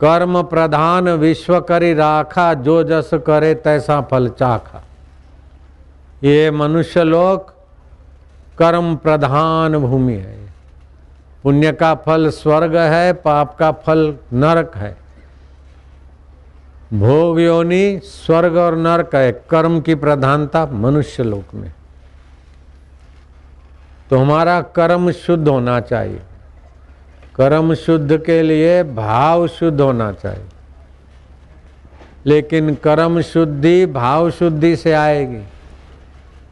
कर्म 0.00 0.42
प्रधान 0.42 1.08
विश्व 1.08 1.60
करी 1.60 1.94
राखा, 1.94 2.54
जो 2.54 2.84
जस 2.84 3.10
करे 3.14 3.54
तैसा 3.54 4.00
फल 4.00 4.28
चाखा। 4.28 4.82
ये 6.24 6.50
मनुष्य 6.50 7.04
लोक 7.04 7.54
कर्म 8.58 8.96
प्रधान 8.96 9.78
भूमि 9.78 10.14
है। 10.14 10.52
पुण्य 11.42 11.72
का 11.72 11.94
फल 11.94 12.28
स्वर्ग 12.28 12.76
है, 12.76 13.12
पाप 13.12 13.56
का 13.56 13.72
फल 13.72 14.16
नरक 14.32 14.76
है। 14.76 14.96
भोग 16.92 17.40
योनि 17.40 18.00
स्वर्ग 18.04 18.56
और 18.56 18.76
नरक 18.76 19.14
है, 19.14 19.32
कर्म 19.32 19.80
की 19.80 19.94
प्रधानता 19.94 20.66
मनुष्य 20.66 21.22
लोक 21.22 21.54
में। 21.54 21.72
तो 24.10 24.18
हमारा 24.18 24.60
कर्म 24.60 25.10
शुद्ध 25.10 25.48
होना 25.48 25.80
चाहिए। 25.80 26.20
कर्म 27.38 27.74
शुद्ध 27.74 28.24
के 28.24 28.42
लिए 28.42 28.82
भाव 28.82 29.46
शुद्ध 29.46 29.80
होना 29.80 30.12
चाहिए। 30.12 30.44
लेकिन 32.26 32.74
कर्म 32.74 33.20
शुद्धि 33.20 33.86
भाव 33.86 34.30
शुद्धि 34.30 34.76
से 34.76 34.92
आएगी। 34.92 35.44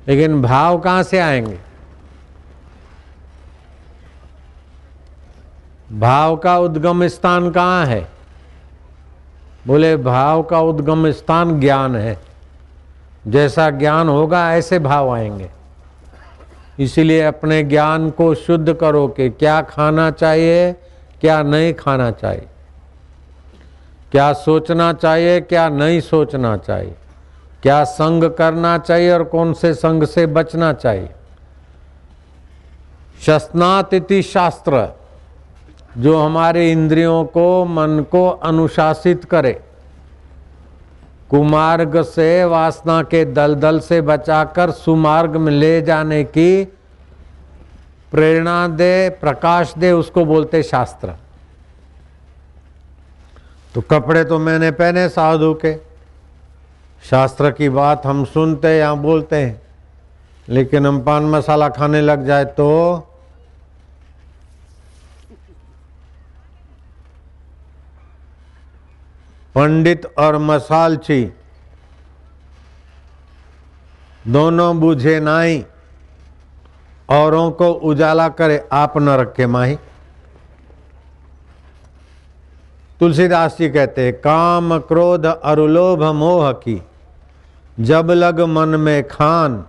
लेकिन 0.08 0.42
भाव 0.42 0.78
कहाँ 0.78 1.02
से 1.02 1.18
आएँगे? 1.18 1.58
भाव 5.92 6.36
का 6.36 6.58
उद्गम 6.58 7.06
स्थान 7.06 7.50
कहाँ 7.50 7.86
है? 7.86 8.08
बोले, 9.66 9.96
भाव 9.96 10.42
का 10.42 10.60
उद्गम 10.60 11.10
स्थान 11.10 11.60
ज्ञान 11.60 11.96
है। 11.96 12.18
जैसा 13.26 13.70
ज्ञान 13.70 14.08
होगा, 14.08 14.54
ऐसे 14.54 14.78
भाव 14.78 15.10
आएँगे। 15.10 15.55
इसीलिए 16.78 17.22
अपने 17.22 17.62
ज्ञान 17.62 18.10
को 18.10 18.34
शुद्ध 18.34 18.74
करो 18.74 19.08
कि 19.08 19.30
क्या 19.30 19.60
खाना 19.60 20.10
चाहिए, 20.10 20.72
क्या 21.20 21.42
नहीं 21.42 21.74
खाना 21.74 22.10
चाहिए। 22.10 22.46
क्या 24.12 24.32
सोचना 24.32 24.92
चाहिए, 24.92 25.40
क्या 25.40 25.68
नहीं 25.68 26.00
सोचना 26.00 26.56
चाहिए। 26.56 26.94
क्या 27.62 27.84
संग 27.84 28.30
करना 28.30 28.78
चाहिए 28.78 29.12
और 29.12 29.24
कौन 29.24 29.52
से 29.52 29.74
संग 29.74 30.04
से 30.04 30.26
बचना 30.26 30.72
चाहिए। 30.72 31.10
शस्नातिथि 33.26 34.22
शास्त्र, 34.22 34.88
जो 35.98 36.18
हमारे 36.18 36.72
इंद्रियों 36.72 37.24
को, 37.24 37.64
मन 37.64 38.04
को 38.10 38.28
अनुशासित 38.28 39.24
करे। 39.24 39.62
कुमार्ग 41.30 42.02
से 42.04 42.44
वासना 42.44 43.02
के 43.02 43.24
दलदल 43.24 43.78
से 43.80 44.00
बचाकर 44.02 44.70
सुमार्ग 44.70 45.36
में 45.36 45.52
ले 45.52 45.80
जाने 45.82 46.22
की 46.24 46.64
प्रेरणा 48.12 48.66
दे, 48.68 49.08
प्रकाश 49.10 49.72
दे, 49.78 49.90
उसको 49.92 50.24
बोलते 50.24 50.62
शास्त्र। 50.62 51.14
तो 53.74 53.80
कपड़े 53.80 54.24
तो 54.24 54.38
मैंने 54.38 54.70
पहने 54.70 55.08
साधु 55.08 55.52
के। 55.54 55.74
शास्त्र 57.02 57.50
की 57.50 57.68
बात 57.68 58.06
हम 58.06 58.24
सुनते 58.24 58.76
या 58.78 58.94
बोलते 58.94 59.36
हैं, 59.36 59.60
लेकिन 60.48 60.86
हम 60.86 61.00
पान 61.00 61.24
मसाला 61.24 61.68
खाने 61.68 62.00
लग 62.00 62.24
जाए 62.26 62.44
तो 62.44 62.68
पंडित 69.56 70.06
और 70.18 70.38
मसालची। 70.38 71.32
दोनों 74.28 74.80
बुझे 74.80 75.20
नाई, 75.20 75.64
औरों 77.10 77.50
को 77.50 77.70
उजाला 77.70 78.28
करे 78.28 78.68
आप 78.72 78.98
न 78.98 79.08
रखे 79.08 79.46
माही। 79.46 79.78
तुलसीदास 83.00 83.56
जी 83.58 83.68
कहते 83.70 84.04
हैं, 84.04 84.12
काम, 84.14 84.78
क्रोध, 84.78 85.26
अरुलोभ, 85.26 86.02
मोह 86.02 86.52
की, 86.52 86.82
जब 87.80 88.10
लग 88.10 88.40
मन 88.40 88.68
में 88.68 89.08
खान, 89.08 89.64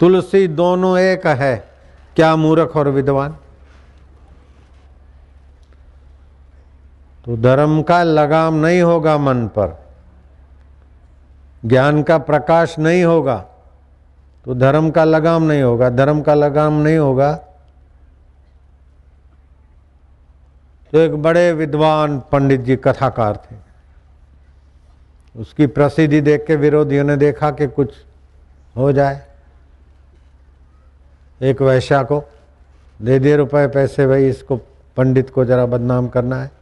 तुलसी 0.00 0.48
दोनों 0.48 0.98
एक 0.98 1.26
है, 1.26 1.68
क्या 2.16 2.36
मूर्ख 2.36 2.76
और 2.76 2.88
विद्वान? 2.88 3.36
तो 7.30 7.36
धर्म 7.36 7.82
का 7.82 8.02
लगाम 8.02 8.54
नहीं 8.54 8.80
होगा 8.82 9.16
मन 9.18 9.46
पर। 9.48 9.76
ज्ञान 11.64 12.02
का 12.02 12.16
प्रकाश 12.18 12.78
नहीं 12.78 13.04
होगा 13.04 13.36
तो 14.46 14.54
धर्म 14.54 14.90
का 14.90 15.04
लगाम 15.04 15.42
नहीं 15.42 15.62
होगा। 15.62 15.90
धर्म 15.90 16.22
का 16.22 16.34
लगाम 16.34 16.80
नहीं 16.80 16.96
होगा 16.98 17.32
तो 20.92 20.98
एक 20.98 21.14
बड़े 21.22 21.52
विद्वान 21.52 22.20
पंडित 22.32 22.60
जी, 22.60 22.76
कथाकार 22.76 23.36
थे। 23.36 23.56
उसकी 25.34 25.66
प्रसिद्धि 25.68 26.20
देख 26.20 26.46
के 26.46 26.56
विरोधियों 26.56 27.04
ने 27.04 27.16
देखा 27.16 27.50
कि 27.50 27.66
कुछ 27.68 27.94
हो 28.76 28.92
जाए। 28.92 29.26
एक 31.40 31.62
वैश्या 31.62 32.02
को, 32.02 32.24
दे 33.00 33.18
दिए 33.18 33.36
रुपए 33.36 33.66
पैसे 33.66 34.06
भाई, 34.06 34.28
इसको 34.28 34.56
पंडित 34.96 35.30
को 35.30 35.44
जरा 35.44 35.66
बदनाम 35.66 36.08
करना 36.08 36.42
है। 36.42 36.59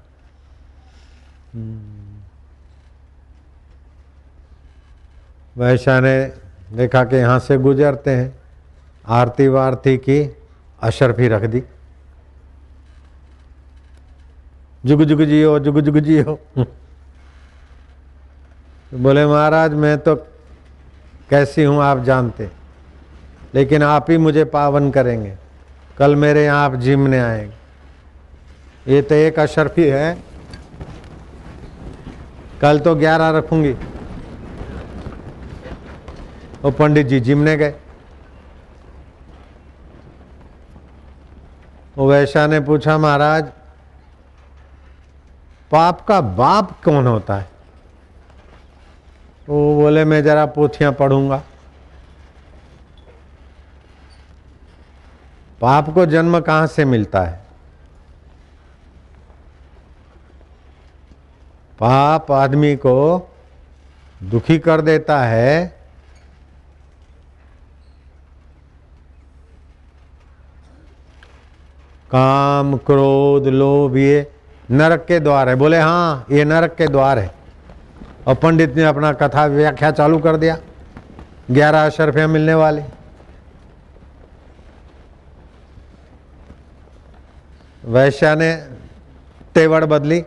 वैश्या 5.59 6.01
ने 6.01 6.33
देखा 6.73 7.05
कि 7.05 7.17
यहाँ 7.17 7.39
से 7.39 7.59
गुजरते 7.59 8.11
हैं। 8.11 8.39
आरती 9.07 9.49
वारती 9.49 9.97
की 9.97 10.37
अशरफी 10.83 11.29
रख 11.29 11.43
दी। 11.43 11.63
जुग 14.87 15.03
जुग 15.03 15.23
जियो, 15.23 15.59
जुग 15.59 15.81
जुग 15.81 15.99
जियो। 15.99 16.41
बोले, 18.95 19.27
महाराज, 19.27 19.73
मैं 19.73 19.99
तो 19.99 20.17
कैसी 21.31 21.65
हूँ, 21.65 21.83
आप 21.83 21.99
जानते 21.99 22.51
लेकिन 23.55 23.83
आप 23.83 24.11
ही 24.11 24.19
मुझे 24.19 24.45
पावन 24.45 24.91
करेंगे। 24.91 25.37
कल 25.99 26.17
मेरे 26.17 26.45
यहाँ 26.45 26.65
आप 26.65 26.75
जिम 26.75 26.81
जिमने 26.81 27.19
आएँगे। 27.19 27.55
ये 28.95 29.03
तो 29.03 29.15
एक 29.15 29.39
अशरफी 29.39 29.85
है। 29.85 30.28
कल 32.63 32.79
तो 32.79 32.95
ग्यारह 32.95 33.31
रखूँगी। 33.31 33.73
वो 36.63 36.71
पंडित 36.71 37.07
जी, 37.07 37.21
जिमने 37.21 37.57
गए। 37.57 37.75
वैशा 41.99 42.47
ने 42.47 42.61
पूछा, 42.61 42.99
महाराज, 42.99 43.45
पाप 45.71 46.01
का 46.01 46.21
बाप 46.21 46.85
कौन 46.85 47.07
होता 47.07 47.37
है? 47.37 47.49
वो 49.49 49.75
बोले, 49.75 50.05
मैं 50.05 50.23
जरा 50.25 50.47
पोथियाँ 50.47 50.93
पढ़ूँगा। 50.93 51.43
पाप 55.61 55.91
को 55.91 56.07
जन्म 56.07 56.41
कहाँ 56.41 56.67
से 56.67 56.85
मिलता 56.85 57.21
है? 57.21 57.48
पाप 61.81 62.33
आदमी 62.33 62.77
को 62.77 62.97
दुखी 64.23 64.59
कर 64.59 64.81
देता 64.81 65.21
है, 65.23 65.79
काम, 72.11 72.77
क्रोध, 72.77 73.47
लोभ, 73.47 73.97
ये 73.97 74.33
नरक 74.71 75.05
के 75.05 75.21
द्वार 75.21 75.49
है। 75.49 75.55
बोले 75.55 75.79
हाँ 75.79 76.27
ये 76.31 76.45
नरक 76.45 76.75
के 76.75 76.87
द्वार 76.89 77.19
है। 77.19 77.35
और 78.27 78.35
पंडित 78.35 78.75
ने 78.77 78.85
अपना 78.85 79.13
कथा 79.13 79.47
व्याख्या 79.47 79.91
चालू 79.91 80.19
कर 80.19 80.37
दिया। 80.37 80.59
ग्यारह 81.51 81.87
अशरफियाँ 81.87 82.29
मिलने 82.29 82.55
वाली। 82.55 82.83
वैश्या 87.85 88.35
ने 88.35 88.55
तेवड़ 89.55 89.85
बदली। 89.85 90.25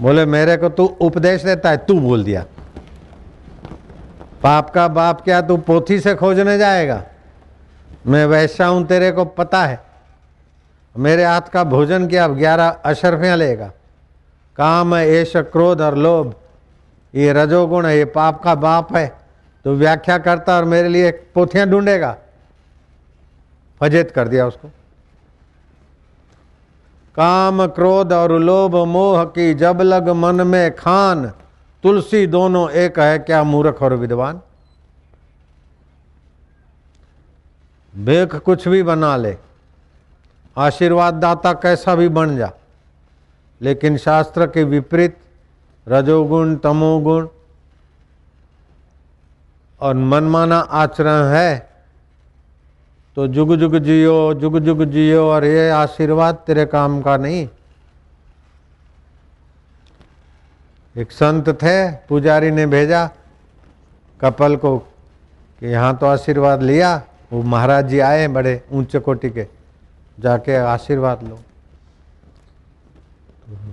बोले, 0.00 0.24
मेरे 0.24 0.56
को 0.56 0.68
तू 0.68 0.84
उपदेश 1.00 1.42
देता 1.42 1.70
है, 1.70 1.76
तू 1.76 2.00
बोल 2.00 2.24
दिया। 2.24 2.44
पाप 4.42 4.70
का 4.70 4.88
बाप 4.88 5.20
क्या 5.20 5.40
तू 5.40 5.56
पोथी 5.56 6.00
से 6.00 6.14
खोजने 6.14 6.58
जाएगा? 6.58 7.04
मैं 8.06 8.26
वैसा 8.26 8.66
हूँ, 8.66 8.86
तेरे 8.86 9.12
को 9.12 9.24
पता 9.24 9.64
है। 9.64 9.80
मेरे 10.96 11.24
हाथ 11.24 11.40
का 11.40 11.64
भोजन 11.64 12.06
किया, 12.06 12.24
अब 12.24 12.36
ग्यारह 12.36 12.68
अशरफियाँ 12.68 13.36
लेगा। 13.36 13.72
काम 14.56 14.94
ऐश 14.94 15.32
क्रोध 15.36 15.80
और 15.80 15.96
लोभ। 15.96 16.34
ये 17.14 17.32
रजोगुण 17.32 17.86
है, 17.86 17.98
ये 17.98 18.04
पाप 18.04 18.42
का 18.42 18.54
बाप 18.54 18.96
है। 18.96 19.18
तो 19.64 19.74
व्याख्या 19.74 20.18
करता 20.18 20.56
और 20.56 20.64
मेरे 20.64 20.88
लिए 20.88 21.10
पोथियाँ 21.10 21.68
ढूंढेगा। 21.68 22.16
फजेत 23.80 24.10
कर 24.10 24.28
दिया 24.28 24.46
उसको। 24.46 24.70
काम, 27.16 27.66
क्रोध 27.66 28.12
और 28.12 28.32
लोभ, 28.32 28.76
मोह 28.76 29.24
की 29.24 29.54
जब 29.54 29.80
लग 29.80 30.08
मन 30.08 30.46
में 30.46 30.76
खान, 30.76 31.32
तुलसी 31.82 32.26
दोनों 32.26 32.70
एक 32.70 33.00
है, 33.00 33.18
क्या 33.18 33.42
मूर्ख 33.42 33.82
और 33.82 33.94
विद्वान? 33.94 34.40
भेख 37.96 38.36
कुछ 38.36 38.68
भी 38.68 38.82
बना 38.82 39.16
ले। 39.16 39.36
आशीर्वाद 40.56 41.14
दाता 41.14 41.52
कैसा 41.52 41.94
भी 41.94 42.08
बन 42.08 42.36
जा। 42.36 42.52
लेकिन 43.60 43.96
शास्त्र 43.96 44.46
के 44.46 44.64
विपरीत, 44.64 45.18
रजोगुण, 45.88 46.56
तमोगुण 46.56 47.28
और 49.80 49.94
मनमाना 49.94 50.58
आचरण 50.58 51.24
है 51.24 51.75
तो 53.16 53.26
जुग 53.26 53.54
जुग 53.56 53.76
जियो, 53.78 54.34
जुग 54.34 54.58
जुग 54.58 54.84
जियो, 54.84 55.22
और 55.30 55.44
ये 55.44 55.68
आशीर्वाद 55.70 56.34
तेरे 56.46 56.64
काम 56.66 57.00
का 57.02 57.16
नहीं। 57.16 57.48
एक 60.96 61.12
संत 61.12 61.48
थे, 61.62 61.90
पुजारी 62.08 62.50
ने 62.50 62.66
भेजा, 62.66 63.06
कपल 64.20 64.56
को 64.56 64.78
कि 64.78 65.66
यहाँ 65.66 65.96
तो 65.96 66.06
आशीर्वाद 66.06 66.62
लिया, 66.62 67.02
वो 67.32 67.42
महाराज 67.42 67.88
जी 67.88 67.98
आए 67.98 68.28
बड़े 68.28 68.60
ऊँचे 68.72 68.98
कोटि 68.98 69.30
के, 69.30 69.46
जाके 70.18 70.56
आशीर्वाद 70.56 71.22
लो। 71.22 71.38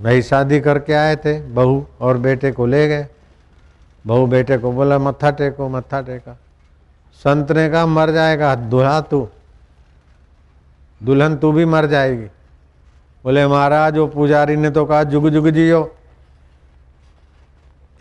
नई 0.04 0.22
शादी 0.22 0.60
करके 0.60 0.94
आए 0.94 1.16
थे, 1.16 1.40
बहू 1.42 1.86
और 2.02 2.18
बेटे 2.18 2.52
को 2.52 2.66
ले 2.66 2.88
गए। 2.88 3.08
बहू 4.06 4.26
बेटे 4.28 4.58
को 4.58 4.72
बोला, 4.72 5.00
मत्था 5.00 5.32
टेको, 5.32 5.70
मत्था 5.70 6.02
टेका। 6.02 6.38
संत 7.24 7.52
ने 7.52 7.70
कहा, 7.70 7.86
मर 7.86 8.12
जाएगा, 8.12 8.56
दुल्हा 8.56 9.02
तू। 9.02 9.28
दुल्हन 11.04 11.36
तू 11.36 11.52
भी 11.52 11.66
मर 11.66 11.86
जाएगी। 11.86 12.26
बोले, 13.24 13.48
महाराज, 13.48 13.98
वो 13.98 14.08
पुजारी 14.08 14.56
ने 14.56 14.70
तो 14.70 14.86
कहा, 14.86 15.04
जुग 15.04 15.30
जुग 15.30 15.50
जियो। 15.50 15.96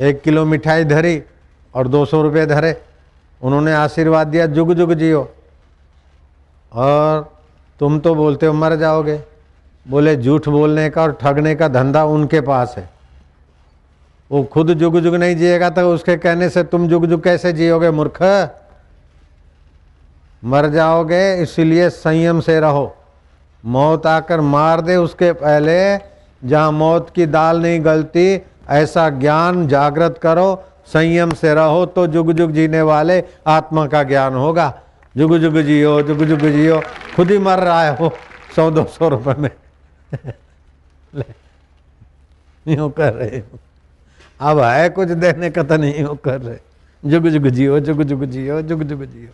एक 0.00 0.22
किलो 0.22 0.44
मिठाई 0.44 0.84
धरी 0.84 1.22
और 1.74 1.88
दो 1.88 2.04
सौ 2.04 2.22
रुपये 2.22 2.46
धरे। 2.46 2.82
उन्होंने 3.42 3.74
आशीर्वाद 3.74 4.26
दिया, 4.26 4.46
जुग 4.46 4.74
जुग 4.74 4.94
जियो। 4.94 5.34
और 6.72 7.32
तुम 7.78 8.00
तो 8.00 8.14
बोलते 8.14 8.46
हो, 8.46 8.52
मर 8.52 8.76
जाओगे। 8.76 9.22
बोले, 9.88 10.16
झूठ 10.16 10.48
बोलने 10.48 10.90
का 10.90 11.02
और 11.02 11.12
ठगने 11.12 11.54
का 11.54 11.68
धंधा 11.68 12.04
उनके 12.04 12.40
पास 12.40 12.74
है। 12.78 12.90
वो 14.30 14.44
खुद 14.44 14.74
जुग 14.74 15.00
जुग 15.00 15.14
नहीं 15.14 15.36
जिएगा 15.36 15.70
तो 15.70 15.94
उसके 15.94 16.16
कहने 16.16 16.48
से 16.48 16.64
तुम 16.64 16.88
जुग 16.88 17.06
जुग 17.06 17.22
कैसे 17.22 17.52
जियोगे, 17.52 17.90
मूर्ख? 17.90 18.18
मर 20.42 20.66
जाओगे, 20.66 21.42
इसलिए 21.42 21.88
संयम 21.90 22.40
से 22.40 22.58
रहो। 22.60 22.94
मौत 23.64 24.06
आकर 24.06 24.40
मार 24.40 24.80
दे 24.80 24.96
उसके 24.96 25.32
पहले। 25.32 25.96
जहाँ 26.42 26.72
मौत 26.72 27.10
की 27.10 27.26
दाल 27.26 27.60
नहीं 27.62 27.84
गलती, 27.84 28.40
ऐसा 28.68 29.08
ज्ञान 29.10 29.66
जागृत 29.68 30.18
करो, 30.22 30.64
संयम 30.86 31.32
से 31.32 31.54
रहो 31.54 31.84
तो 31.86 32.06
जुग 32.06 32.32
जुग 32.32 32.52
जीने 32.52 32.80
वाले 32.82 33.22
आत्मा 33.46 33.86
का 33.86 34.02
ज्ञान 34.02 34.34
होगा। 34.34 34.72
जुग 35.16 35.36
जुग 35.38 35.58
जियो, 35.58 36.00
जुग 36.02 36.24
जुग 36.24 36.40
जियो। 36.40 36.80
खुद 37.16 37.30
ही 37.30 37.38
मर 37.38 37.58
रहा 37.58 37.82
है 37.82 37.96
हो 37.96 38.10
सौ 38.56 38.70
दो 38.70 38.84
सौ 38.84 39.08
रुपये 39.08 39.34
में। 39.34 39.50
यूँ 42.66 42.90
कर 42.90 43.12
रहे 43.12 43.38
हो। 43.38 43.58
अब 44.40 44.58
है 44.58 44.88
कुछ 44.88 45.08
देने 45.08 45.50
का 45.50 45.62
तो 45.62 45.76
नहीं 45.76 46.02
हो 46.02 46.14
कर 46.14 46.40
रहे। 46.40 46.58
जुग 47.04 47.28
जुग 47.28 47.48
जियो, 47.48 47.80
जुग 47.80 48.02
जुग 48.02 48.24
जियो, 48.24 48.60
जुग 48.62 48.82
जुग 48.82 49.04
जियो। 49.04 49.30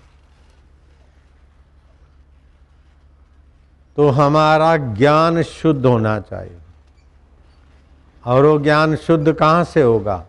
तो 3.98 4.08
हमारा 4.08 4.76
ज्ञान 4.76 5.42
शुद्ध 5.42 5.86
होना 5.86 6.20
चाहिए। 6.20 6.56
और 8.26 8.46
वो 8.46 8.58
ज्ञान 8.58 8.96
शुद्ध 8.96 9.32
कहाँ 9.32 9.64
से 9.64 9.82
होगा? 9.82 10.24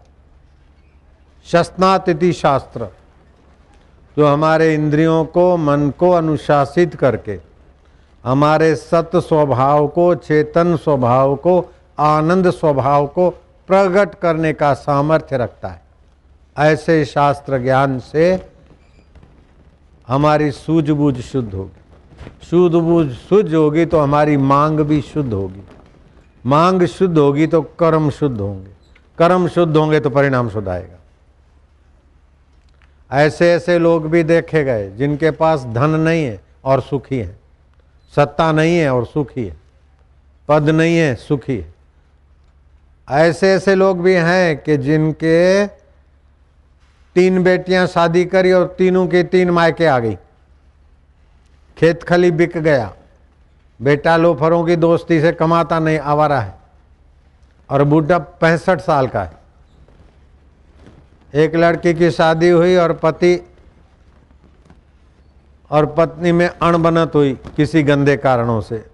शस्नातिथि 1.46 2.34
शास्त्र, 2.34 2.88
जो 4.18 4.28
हमारे 4.28 4.74
इंद्रियों 4.74 5.26
को, 5.26 5.58
मन 5.58 5.90
को 5.90 6.12
अनुशासित 6.12 6.96
करके, 6.96 7.40
हमारे 8.24 8.76
सत 8.76 9.12
स्वभाव 9.16 9.88
को, 9.88 10.16
चेतन 10.16 10.78
स्वभाव 10.78 11.36
को, 11.36 11.74
आनंद 12.00 12.50
स्वभाव 12.50 13.08
को 13.08 13.30
प्रकट 13.68 14.16
करने 14.20 14.54
का 14.54 14.74
सामर्थ्य 14.74 15.38
रखता 15.38 15.68
है। 15.68 15.82
ऐसे 16.58 17.06
शास्त्र 17.06 17.58
ज्ञान 17.58 18.00
से 18.00 18.50
हमारी 20.08 20.52
सूझबूझ 20.52 21.22
शुद्ध 21.22 21.54
होगी। 21.54 21.72
सूझबूझ 22.44 23.08
शुद्ध 23.12 23.54
होगी 23.54 23.86
तो 23.86 24.00
हमारी 24.00 24.38
मांग 24.38 24.80
भी 24.80 25.02
शुद्ध 25.02 25.34
होगी। 25.34 25.64
मांग 26.46 26.84
शुद्ध 26.84 27.18
होगी 27.18 27.48
तो 27.48 27.62
कर्म 27.62 28.10
शुद्ध 28.10 28.40
होंगे। 28.42 28.72
कर्म 29.18 29.48
शुद्ध 29.48 29.78
होंगे 29.78 30.00
तो 30.00 30.10
परिणाम 30.10 30.50
शुद्ध 30.50 30.68
आएगा। 30.68 30.98
ऐसे 33.12 33.52
ऐसे 33.54 33.78
लोग 33.80 34.10
भी 34.10 34.24
देखे 34.24 34.64
गए 34.64 34.90
जिनके 34.92 35.32
पास 35.32 35.64
धन 35.66 35.90
नहीं 35.90 36.24
है 36.24 36.42
और 36.66 36.82
सुखी 36.82 37.18
है। 37.18 37.40
सत्ता 38.16 38.52
नहीं 38.52 38.78
है 38.78 38.94
और 38.94 39.06
सुखी 39.06 39.46
है। 39.48 39.58
पद 40.48 40.70
नहीं 40.70 40.98
है, 40.98 41.16
सुखी 41.16 41.58
है। 41.58 41.74
ऐसे 43.10 43.52
ऐसे 43.52 43.76
लोग 43.76 44.02
भी 44.02 44.14
हैं 44.14 44.58
कि 44.58 44.78
जिनके 44.78 45.68
तीन 47.16 47.44
बेटियाँ 47.44 47.88
शादी 47.88 48.26
करी 48.26 48.52
और 48.52 48.76
तीनों 48.78 49.08
की 49.08 49.24
तीन 49.24 49.50
मायके 49.50 49.86
आ 49.86 50.00
गई। 50.00 50.18
खेत 51.80 52.04
खली 52.04 52.32
बिक 52.32 52.58
गया। 52.58 52.94
बेटा 53.82 54.18
लोफरों 54.18 54.66
की 54.66 54.76
दोस्ती 54.76 55.22
से 55.22 55.32
कमाता 55.32 55.80
नहीं, 55.80 56.00
आवारा 56.00 56.40
है। 56.40 56.54
और 57.70 57.84
बूढ़ा 57.84 58.20
पैंसठ 58.20 58.82
साल 58.82 59.08
का 59.08 59.24
है। 59.24 59.32
एक 61.36 61.56
लड़की 61.56 61.94
की 61.94 62.12
शादी 62.12 62.50
हुई 62.50 62.76
और 62.76 62.94
पति 62.94 63.54
और 65.72 65.86
पत्नी 65.86 66.32
में 66.32 66.48
अणबनत 66.48 67.12
हुई 67.16 67.34
किसी 67.34 67.84
गंदे 67.84 68.18
कारणों 68.18 68.62
से। 68.62 68.86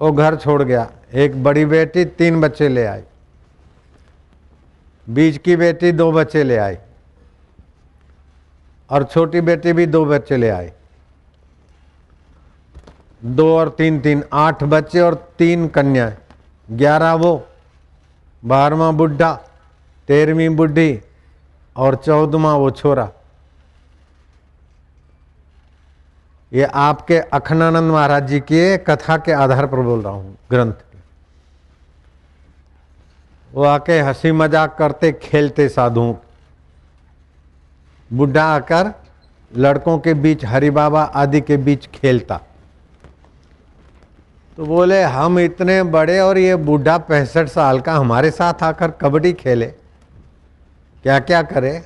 वो 0.00 0.12
घर 0.12 0.36
छोड़ 0.36 0.62
गया। 0.62 0.90
एक 1.14 1.42
बड़ी 1.42 1.64
बेटी, 1.64 2.04
तीन 2.04 2.40
बच्चे 2.40 2.68
ले 2.68 2.86
आई। 2.86 3.02
बीच 5.10 5.38
की 5.38 5.56
बेटी 5.56 5.92
दो 5.92 6.12
बच्चे 6.12 6.42
ले 6.42 6.56
आई। 6.56 6.76
और 8.90 9.04
छोटी 9.04 9.40
बेटी 9.40 9.72
भी 9.72 9.86
दो 9.86 10.04
बच्चे 10.04 10.36
ले 10.36 10.48
आई। 10.48 10.70
दो 13.24 13.46
और 13.56 13.68
तीन 13.68 14.00
तीन, 14.00 14.22
आठ 14.32 14.62
बच्चे 14.64 15.00
और 15.00 15.14
तीन 15.38 15.66
कन्या 15.68 16.12
ग्यारह 16.68 17.12
वो, 17.14 17.46
बारहवा 18.42 18.90
बुढ़ा 18.92 19.32
तेरहवीं 20.08 20.48
बुढ़ी 20.56 21.00
और 21.76 21.94
चौदहवा 21.96 22.54
वो 22.54 22.70
छोरा। 22.72 23.10
ये 26.52 26.64
आपके 26.64 27.18
अखनानंद 27.18 27.92
महाराज 27.92 28.28
जी 28.28 28.40
के 28.42 28.76
कथा 28.80 29.16
के 29.18 29.32
आधार 29.34 29.66
पर 29.66 29.80
बोल 29.80 30.02
रहा 30.02 30.12
हूँ, 30.12 30.36
ग्रंथ 30.50 30.84
वो 33.52 33.64
आके 33.64 33.98
हँसी 34.00 34.32
मज़ाक 34.32 34.76
करते, 34.78 35.12
खेलते 35.12 35.68
साधु। 35.68 36.14
बुढ़ा 38.10 38.44
आकर 38.44 38.92
लड़कों 39.52 39.98
के 39.98 40.14
बीच 40.14 40.44
हरि 40.44 40.70
बाबा 40.70 41.02
आदि 41.02 41.40
के 41.40 41.56
बीच 41.58 41.86
खेलता। 41.94 42.40
तो 44.58 44.64
बोले, 44.66 45.02
हम 45.02 45.38
इतने 45.38 45.82
बड़े 45.82 46.18
और 46.20 46.38
ये 46.38 46.56
बूढ़ा 46.56 46.96
पैंसठ 46.98 47.48
साल 47.48 47.80
का 47.80 47.94
हमारे 47.94 48.30
साथ 48.30 48.62
आकर 48.62 48.90
कबड्डी 48.90 49.32
खेले। 49.32 49.66
क्या 51.04 51.18
क्या 51.18 51.42
करे? 51.42 51.82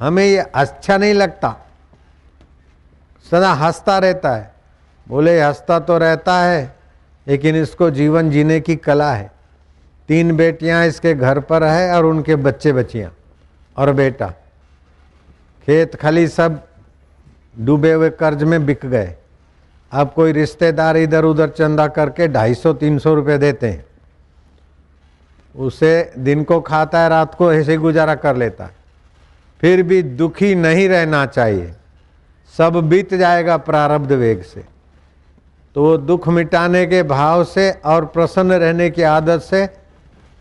हमें 0.00 0.24
ये 0.24 0.38
अच्छा 0.38 0.96
नहीं 0.96 1.14
लगता। 1.14 1.56
सदा 3.26 3.52
हंसता 3.52 3.98
रहता 3.98 4.34
है। 4.36 4.52
बोले, 5.06 5.40
हंसता 5.40 5.78
तो 5.78 5.98
रहता 5.98 6.38
है, 6.40 6.76
लेकिन 7.26 7.56
इसको 7.56 7.90
जीवन 7.90 8.30
जीने 8.30 8.60
की 8.60 8.76
कला 8.76 9.12
है। 9.12 9.30
तीन 10.08 10.36
बेटियाँ 10.36 10.84
इसके 10.86 11.14
घर 11.14 11.40
पर 11.40 11.64
है 11.64 11.92
और 11.96 12.04
उनके 12.04 12.36
बच्चे 12.36 12.72
बच्चियाँ 12.72 13.10
और 13.76 13.92
बेटा। 13.92 14.28
खेत 15.66 15.96
खाली 15.96 16.28
सब 16.28 16.62
डूबे 17.58 17.92
हुए 17.92 18.10
कर्ज 18.10 18.42
में 18.42 18.64
बिक 18.66 18.86
गए। 18.86 19.14
अब 19.92 20.12
कोई 20.12 20.32
रिश्तेदार 20.32 20.96
इधर 20.96 21.24
उधर 21.24 21.48
चंदा 21.48 21.86
करके 21.86 22.28
ढाई 22.28 22.54
सौ, 22.54 22.72
तीन 22.72 22.98
सौ 22.98 23.14
रुपये 23.14 23.38
देते 23.38 23.68
हैं। 23.68 23.84
उसे 25.54 26.12
दिन 26.18 26.44
को 26.44 26.60
खाता 26.60 27.00
है, 27.00 27.08
रात 27.08 27.34
को 27.34 27.52
ऐसे 27.52 27.76
गुजारा 27.76 28.14
कर 28.14 28.36
लेता 28.36 28.64
है। 28.64 28.74
फिर 29.60 29.82
भी 29.82 30.02
दुखी 30.02 30.54
नहीं 30.54 30.88
रहना 30.88 31.26
चाहिए। 31.26 31.74
सब 32.58 32.76
बीत 32.76 33.14
जाएगा 33.14 33.56
प्रारब्ध 33.56 34.12
वेग 34.12 34.42
से। 34.42 34.64
तो 35.74 35.82
वो 35.84 35.96
दुख 35.98 36.28
मिटाने 36.28 36.86
के 36.86 37.02
भाव 37.02 37.44
से 37.44 37.70
और 37.70 38.04
प्रसन्न 38.04 38.52
रहने 38.52 38.90
की 38.90 39.02
आदत 39.02 39.40
से 39.40 39.66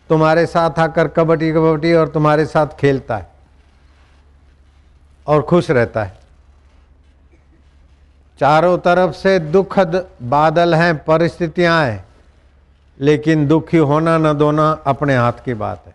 तुम्हारे 0.09 0.45
साथ 0.45 0.79
आकर 0.79 1.07
कबड्डी 1.07 1.51
कबड्डी 1.51 1.93
और 1.93 2.07
तुम्हारे 2.07 2.45
साथ 2.45 2.67
खेलता 2.79 3.17
है 3.17 3.29
और 5.27 5.41
खुश 5.41 5.71
रहता 5.71 6.03
है। 6.03 6.17
चारों 8.39 8.77
तरफ़ 8.77 9.11
से 9.11 9.39
दुखद 9.39 10.07
बादल 10.23 10.75
हैं, 10.75 11.03
परिस्थितियाँ 11.03 11.85
हैं, 11.85 12.05
लेकिन 13.01 13.47
दुखी 13.47 13.77
होना 13.77 14.17
न 14.17 14.33
दोना 14.33 14.71
अपने 14.87 15.15
हाथ 15.15 15.33
की 15.45 15.53
बात 15.53 15.83
है। 15.87 15.93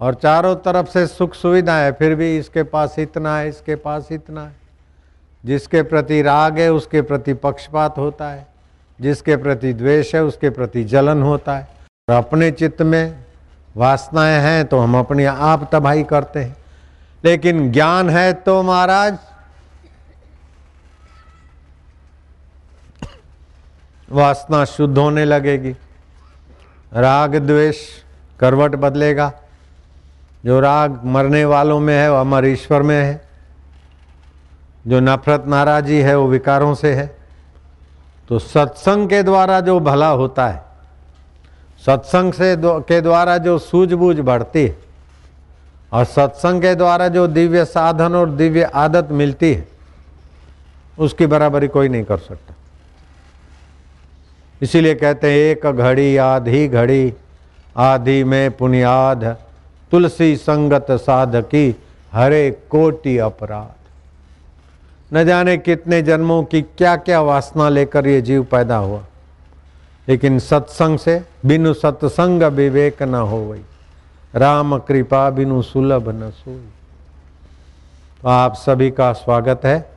और 0.00 0.14
चारों 0.14 0.56
तरफ़ 0.56 0.86
से 0.86 1.06
सुख 1.06 1.34
सुविधा 1.34 1.76
है, 1.76 1.92
फिर 1.92 2.14
भी 2.14 2.38
इसके 2.38 2.62
पास 2.62 2.98
इतना 2.98 3.38
है, 3.38 3.48
इसके 3.48 3.74
पास 3.74 4.08
इतना 4.12 4.44
है। 4.44 4.52
जिसके 5.44 5.82
प्रति 5.82 6.22
राग 6.22 6.58
है, 6.58 6.72
उसके 6.72 7.02
प्रति 7.02 7.34
पक्षपात 7.34 7.98
होता 7.98 8.30
है। 8.30 8.46
जिसके 9.00 9.36
प्रति 9.36 9.72
द्वेष 9.72 10.14
है, 10.14 10.24
उसके 10.24 10.50
प्रति 10.50 10.84
जलन 10.84 11.22
होता 11.22 11.56
है। 11.56 11.68
और 12.10 12.14
अपने 12.14 12.50
चित्त 12.50 12.82
में 12.82 13.24
वासनाएँ 13.76 14.40
हैं 14.40 14.64
तो 14.64 14.78
हम 14.78 14.98
अपनी 14.98 15.24
आप 15.24 15.68
तबाही 15.72 16.04
करते 16.04 16.40
हैं। 16.40 16.56
लेकिन 17.24 17.72
ज्ञान 17.72 18.10
है 18.10 18.32
तो 18.32 18.62
महाराज 18.62 19.18
वासना 24.12 24.64
शुद्ध 24.64 24.98
होने 24.98 25.24
लगेगी। 25.24 25.76
राग 26.92 27.36
द्वेष 27.36 27.76
करवट 28.40 28.74
बदलेगा। 28.74 29.32
जो 30.44 30.60
राग 30.60 31.00
मरने 31.04 31.44
वालों 31.44 31.80
में 31.80 31.94
है, 31.94 32.12
वो 32.12 32.18
अमर 32.18 32.46
ईश्वर 32.46 32.82
में 32.82 33.04
है। 33.04 33.28
जो 34.86 35.00
नफरत 35.00 35.44
नाराजी 35.46 36.00
है, 36.00 36.16
वो 36.18 36.28
विकारों 36.28 36.74
से 36.74 36.94
है। 36.94 37.16
तो 38.28 38.38
सत्संग 38.38 39.08
के 39.08 39.22
द्वारा 39.22 39.60
जो 39.60 39.80
भला 39.80 40.08
होता 40.08 40.48
है, 40.48 40.62
सत्संग 41.86 42.32
से 42.32 42.56
के 42.62 43.00
द्वारा 43.00 43.38
जो 43.38 43.58
सूझबूझ 43.58 44.20
बढ़ती 44.20 44.66
है, 44.66 44.76
और 45.92 46.04
सत्संग 46.04 46.62
के 46.62 46.74
द्वारा 46.74 47.08
जो 47.08 47.26
दिव्य 47.26 47.64
साधन 47.64 48.14
और 48.14 48.30
दिव्य 48.30 48.62
आदत 48.62 49.08
मिलती 49.10 49.54
है, 49.54 49.68
उसकी 50.98 51.26
बराबरी 51.26 51.68
कोई 51.68 51.88
नहीं 51.88 52.04
कर 52.04 52.18
सकता। 52.18 52.54
इसीलिए 54.62 54.94
कहते 54.94 55.26
हैं, 55.26 55.38
एक 55.38 55.66
घड़ी, 55.66 56.16
आधी 56.16 56.68
घड़ी, 56.68 57.14
आधी 57.76 58.24
में 58.24 58.50
पुनियाद, 58.50 59.36
तुलसी 59.90 60.36
संगत 60.36 60.86
साधकी, 60.90 61.76
हरे 62.12 62.50
कोटि 62.70 63.18
अपराध। 63.18 63.82
न 65.16 65.24
जाने 65.26 65.56
कितने 65.56 66.02
जन्मों 66.02 66.44
की 66.44 66.62
क्या 66.62 66.96
क्या 66.96 67.20
वासना 67.20 67.68
लेकर 67.68 68.06
ये 68.06 68.20
जीव 68.20 68.44
पैदा 68.44 68.76
हुआ। 68.76 69.02
लेकिन 70.08 70.38
सत्संग 70.38 70.98
से 70.98 71.22
बिनु 71.46 71.74
सत्संग 71.74 72.42
विवेक 72.42 73.02
न 73.02 73.14
हो 73.14 73.50
गई 73.50 73.60
राम 74.34 74.78
कृपा 74.78 75.30
बिनु 75.30 75.62
सुलभ 75.62 76.08
न 76.08 76.30
सोई। 76.30 76.68
तो 78.22 78.28
आप 78.28 78.54
सभी 78.54 78.90
का 78.90 79.12
स्वागत 79.12 79.60
है। 79.64 79.90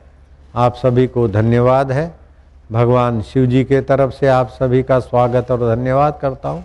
आप 0.54 0.74
सभी 0.74 1.06
को 1.06 1.28
धन्यवाद 1.28 1.92
है। 1.92 2.25
भगवान 2.72 3.20
शिव 3.22 3.46
जी 3.46 3.64
के 3.64 3.80
तरफ़ 3.80 4.10
से 4.10 4.28
आप 4.28 4.48
सभी 4.48 4.82
का 4.82 4.98
स्वागत 4.98 5.50
और 5.50 5.76
धन्यवाद 5.76 6.18
करता 6.22 6.48
हूँ। 6.48 6.64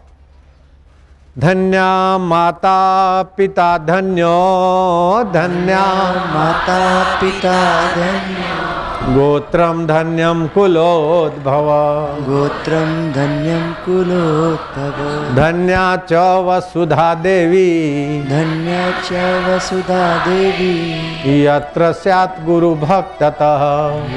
धन्या 1.40 2.18
माता 2.18 3.24
पिता 3.38 3.78
धन्यो, 3.78 4.34
धन्या 5.34 5.86
माता 6.34 7.04
पिता 7.22 7.56
धन्य। 7.96 8.71
गोत्रम 9.02 9.88
धन्यम 9.88 10.48
कुलोद्भव। 10.48 11.70
गोत्रं 12.22 12.92
धन्यं 13.12 13.74
कुलोद्भव। 13.74 15.00
धन्या 15.36 15.96
च 15.98 16.14
वसुधा 16.48 17.14
देवी। 17.14 17.66
धन्या 18.24 18.84
च 19.02 19.24
वसुधा 19.48 20.04
देवी। 20.26 21.44
यत्र 21.46 21.92
स्यात् 21.92 22.46
गुरु 22.46 22.76
भक्ततः 22.76 23.66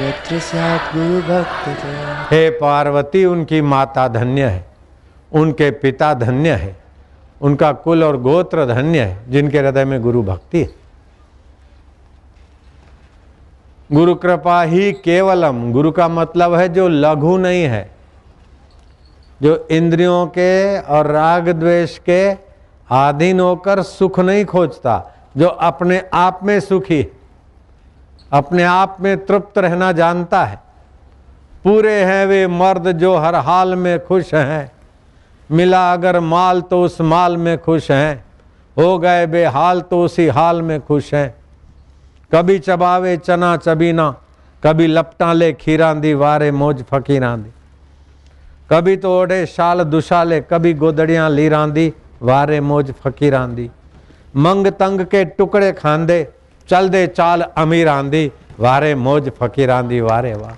यत्र 0.05 0.39
स्यात् 0.39 0.95
गुरुभक्तः 0.95 2.23
हे 2.31 2.49
पार्वती 2.49 3.25
उनकी 3.25 3.61
माता 3.61 4.07
धन्य 4.07 4.45
है 4.45 4.65
उनके 5.33 5.71
पिता 5.71 6.13
धन्य 6.13 6.49
है 6.49 6.75
उनका 7.41 7.71
कुल 7.71 8.03
और 8.03 8.17
गोत्र 8.21 8.65
धन्य 8.65 8.99
है 8.99 9.31
जिनके 9.31 9.59
हृदय 9.59 9.85
में 9.85 10.01
गुरु 10.01 10.23
भक्ति 10.23 10.61
है। 10.61 10.84
गुरु 13.89 14.15
कृपा 14.15 14.61
ही 14.63 14.91
केवलम। 14.93 15.71
गुरु 15.71 15.91
का 15.91 16.07
मतलब 16.07 16.53
है 16.53 16.67
जो 16.69 16.87
लघु 16.87 17.35
नहीं 17.37 17.63
है, 17.63 17.89
जो 19.41 19.67
इंद्रियों 19.71 20.25
के 20.27 20.79
और 20.79 21.07
राग 21.07 21.49
द्वेष 21.49 21.97
के 21.99 22.31
आधीन 22.89 23.39
होकर 23.39 23.81
सुख 23.81 24.19
नहीं 24.19 24.45
खोजता, 24.45 25.11
जो 25.37 25.47
अपने 25.47 26.01
आप 26.13 26.39
में 26.43 26.59
सुखी 26.59 27.05
अपने 28.33 28.63
आप 28.63 28.97
में 29.01 29.25
तृप्त 29.25 29.57
रहना 29.57 29.91
जानता 29.91 30.43
है। 30.45 30.59
पूरे 31.63 31.93
हैं 32.03 32.25
वे 32.25 32.45
मर्द 32.47 32.91
जो 32.91 33.15
हर 33.17 33.35
हाल 33.35 33.75
में 33.75 34.05
खुश 34.05 34.33
हैं, 34.33 34.71
मिला 35.49 35.91
अगर 35.93 36.19
माल 36.19 36.61
तो 36.61 36.81
उस 36.83 36.99
माल 37.01 37.37
में 37.37 37.57
खुश 37.57 37.89
हैं, 37.91 38.23
हो 38.77 38.97
गए 38.99 39.25
बेहाल 39.27 39.81
तो 39.81 40.03
उसी 40.03 40.27
हाल 40.27 40.61
में 40.61 40.79
खुश 40.81 41.13
हैं। 41.13 41.33
कभी 42.31 42.59
चबावे 42.59 43.15
चना 43.17 43.55
चबीना, 43.57 44.09
कभी 44.63 44.87
लपटा 44.87 45.33
ले 45.33 45.51
खीरांदी, 45.53 46.13
वारे 46.13 46.51
मौज 46.51 46.83
फकीरांदी। 46.83 47.49
कभी 48.69 48.95
तो 48.97 49.19
ओढ़े 49.19 49.45
शाल 49.45 49.83
दुशाले, 49.83 50.41
कभी 50.41 50.73
गोदड़ियाँ 50.73 51.29
लीरांदी, 51.29 51.93
वारे 52.21 52.59
मौज 52.61 52.93
फकीरांदी। 53.03 53.69
मंग 54.35 54.67
तंग 54.67 55.01
के 55.01 55.25
टुकड़े 55.25 55.71
खांदे 55.71 56.27
चल 56.69 56.89
दे 56.89 57.05
चाल 57.07 57.41
अमीर 57.41 57.87
आंदी 57.87 58.31
वारे 58.59 58.95
मोज 58.95 59.23
फकीर 59.23 59.31
फकीरांदी, 59.39 59.99
वारे 60.01 60.33
वाह। 60.33 60.53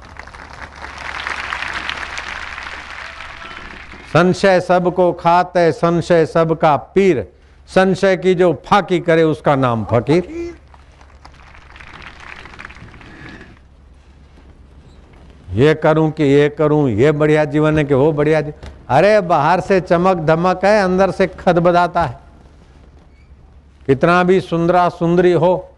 संशय 4.13 4.59
सबको 4.61 5.11
खाते 5.13 5.71
संशय 5.71 6.25
सबका 6.25 6.75
पीर। 6.95 7.27
संशय 7.69 8.17
की 8.17 8.33
जो 8.35 8.53
फाकी 8.65 8.99
करे, 8.99 9.23
उसका 9.23 9.55
नाम 9.55 9.85
फकीर। 9.85 10.56
ये 15.57 15.73
करूँ 15.73 16.09
कि 16.11 16.23
ये 16.23 16.49
करूँ, 16.49 16.89
ये 16.89 17.11
बढ़िया 17.11 17.45
जीवन 17.45 17.77
है 17.77 17.83
कि 17.85 17.93
वो 17.93 18.11
बढ़िया 18.11 18.41
जीवन 18.41 18.69
अरे, 18.87 19.19
बाहर 19.21 19.59
से 19.59 19.79
चमक 19.81 20.17
धमक 20.17 20.65
है, 20.65 20.81
अंदर 20.83 21.11
से 21.11 21.27
खद 21.27 21.59
बदाता 21.59 22.03
है। 22.03 22.19
कितना 23.85 24.23
भी 24.23 24.39
सुंदरा 24.41 24.87
सुंदरी 24.89 25.31
हो, 25.31 25.69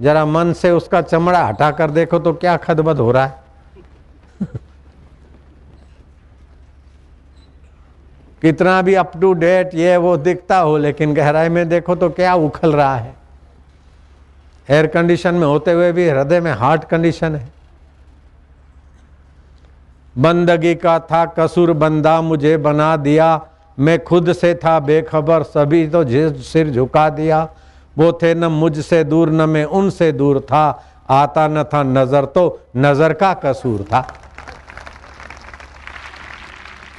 जरा 0.00 0.24
मन 0.24 0.52
से 0.52 0.70
उसका 0.70 1.00
चमड़ा 1.02 1.44
हटा 1.46 1.70
कर 1.70 1.90
देखो 1.90 2.18
तो 2.18 2.32
क्या 2.32 2.56
खदबद 2.56 2.98
हो 2.98 3.10
रहा 3.12 3.24
है। 3.24 3.34
कितना 8.42 8.80
भी 8.82 8.94
अप 8.94 9.12
टू 9.20 9.32
डेट 9.32 9.74
ये 9.74 9.96
वो 9.96 10.16
दिखता 10.16 10.58
हो, 10.58 10.76
लेकिन 10.78 11.14
गहराई 11.14 11.48
में 11.48 11.68
देखो 11.68 11.94
तो 11.94 12.10
क्या 12.10 12.34
उखल 12.34 12.72
रहा 12.72 12.96
है। 12.96 13.14
एयर 14.70 14.86
कंडीशन 14.86 15.34
में 15.34 15.46
होते 15.46 15.72
हुए 15.72 15.92
भी 15.92 16.08
हृदय 16.08 16.40
में 16.40 16.52
हार्ट 16.52 16.84
कंडीशन 16.84 17.34
है। 17.36 17.57
बंदगी 20.18 20.74
का 20.76 20.98
था 21.00 21.24
कसूर, 21.38 21.72
बंदा 21.74 22.20
मुझे 22.22 22.56
बना 22.58 22.96
दिया। 22.98 23.40
मैं 23.78 24.02
खुद 24.04 24.32
से 24.32 24.54
था 24.54 24.78
बेखबर, 24.80 25.42
सभी 25.44 25.86
तो 25.88 26.04
सिर 26.42 26.70
झुका 26.70 27.08
दिया। 27.10 27.48
वो 27.96 28.12
थे 28.12 28.34
न 28.34 28.44
मुझसे 28.44 29.02
दूर, 29.04 29.30
न 29.30 29.48
मैं 29.48 29.64
उनसे 29.64 30.10
दूर 30.12 30.40
था। 30.42 30.84
आता 31.10 31.46
न 31.48 31.62
था 31.64 31.82
नज़र 31.82 32.24
तो 32.26 32.60
नज़र 32.76 33.12
का 33.12 33.32
कसूर 33.34 33.82
था। 33.82 34.00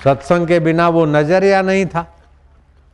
सत्संग 0.04 0.48
के 0.48 0.60
बिना 0.60 0.88
वो 0.90 1.06
नज़रिया 1.08 1.62
नहीं 1.62 1.86
था। 1.86 2.06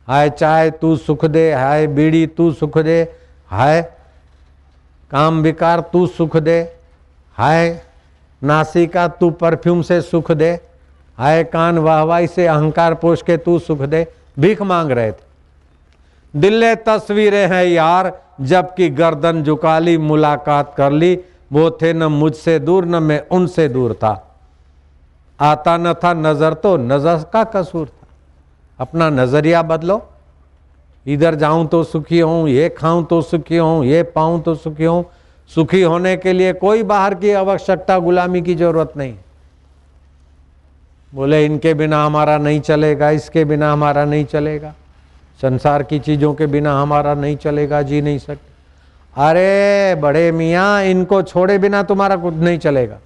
हाय 0.08 0.30
चाय 0.30 0.70
तू 0.72 0.96
सुख 0.96 1.24
दे, 1.24 1.52
हाय 1.52 1.86
बीड़ी 1.86 2.26
तू 2.28 2.50
सुख 2.52 2.78
दे, 2.78 3.02
हाय 3.50 3.82
काम 5.10 5.40
विकार 5.42 5.80
तू 5.92 6.06
सुख 6.08 6.36
दे, 6.38 6.60
हाय 7.36 7.70
नासिका, 8.42 9.06
तू 9.08 9.30
परफ्यूम 9.32 9.82
से 9.82 10.00
सुख 10.02 10.30
दे। 10.32 10.50
हाय 11.18 11.42
कान 11.44 11.78
वाहवाई 11.78 12.26
से 12.26 12.46
अहंकार 12.46 12.94
पोष 12.94 13.22
के 13.22 13.36
तू 13.36 13.58
सुख 13.60 13.78
दे। 13.80 14.06
भीख 14.38 14.62
मांग 14.62 14.90
रहे 14.90 15.12
थे। 15.12 15.24
दिल्ले 16.34 16.74
तस्वीरें 16.76 17.46
हैं 17.48 17.64
यार, 17.64 18.12
जबकि 18.42 18.88
गर्दन 18.90 19.42
झुका 19.42 19.78
ली 19.78 19.96
मुलाकात 20.00 20.74
कर 20.76 20.92
ली। 20.92 21.18
वो 21.52 21.70
थे 21.72 21.92
न 21.92 22.04
मुझसे 22.04 22.58
दूर, 22.58 22.84
न 22.84 23.02
मैं 23.02 23.20
उनसे 23.28 23.68
दूर 23.68 23.94
था। 23.94 24.22
आता 25.38 25.76
न 25.76 25.92
था 25.94 26.12
नज़र 26.14 26.54
तो 26.54 26.76
नज़र 26.76 27.24
का 27.32 27.44
कसूर 27.46 27.86
था। 27.86 28.06
अपना 28.78 29.08
नज़रिया 29.10 29.62
बदलो। 29.62 30.02
इधर 31.06 31.34
जाऊँ 31.34 31.66
तो 31.66 31.82
सुखी 31.84 32.20
हूँ, 32.20 32.48
ये 32.48 32.68
खाऊं 32.68 33.04
तो 33.04 33.20
सुखी 33.22 33.56
हूँ, 33.56 33.84
ये 33.84 34.02
पाऊँ 34.04 34.40
तो 34.42 34.54
सुखी 34.54 34.84
हूँ। 34.84 35.04
सुखी 35.50 35.82
होने 35.82 36.16
के 36.16 36.32
लिए 36.32 36.52
कोई 36.54 36.82
बाहर 36.82 37.14
की 37.14 37.30
आवश्यकता 37.32 37.98
गुलामी 37.98 38.42
की 38.42 38.54
ज़रूरत 38.54 38.92
नहीं। 38.96 39.14
बोले, 41.12 41.44
इनके 41.44 41.74
बिना 41.74 42.04
हमारा 42.04 42.36
नहीं 42.38 42.60
चलेगा, 42.60 43.10
इसके 43.10 43.44
बिना 43.44 43.72
हमारा 43.72 44.04
नहीं 44.04 44.24
चलेगा, 44.24 44.74
संसार 45.40 45.82
की 45.82 45.98
चीज़ों 45.98 46.32
के 46.34 46.46
बिना 46.46 46.80
हमारा 46.80 47.14
नहीं 47.14 47.36
चलेगा, 47.36 47.82
जी 47.82 48.00
नहीं 48.02 48.18
सकते। 48.18 48.54
अरे 49.16 49.94
बड़े 49.94 50.30
मियाँ, 50.32 50.82
इनको 50.82 51.22
छोड़े 51.22 51.58
बिना 51.58 51.82
तुम्हारा 51.82 52.16
कुछ 52.16 52.34
नहीं 52.34 52.58
चलेगा। 52.58 52.98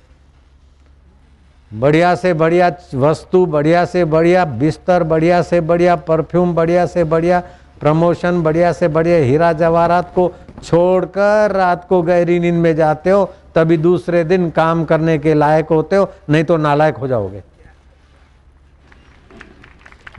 बढ़िया 1.71 2.15
से 2.15 2.33
बढ़िया 2.35 2.73
वस्तु, 2.95 3.45
बढ़िया 3.47 3.85
से 3.85 4.05
बढ़िया 4.05 4.45
बिस्तर, 4.45 5.03
बढ़िया 5.03 5.43
से 5.43 5.61
बढ़िया 5.61 5.97
परफ्यूम, 5.99 6.55
बढ़िया 6.55 6.87
से 6.87 7.05
बढ़िया 7.05 7.43
प्रमोशन, 7.81 8.43
बढ़िया 8.43 8.73
से 8.73 8.89
बढ़िया 8.89 9.19
हीरा 9.19 9.53
जवाहरात 9.53 10.13
को 10.15 10.27
छोड़कर 10.63 11.53
रात 11.53 11.87
को 11.89 12.03
गहरी 12.03 12.39
नींद 12.41 12.55
में 12.55 12.77
जाते 12.77 13.11
हो, 13.11 13.25
तभी 13.55 13.77
दूसरे 13.77 14.25
दिन 14.25 14.51
काम 14.51 14.85
करने 14.85 15.19
के 15.19 15.35
लायक 15.35 15.69
होते 15.71 15.97
हो, 15.97 16.13
नहीं 16.31 16.45
तो 16.45 16.57
नालायक 16.57 16.97
हो 16.97 17.09
जाओगे। 17.09 17.43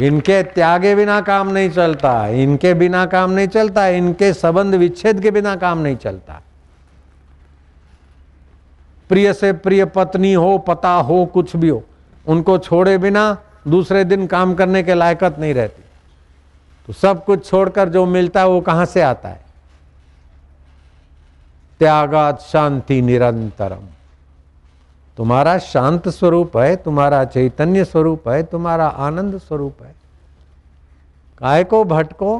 इनके 0.02 0.44
त्यागे 0.44 0.96
बिना 0.96 1.22
काम 1.22 1.50
नहीं 1.50 1.70
चलता, 1.70 2.28
इनके 2.28 2.74
बिना 2.74 3.06
काम 3.06 3.32
नहीं 3.32 3.48
चलता, 3.48 3.88
इनके 3.88 4.34
संबंध 4.34 4.76
विच्छेद 4.76 5.22
के 5.22 5.32
बिना 5.32 5.56
काम 5.56 5.78
नहीं 5.78 5.96
चलता। 5.96 6.42
प्रिय 9.10 9.34
से 9.34 9.54
प्रिय 9.54 9.86
पत्नी 9.86 10.34
हो, 10.34 10.58
पता 10.58 10.90
हो, 10.90 11.26
कुछ 11.26 11.56
भी 11.56 11.70
हो, 11.70 11.84
उनको 12.28 12.58
छोड़े 12.58 12.98
बिना 12.98 13.38
दूसरे 13.68 14.04
दिन 14.04 14.28
काम 14.28 14.54
करने 14.54 14.84
के 14.84 14.94
लायकत 14.94 15.36
नहीं 15.40 15.54
रहती। 15.54 15.84
तो 16.88 16.94
सब 16.94 17.26
कुछ 17.26 17.46
छोड़कर 17.50 17.90
जो 17.90 18.06
मिलता 18.06 18.40
है 18.40 18.48
वो 18.48 18.62
कहाँ 18.62 18.86
से 18.86 19.02
आता 19.02 19.30
है? 19.30 19.41
त्यागात 21.82 22.42
शांति 22.42 23.02
निरंतरम. 23.02 23.86
तुम्हारा 25.18 25.58
शांत 25.58 26.10
स्वरूप 26.10 26.58
है, 26.58 26.76
तुम्हारा 26.76 27.24
चैतन्य 27.26 27.86
स्वरूप 27.86 28.30
है, 28.30 28.44
तुम्हारा 28.44 28.88
आनंद 28.88 29.38
स्वरूप 29.38 29.76
है। 29.82 29.96
काय 31.38 31.64
को 31.64 31.84
भटको 31.84 32.38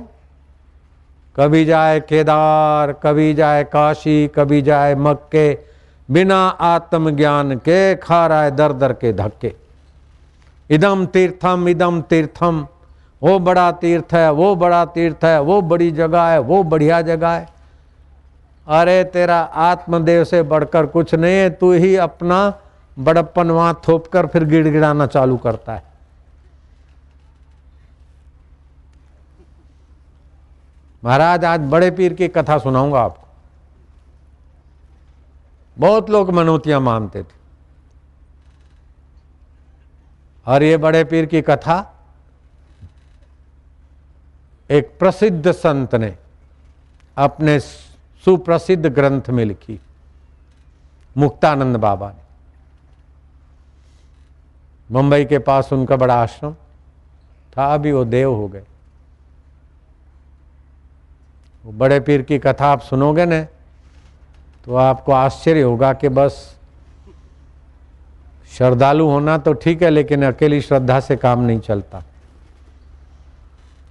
कभी 1.38 1.66
जाए 1.66 2.00
केदार, 2.00 2.92
कभी 2.92 3.34
जाए 3.34 3.64
काशी, 3.64 4.28
कभी 4.28 4.62
जाए 4.62 4.96
मक्के, 4.96 5.58
बिना 6.12 6.48
आत्मज्ञान 6.48 7.56
के 7.56 7.96
खा 7.96 8.28
रहा 8.28 8.44
है 8.44 8.52
दर 8.52 8.74
दर 8.74 8.94
के 8.94 9.14
धक्के। 9.14 9.54
इदम 10.70 11.06
तीर्थम 11.06 11.68
इदम 11.68 12.02
तीर्थम, 12.02 12.68
वो 13.24 13.40
बड़ा 13.40 13.72
तीर्थ 13.72 14.14
है, 14.14 14.32
वो 14.32 14.56
बड़ा 14.56 14.86
तीर्थ 14.86 15.26
है, 15.26 15.42
वो 15.42 15.62
बड़ी 15.62 15.92
जगह 15.92 16.24
है, 16.24 16.40
वो 16.40 16.64
बढ़िया 16.64 17.02
जगह 17.02 17.30
है। 17.30 17.61
अरे 18.68 19.04
तेरा 19.04 19.40
आत्मदेव 19.42 20.24
से 20.24 20.44
बढ़कर 20.44 20.86
कुछ 20.86 21.16
नहीं 21.16 21.34
है, 21.34 21.50
तू 21.50 21.72
ही 21.74 21.96
अपना 21.96 22.54
बड़प्पन 23.00 23.52
वहाँ 23.52 23.82
थोप 23.88 24.08
कर 24.08 24.28
फिर 24.28 24.44
गिड़गिड़ाना 24.44 25.08
चालू 25.08 25.38
करता 25.38 25.74
है। 25.74 25.84
महाराज, 31.04 31.46
आज 31.46 31.60
बड़े 31.60 31.92
पीर 31.92 32.14
की 32.14 32.28
कथा 32.28 32.58
सुनाऊँगा 32.58 33.00
आपको। 33.00 33.28
बहुत 35.78 36.10
लोग 36.10 36.32
मनोतियाँ 36.32 36.80
मानते 36.80 37.24
थे। 37.24 37.40
और 40.48 40.64
ये 40.64 40.78
बड़े 40.78 41.04
पीर 41.04 41.26
की 41.26 41.42
कथा 41.42 41.78
एक 44.70 44.96
प्रसिद्ध 45.00 45.52
संत 45.52 45.96
ने 45.96 46.16
अपने 47.18 47.60
सुप्रसिद्ध 48.26 48.86
ग्रंथ 48.86 49.30
में 49.30 49.44
लिखी। 49.46 49.80
मुक्तानंद 51.16 51.78
बाबा 51.78 52.10
ने। 52.10 52.20
मुंबई 54.90 55.26
के 55.26 55.40
पास 55.40 55.72
उनका 55.74 55.96
बड़ा 55.96 56.16
आश्रम 56.16 56.54
था, 56.54 57.74
अभी 57.74 57.92
वो 57.92 58.04
देव 58.06 58.34
हो 58.34 58.48
गए। 58.48 58.64
वो 61.64 61.72
बड़े 61.72 62.00
पीर 62.00 62.22
की 62.22 62.40
कथा 62.40 62.66
आप 62.66 62.82
सुनोगे 62.82 63.26
न 63.26 63.44
तो 64.66 64.76
आपको 64.76 65.12
आश्चर्य 65.12 65.62
होगा 65.62 65.94
कि 65.94 66.10
बस 66.10 66.56
श्रद्धालु 68.52 69.08
होना 69.08 69.38
तो 69.38 69.54
ठीक 69.54 69.82
है, 69.84 69.90
लेकिन 69.90 70.26
अकेली 70.26 70.62
श्रद्धा 70.62 71.00
से 71.00 71.16
काम 71.16 71.40
नहीं 71.40 71.60
चलता। 71.60 72.04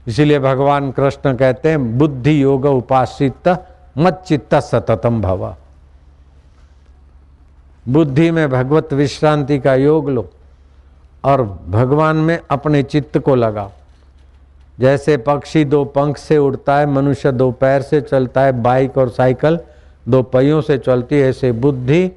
इसीलिए 0.07 0.39
भगवान 0.39 0.91
कृष्ण 0.93 1.37
कहते 1.37 1.71
हैं, 1.71 1.99
बुद्धि 1.99 2.43
योग 2.43 2.65
उपासित 2.65 3.49
मत 3.99 4.23
चित्त 4.27 4.55
सततम 4.55 5.21
भव। 5.21 5.55
बुद्धि 7.89 8.31
में 8.31 8.51
भगवत 8.51 8.93
विश्रांति 8.93 9.59
का 9.59 9.75
योग 9.75 10.11
लो 10.11 10.31
और 11.25 11.43
भगवान 11.69 12.17
में 12.17 12.39
अपने 12.51 12.83
चित्त 12.83 13.19
को 13.19 13.35
लगाओ। 13.35 13.71
जैसे 14.79 15.17
पक्षी 15.17 15.65
दो 15.65 15.85
पंख 15.85 16.17
से 16.17 16.39
उड़ता 16.39 16.77
है, 16.77 16.87
मनुष्य 16.87 17.33
दो 17.33 17.51
पैर 17.51 17.83
से 17.83 18.01
चलता 18.01 18.41
है, 18.41 18.53
बाइक 18.53 18.99
और 18.99 19.09
साइकिल 19.09 19.59
दो 20.09 20.23
पहियों 20.23 20.61
से 20.61 20.79
चलती 20.79 21.21
है, 21.21 21.29
ऐसे 21.29 21.53
बुद्धि 21.53 22.11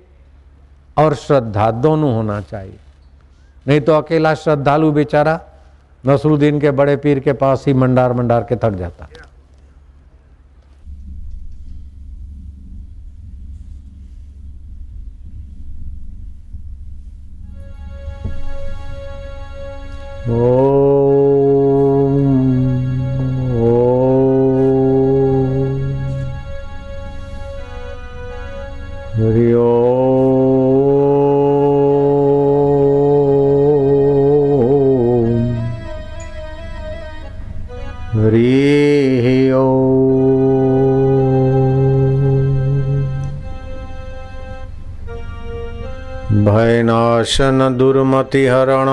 और 0.97 1.15
श्रद्धा 1.15 1.71
दोनों 1.71 2.13
होना 2.15 2.41
चाहिए। 2.41 2.79
नहीं 3.67 3.81
तो 3.81 3.93
अकेला 3.93 4.33
श्रद्धालु 4.33 4.91
बेचारा 4.91 5.39
नसरुद्दीन 6.07 6.59
के 6.59 6.71
बड़े 6.71 6.95
पीर 6.97 7.19
के 7.19 7.33
पास 7.33 7.63
ही 7.67 7.73
मंडार 7.73 8.13
मंडार 8.13 8.43
के 8.43 8.55
थक 8.55 8.71
जाता। 8.71 9.07
नाशन 47.34 47.76
दुर्मति 47.78 48.46
हरण। 48.48 48.86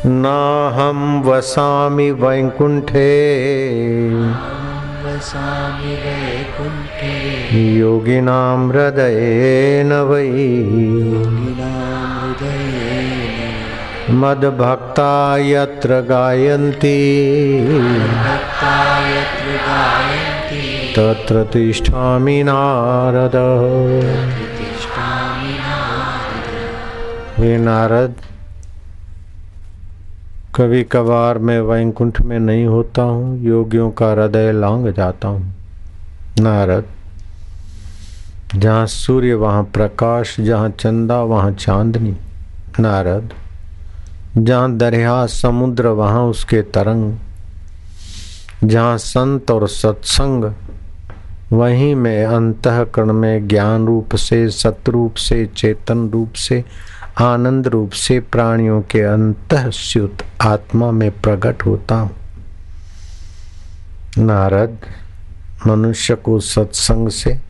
ना 0.07 0.73
हम 0.75 1.23
वसामि 1.27 2.11
वैकुंठे। 2.11 3.11
वसामि 5.23 5.93
वैकुण्ठे 6.03 7.11
योगिनां 7.57 8.63
हृदयेन 8.71 9.93
वै 10.09 10.23
योगिनां 10.23 11.75
हृदयेन 12.15 14.17
मद्भक्ता 14.23 15.13
यत्र 15.49 16.01
गायन्ति 16.09 16.97
भक्ता 18.25 18.73
यत्र 19.11 19.55
गायन्ति 19.69 20.65
तत्र 20.97 21.45
तिष्ठामि 21.53 22.37
नारद। 22.51 23.39
हे 27.39 27.53
नारद 27.69 28.32
कभी 30.55 30.85
कभार 30.85 31.39
मैं 31.39 31.61
वैकुंठ 31.61 32.21
में 32.21 32.39
नहीं 32.39 32.67
होता 32.67 33.03
हूँ, 33.03 33.43
योगियों 33.43 33.91
का 33.91 34.11
हृदय 34.13 34.53
लांग 34.53 34.89
जाता 34.93 35.29
हूँ। 35.29 35.55
नारद, 36.41 36.85
जहाँ 38.55 38.87
सूर्य, 38.87 39.35
वहाँ 39.35 39.63
प्रकाश, 39.65 40.41
जहाँ 40.41 40.71
चंदा, 40.71 41.23
वहाँ 41.23 41.53
चांदनी। 41.53 42.17
नारद, 42.81 43.33
जहाँ 44.39 44.77
दरिया, 44.77 45.27
समुद्र, 45.27 45.87
वहाँ 45.87 46.25
उसके 46.25 46.63
तरंग। 46.63 47.19
जहाँ 48.65 48.99
संत 48.99 49.51
और 49.51 49.69
सत्संग, 49.69 50.53
वहीं 51.53 51.95
में 51.95 52.25
अंतकरण 52.25 53.13
में 53.13 53.49
ज्ञान 53.49 53.87
रूप 53.87 54.17
से, 54.17 54.49
सतरूप 54.51 55.15
से, 55.15 55.47
चेतन 55.47 56.11
रूप 56.11 56.33
से 56.33 56.65
आनंद 57.21 57.67
रूप 57.67 57.91
से 57.91 58.21
प्राणियों 58.21 58.83
के 58.83 59.01
अंत 59.01 59.55
स्युत 59.55 60.19
आत्मा 60.41 60.91
में 60.91 61.21
प्रकट 61.21 61.67
होता 61.67 61.95
हूँ। 61.95 62.11
नारद, 64.19 64.79
मनुष्य 65.67 66.15
को 66.15 66.41
सत्संग 66.41 67.09
से, 67.09 67.41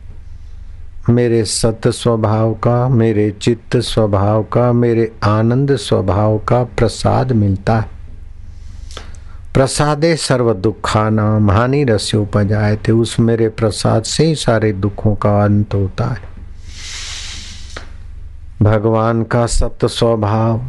मेरे 1.09 1.45
सत 1.45 1.81
स्वभाव 1.87 2.53
का, 2.53 2.89
मेरे 2.89 3.31
चित्त 3.31 3.77
स्वभाव 3.77 4.43
का, 4.43 4.73
मेरे 4.73 5.11
आनंद 5.23 5.75
स्वभाव 5.75 6.37
का 6.37 6.63
प्रसाद 6.63 7.31
मिलता 7.31 7.79
है। 7.79 7.89
प्रसादे 9.53 10.15
सर्व 10.15 10.53
दुखा 10.53 11.09
नाम 11.09 11.51
हानि 11.51 11.83
रस्य 11.83 12.17
उपजाए 12.17 12.75
थे 12.75 12.91
उस 12.91 13.19
मेरे 13.19 13.49
प्रसाद 13.49 14.03
से 14.03 14.25
ही 14.25 14.35
सारे 14.35 14.73
दुखों 14.73 15.15
का 15.15 15.43
अंत 15.43 15.73
होता 15.73 16.05
है। 16.05 16.32
भगवान 18.63 19.23
का 19.23 19.45
सत्य 19.45 19.87
स्वभाव, 19.87 20.59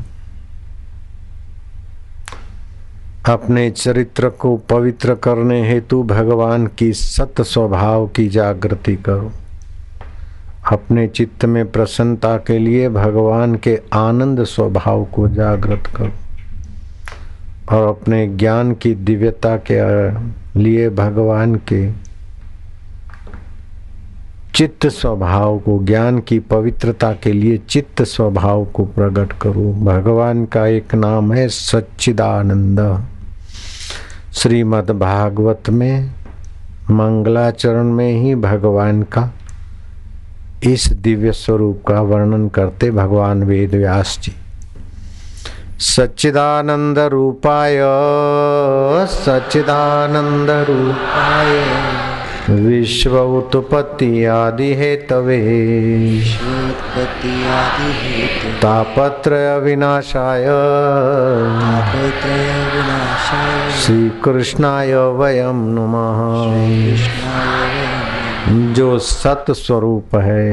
अपने 3.29 3.71
चरित्र 3.71 4.29
को 4.29 4.57
पवित्र 4.71 5.15
करने 5.15 5.69
हेतु 5.69 6.03
भगवान 6.03 6.67
की 6.67 6.93
सत्य 6.93 7.45
स्वभाव 7.45 8.07
की 8.07 8.29
जागृति 8.29 8.97
करो। 8.97 9.31
अपने 10.73 11.07
चित्त 11.09 11.45
में 11.45 11.71
प्रसन्नता 11.73 12.37
के 12.37 12.59
लिए 12.59 12.89
भगवान 12.89 13.55
के 13.55 13.81
आनंद 13.93 14.45
स्वभाव 14.45 15.05
को 15.05 15.29
जागृत 15.29 15.87
करो 15.97 16.13
और 17.77 17.89
अपने 17.89 18.27
ज्ञान 18.27 18.73
की 18.73 18.95
दिव्यता 18.95 19.57
के 19.71 19.79
लिए 20.61 20.89
भगवान 20.91 21.55
के 21.55 22.04
चित्त 24.55 24.87
स्वभाव 24.87 25.59
को, 25.59 25.85
ज्ञान 25.85 26.19
की 26.19 26.39
पवित्रता 26.39 27.13
के 27.13 27.33
लिए 27.33 27.59
चित्त 27.59 28.03
स्वभाव 28.03 28.65
को 28.65 28.85
प्रकट 28.85 29.33
करो। 29.33 29.73
भगवान 29.73 30.47
का 30.47 30.67
एक 30.67 30.95
नाम 30.95 31.33
है 31.33 31.49
सच्चिदानंद। 31.49 33.05
श्रीमद् 34.35 34.91
भागवत 34.91 35.63
में, 35.69 36.11
मंगलाचरण 36.91 37.85
में 37.85 38.23
ही 38.23 38.35
भगवान 38.35 39.03
का 39.03 39.35
इस 40.65 40.93
दिव्य 40.93 41.33
स्वरूप 41.33 41.83
का 41.89 42.01
वर्णन 42.01 42.49
करते 42.49 42.91
भगवान 42.91 43.45
वेद 43.45 43.75
व्यास 43.75 44.19
जी। 44.23 44.33
सच्चिदानंद 45.79 46.99
रूपाय 46.99 47.79
सच्चिदानंद 49.07 50.51
रूपाय। 50.51 52.04
विश्व 52.51 53.17
उत्पत्ति 53.19 54.25
आदि 54.25 54.73
है 54.75 54.97
तवे 54.97 55.39
उत्पत्ति 56.19 57.31
आदि 57.45 57.93
हेतु 57.93 58.49
तापत्रय 58.63 59.59
विनाशाय 59.59 60.45
श्री 63.81 64.09
कृष्णाय 64.25 64.95
वयम 64.95 65.65
नुमः। 65.69 66.21
जो 68.75 68.99
सत 68.99 69.45
स्वरूप 69.51 70.17
है 70.17 70.53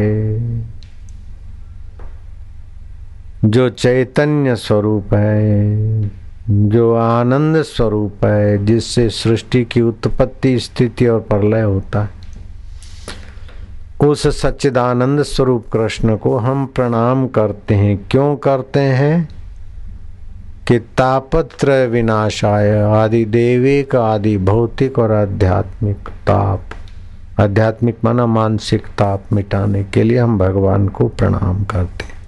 जो 3.45 3.69
चैतन्य 3.69 4.56
स्वरूप 4.56 5.13
है 5.13 6.20
जो 6.51 6.95
आनंद 6.95 7.61
स्वरूप 7.61 8.25
है, 8.25 8.65
जिससे 8.65 9.09
सृष्टि 9.09 9.65
की 9.65 9.81
उत्पत्ति, 9.81 10.59
स्थिति 10.59 11.07
और 11.07 11.19
प्रलय 11.19 11.61
होता 11.61 12.03
है। 12.03 12.09
उस 14.07 14.41
सच्चिदानंद 14.41 15.23
स्वरूप 15.23 15.65
कृष्ण 15.73 16.17
को 16.17 16.37
हम 16.37 16.65
प्रणाम 16.65 17.27
करते 17.27 17.75
हैं। 17.75 18.07
क्यों 18.11 18.35
करते 18.35 18.79
हैं? 18.79 19.29
कि 20.67 20.79
तापत्र 20.79 21.87
विनाशाय, 21.87 22.81
आदि 22.81 23.25
देविक, 23.25 23.95
आदि 23.95 24.37
भौतिक 24.37 24.99
और 24.99 25.11
आध्यात्मिक 25.11 25.97
ताप, 25.97 26.63
आध्यात्मिक 27.39 27.97
माना 28.03 28.25
मानसिक 28.25 28.87
ताप 28.87 29.23
मिटाने 29.33 29.83
के 29.83 30.03
लिए 30.03 30.17
हम 30.17 30.37
भगवान 30.37 30.87
को 30.87 31.07
प्रणाम 31.07 31.63
करते 31.63 32.05
हैं। 32.05 32.20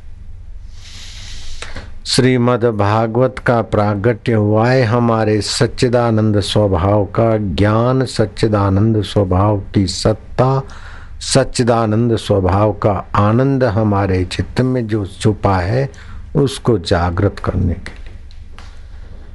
श्रीमद् 2.06 2.66
भागवत 2.66 3.36
का 3.40 3.62
प्रागट्य 3.62 4.34
हुआ 4.34 4.68
है 4.68 4.84
हमारे 4.84 5.42
सच्चिदानंद 5.42 6.40
स्वभाव 6.40 7.06
का, 7.06 7.38
ज्ञान 7.38 8.06
सच्चिदानंद 8.06 9.02
स्वभाव 9.02 9.60
की 9.60 9.88
सत्ता, 9.88 10.64
सच्चिदानंद 11.20 12.16
स्वभाव 12.16 12.74
का 12.74 13.06
आनंद 13.16 13.64
हमारे 13.64 14.26
चित्त 14.26 14.62
में 14.62 14.88
जो 14.88 15.06
छुपा 15.06 15.58
है, 15.58 15.90
उसको 16.36 16.80
जागृत 16.80 17.40
करने 17.40 17.74
के 17.74 17.92
लिए। 17.92 18.18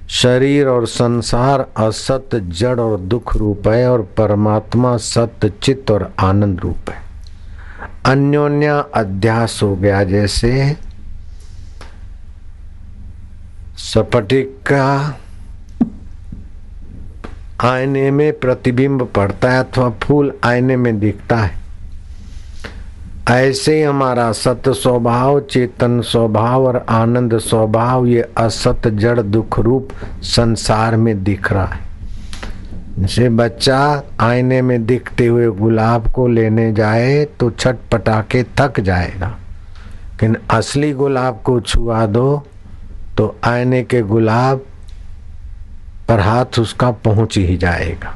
शरीर 0.09 0.67
और 0.67 0.87
संसार 0.87 1.67
असत, 1.77 2.29
जड़ 2.35 2.81
और 2.81 2.99
दुख 2.99 3.37
रूप 3.37 3.69
है 3.69 3.91
और 3.91 4.03
परमात्मा 4.03 4.97
सत्य 4.97 5.53
चित्त 5.63 5.91
और 5.91 6.13
आनंद 6.19 6.61
रूप 6.61 6.91
है। 6.91 7.03
अन्योन्या 8.05 8.79
अध्यास 8.79 9.61
हो 9.63 9.77
गया 9.77 10.05
जैसे 10.05 10.77
स्फटिक 13.79 14.73
आईने 17.61 18.11
में 18.11 18.39
प्रतिबिंब 18.39 19.03
पड़ता 19.17 19.51
है 19.51 19.65
अथवा 19.65 19.89
फूल 20.03 20.33
आईने 20.45 20.77
में 20.77 20.99
दिखता 20.99 21.37
है। 21.37 21.51
ऐसे 23.31 23.77
ही 23.77 23.83
हमारा 23.83 24.33
सत्य 24.33 24.73
स्वभाव, 24.73 25.41
चेतन 25.41 26.01
स्वभाव 26.01 26.67
और 26.67 26.85
आनंद 26.89 27.39
स्वभाव, 27.39 28.07
ये 28.07 28.29
असत, 28.37 28.89
जड़, 28.89 29.21
दुख 29.21 29.59
रूप 29.59 29.89
संसार 30.23 30.97
में 30.97 31.23
दिख 31.25 31.53
रहा 31.53 31.65
है। 31.65 31.81
जैसे 32.99 33.29
बच्चा 33.29 34.03
आईने 34.21 34.63
में 34.63 34.85
दिखते 34.87 35.27
हुए 35.27 35.47
गुलाब 35.47 36.13
को 36.13 36.27
लेने 36.29 36.73
जाए 36.73 37.25
तो 37.41 37.51
छटपटा 37.51 38.21
के 38.31 38.45
थक 38.59 38.81
जाएगा। 38.81 39.29
लेकिन 39.29 40.37
असली 40.51 40.93
गुलाब 40.93 41.41
को 41.45 41.61
छुआ 41.61 42.07
दो 42.07 42.43
तो 43.19 43.37
आईने 43.45 43.83
के 43.83 44.03
गुलाब 44.03 44.59
पर 46.09 46.21
हाथ 46.21 46.59
उसका 46.59 46.91
पहुँच 46.91 47.39
ही 47.39 47.57
जाएगा। 47.57 48.15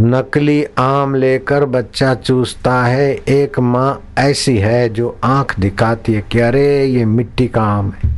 नकली 0.00 0.66
आम 0.78 1.14
लेकर 1.14 1.64
बच्चा 1.64 2.14
चूसता 2.14 2.82
है, 2.82 3.12
एक 3.14 3.58
माँ 3.58 4.02
ऐसी 4.18 4.58
है 4.58 4.88
जो 4.88 5.18
आँख 5.24 5.60
दिखाती 5.60 6.12
है 6.12 6.24
कि 6.32 6.38
अरे, 6.38 6.84
ये 6.84 7.04
मिट्टी 7.04 7.48
का 7.48 7.62
आम 7.62 7.90
है। 7.90 8.10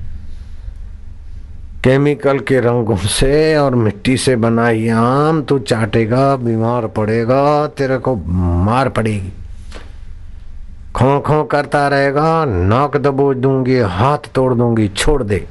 केमिकल 1.85 2.38
के 2.38 2.61
रंगों 2.61 2.96
से 2.96 3.57
और 3.57 3.74
मिट्टी 3.74 4.16
से 4.16 4.37
बनाई 4.37 4.88
आम, 4.88 5.42
तू 5.42 5.59
चाटेगा, 5.59 6.37
बीमार 6.37 6.87
पड़ेगा, 6.87 7.66
तेरे 7.66 7.98
को 7.98 8.16
मार 8.64 8.88
पड़ेगी। 8.88 9.33
खो 10.96 11.20
खो 11.20 11.44
करता 11.44 11.88
रहेगा, 11.88 12.44
नाक 12.44 12.96
दबोच 12.96 13.37
दूँगी, 13.37 13.78
हाथ 13.78 14.18
तोड़ 14.35 14.54
दूँगी, 14.54 14.88
छोड़ 14.88 15.22
दे। 15.22 15.46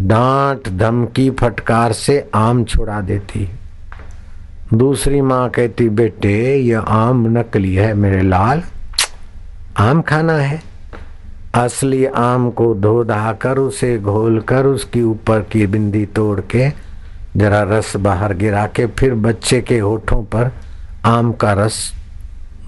डांट, 0.00 0.68
धमकी, 0.68 1.30
फटकार 1.30 1.92
से 1.92 2.30
आम 2.34 2.64
छुड़ा 2.64 3.00
देती। 3.00 3.48
दूसरी 4.74 5.20
माँ 5.20 5.50
कहती, 5.50 5.88
बेटे, 5.88 6.56
ये 6.56 6.80
आम 6.88 7.38
नकली 7.38 7.74
है 7.74 7.94
मेरे 7.94 8.22
लाल। 8.22 8.62
आम 9.76 10.02
खाना 10.02 10.32
है। 10.32 10.62
असली 11.54 12.06
आम 12.06 12.50
को 12.50 12.74
धो 12.74 13.04
धाकर 13.04 13.58
उसे 13.58 13.98
घोल 13.98 14.40
कर 14.40 14.66
उसकी 14.66 15.02
ऊपर 15.02 15.40
की 15.40 15.66
बिंदी 15.66 16.06
तोड़ 16.06 16.40
के 16.40 16.70
जरा 17.36 17.62
रस 17.62 17.96
बाहर 17.96 18.34
गिरा 18.34 18.66
के 18.66 18.86
फिर 18.86 19.14
बच्चे 19.14 19.60
के 19.60 19.78
होठों 19.78 20.22
पर 20.22 20.52
आम 21.04 21.32
का 21.32 21.52
रस 21.52 21.92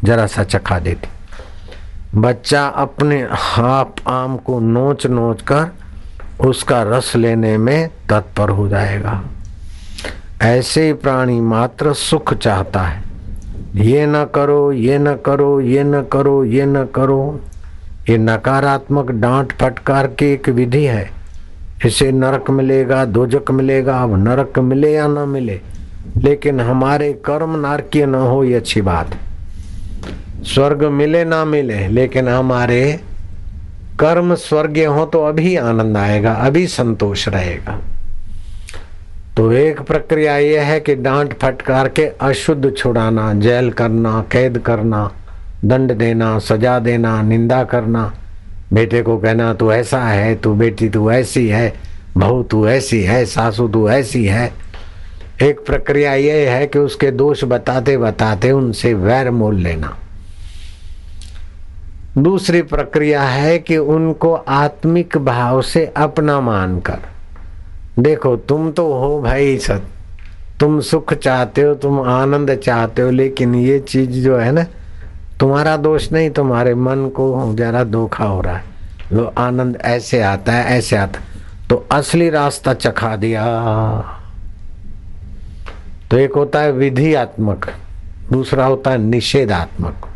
जरा 0.07 0.27
सा 0.27 0.45
चखा 0.45 0.79
देती। 0.79 1.09
बच्चा 2.15 2.67
अपने 2.67 3.27
हाथ 3.31 4.09
आम 4.09 4.37
को 4.37 4.61
नोच 4.61 5.07
नोच 5.07 5.43
कर 5.43 5.71
उसका 6.41 6.83
रस 6.83 7.17
लेने 7.17 7.57
में 7.59 7.89
तत्पर 8.11 8.49
हो 8.49 8.69
जाएगा। 8.69 9.21
ऐसे 10.43 10.93
प्राणी 10.93 11.41
मात्र 11.41 11.93
सुख 11.93 12.35
चाहता 12.35 12.83
है। 12.83 13.03
ये 13.77 14.07
न 14.07 14.25
करो, 14.25 14.73
ये 14.73 14.99
न 14.99 15.15
करो, 15.17 15.61
ये 15.61 15.85
न 15.85 16.03
करो, 16.03 16.45
ये 16.45 16.67
न 16.67 16.85
करो। 16.85 17.41
ये 18.09 18.19
नकारात्मक 18.19 19.11
डांट 19.11 19.53
फटकार 19.53 20.07
की 20.07 20.27
एक 20.27 20.49
विधि 20.49 20.85
है। 20.85 21.11
इसे 21.85 22.11
नरक 22.13 22.51
मिलेगा, 22.51 23.05
दोजक 23.05 23.51
मिलेगा, 23.51 23.99
अब 23.99 24.15
नरक 24.19 24.59
मिले 24.59 24.93
या 24.93 25.07
न 25.07 25.29
मिले, 25.29 25.61
लेकिन 26.17 26.61
हमारे 26.61 27.13
कर्म 27.25 27.57
नारकीय 27.57 28.07
न 28.07 28.15
हो, 28.15 28.45
ये 28.45 28.55
अच्छी 28.55 28.81
बात 28.81 29.15
है। 29.15 29.21
स्वर्ग 30.45 30.85
मिले 30.85 31.25
ना 31.25 31.45
मिले, 31.45 31.89
लेकिन 31.89 32.29
हमारे 32.29 33.01
कर्म 34.01 34.35
स्वर्गीय 34.35 34.85
हो 34.85 35.05
तो 35.07 35.23
अभी 35.25 35.57
आनंद 35.57 35.97
आएगा, 35.97 36.33
अभी 36.33 36.67
संतोष 36.67 37.29
रहेगा। 37.29 37.79
तो 39.37 39.53
एक 39.53 39.81
प्रक्रिया 39.81 40.37
यह 40.37 40.63
है 40.63 40.81
कि 40.81 40.95
डांट 40.95 41.33
फटकार 41.39 41.89
के 41.89 42.05
अशुद्ध 42.21 42.75
छुड़ाना, 42.77 43.35
जेल 43.35 43.71
करना, 43.71 44.25
कैद 44.33 44.59
करना, 44.59 45.11
दंड 45.65 45.93
देना, 45.93 46.39
सजा 46.39 46.79
देना, 46.79 47.23
निंदा 47.23 47.65
करना। 47.65 48.13
बेटे 48.73 49.03
को 49.03 49.19
कहना, 49.19 49.55
तू 49.55 49.73
ऐसा 49.73 50.03
है, 50.03 50.35
तू 50.35 50.55
बेटी, 50.55 50.89
तू 50.89 51.11
ऐसी 51.11 51.49
है, 51.49 51.73
बहू 52.17 52.43
तू 52.43 52.67
ऐसी 52.69 53.03
है, 53.03 53.25
सासू 53.25 53.69
तू 53.69 53.89
ऐसी 53.89 54.25
है। 54.25 54.53
एक 55.43 55.67
प्रक्रिया 55.67 56.15
यह 56.15 56.51
है 56.53 56.67
कि 56.67 56.79
उसके 56.79 57.11
दोष 57.11 57.45
बताते 57.45 57.97
बताते 57.99 58.51
उनसे 58.51 58.95
वैर 58.95 59.31
मोल 59.31 59.57
लेना। 59.57 59.97
दूसरी 62.19 62.63
प्रक्रिया 62.63 63.23
है 63.23 63.59
कि 63.59 63.77
उनको 63.77 64.33
आत्मिक 64.35 65.17
भाव 65.19 65.63
से 65.63 65.87
अपना 65.97 66.41
मानकर। 66.41 66.99
देखो, 67.99 68.37
तुम 68.37 68.71
तो 68.73 68.93
हो 68.93 69.23
भाई 69.23 69.59
सत। 69.59 69.83
तुम 70.61 70.81
सुख 70.81 71.15
चाहते 71.15 71.63
हो, 71.63 71.75
तुम 71.75 72.01
आनंद 72.01 72.55
चाहते 72.55 73.03
हो, 73.03 73.11
लेकिन 73.11 73.55
ये 73.55 73.79
चीज़ 73.79 74.11
जो 74.11 74.37
है 74.37 74.53
ना, 74.53 74.65
तुम्हारा 75.41 75.77
दोष 75.77 76.13
नहीं, 76.13 76.31
तुम्हारे 76.31 76.75
मन 76.75 77.09
को 77.09 77.55
जरा 77.55 77.85
धोखा 77.85 78.25
हो 78.25 78.41
रहा 78.41 78.57
है। 78.57 78.65
वो 79.13 79.25
आनंद 79.39 79.79
ऐसे 79.85 80.23
आता 80.23 80.53
है, 80.53 80.79
ऐसे 80.79 80.97
आता 80.97 81.21
तो 81.71 81.87
असली 81.93 82.31
रास्ता 82.31 82.75
चखा 82.75 83.17
दिया। 83.17 83.45
तो 86.11 86.19
एक 86.19 86.33
होता 86.33 86.61
है 86.61 86.73
विधियात्मक, 86.73 87.71
दूसरा 88.33 88.67
होता 88.67 88.91
है 88.91 88.99
निषेधात्मक। 88.99 90.07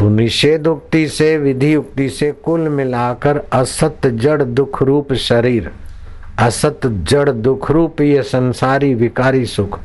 तो 0.00 0.08
निषेध 0.08 0.66
उक्ति 0.66 1.08
से, 1.08 1.36
विधि 1.38 1.74
उक्ति 1.76 2.08
से 2.08 2.30
कुल 2.32 2.60
मिलाकर 2.68 3.38
असत 3.52 4.06
जड़ 4.06 4.42
दुख 4.42 4.82
रूप 4.82 5.12
शरीर, 5.12 5.70
असत 6.38 6.86
जड़ 6.86 7.30
दुख 7.30 7.70
रूप 7.70 8.00
ये 8.00 8.22
संसारी 8.22 8.94
विकारी 8.94 9.44
सुख, 9.46 9.78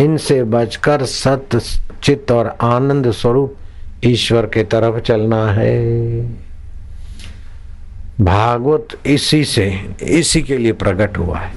इनसे 0.00 0.42
बचकर 0.44 1.04
सत 1.04 1.56
चित 2.02 2.32
और 2.32 2.56
आनंद 2.62 3.10
स्वरूप 3.10 3.56
ईश्वर 4.04 4.46
के 4.46 4.64
तरफ़ 4.64 5.00
चलना 5.00 5.44
है। 5.52 6.20
भागवत 8.20 8.88
इसी 9.06 9.44
से, 9.44 9.70
इसी 10.02 10.42
के 10.42 10.58
लिए 10.58 10.72
प्रकट 10.72 11.18
हुआ 11.18 11.38
है। 11.38 11.54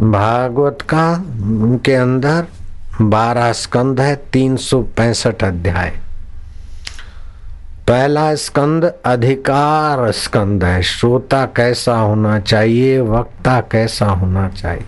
भागवत 0.00 0.82
का 0.82 1.12
उनके 1.62 1.94
अंदर 1.94 2.46
बारह 3.00 3.52
स्कंद 3.52 4.00
है, 4.00 4.16
तीन 4.32 4.56
सौ 4.56 4.82
पैंसठ 4.82 5.44
अध्याय। 5.44 5.92
पहला 7.88 8.34
स्कंद, 8.34 8.94
अधिकार 9.04 10.12
स्कंद 10.12 10.64
है। 10.64 10.82
श्रोता 10.82 11.44
कैसा 11.44 11.96
होना 11.96 12.40
चाहिए, 12.40 13.00
वक्ता 13.00 13.60
कैसा 13.60 14.06
होना 14.06 14.48
चाहिए? 14.48 14.84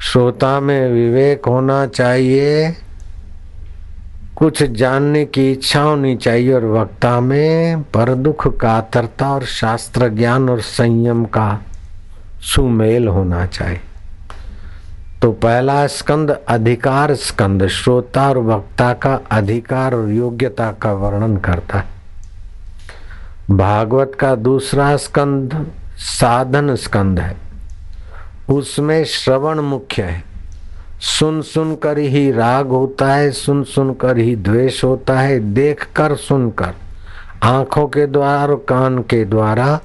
श्रोता 0.00 0.60
में 0.60 0.92
विवेक 0.92 1.46
होना 1.46 1.86
चाहिए, 1.86 2.76
कुछ 4.36 4.62
जानने 4.62 5.24
की 5.24 5.52
इच्छा 5.52 5.82
होनी 5.82 6.16
चाहिए 6.16 6.52
और 6.52 6.64
वक्ता 6.64 7.20
में 7.20 7.82
पर 7.82 8.14
दुख 8.14 8.58
कातरता 8.60 9.30
और 9.30 9.44
शास्त्र 9.44 10.08
ज्ञान 10.08 10.48
और 10.48 10.60
संयम 10.60 11.24
का 11.24 11.60
सुमेल 12.40 13.08
होना 13.08 13.46
चाहिए। 13.46 13.80
तो 15.22 15.32
पहला 15.32 15.86
स्कंद 15.86 16.38
अधिकार 16.48 17.14
स्कंद, 17.14 17.66
श्रोता 17.66 18.28
और 18.28 18.38
वक्ता 18.38 18.92
का 18.92 19.20
अधिकार 19.30 19.94
और 19.94 20.08
योग्यता 20.08 20.72
का 20.72 20.92
वर्णन 20.92 21.36
करता 21.36 21.78
है। 21.78 21.84
भागवत 23.50 24.12
का 24.20 24.34
दूसरा 24.34 24.96
स्कंद 24.96 25.66
साधन 25.96 26.74
स्कंद 26.74 27.20
है। 27.20 27.36
उसमें 28.48 29.04
श्रवण 29.04 29.60
मुख्य 29.60 30.02
है। 30.02 30.24
सुन 31.00 31.42
सुन 31.42 31.76
कर 31.76 31.98
ही 31.98 32.32
राग 32.32 32.68
होता 32.68 33.14
है, 33.14 33.30
सुन 33.30 33.64
सुन 33.64 33.94
कर 33.94 34.18
ही 34.18 34.36
द्वेष 34.36 34.84
होता 34.84 35.20
है, 35.20 35.54
देख 35.54 35.88
कर 35.96 36.14
सुनकर 36.14 36.74
आँखों 37.42 37.86
के 37.86 38.06
द्वारा 38.06 38.42
और 38.42 38.66
कान 38.68 38.98
के 38.98 39.24
द्वारा 39.24 39.80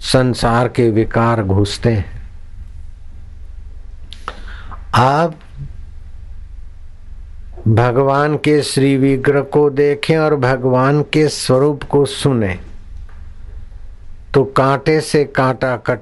संसार 0.00 0.68
के 0.68 0.90
विकार 0.90 1.42
घुसते 1.42 1.92
हैं। 1.92 2.19
आप 4.94 5.34
भगवान 7.68 8.36
के 8.36 8.62
श्री 8.62 8.96
विग्रह 8.96 9.40
को 9.40 9.68
देखें 9.70 10.16
और 10.18 10.36
भगवान 10.36 11.02
के 11.02 11.28
स्वरूप 11.28 11.82
को 11.82 12.04
सुने 12.04 12.58
तो 14.34 14.44
कांटे 14.44 15.00
से 15.00 15.24
कांटा 15.24 15.76
कट 15.76 16.00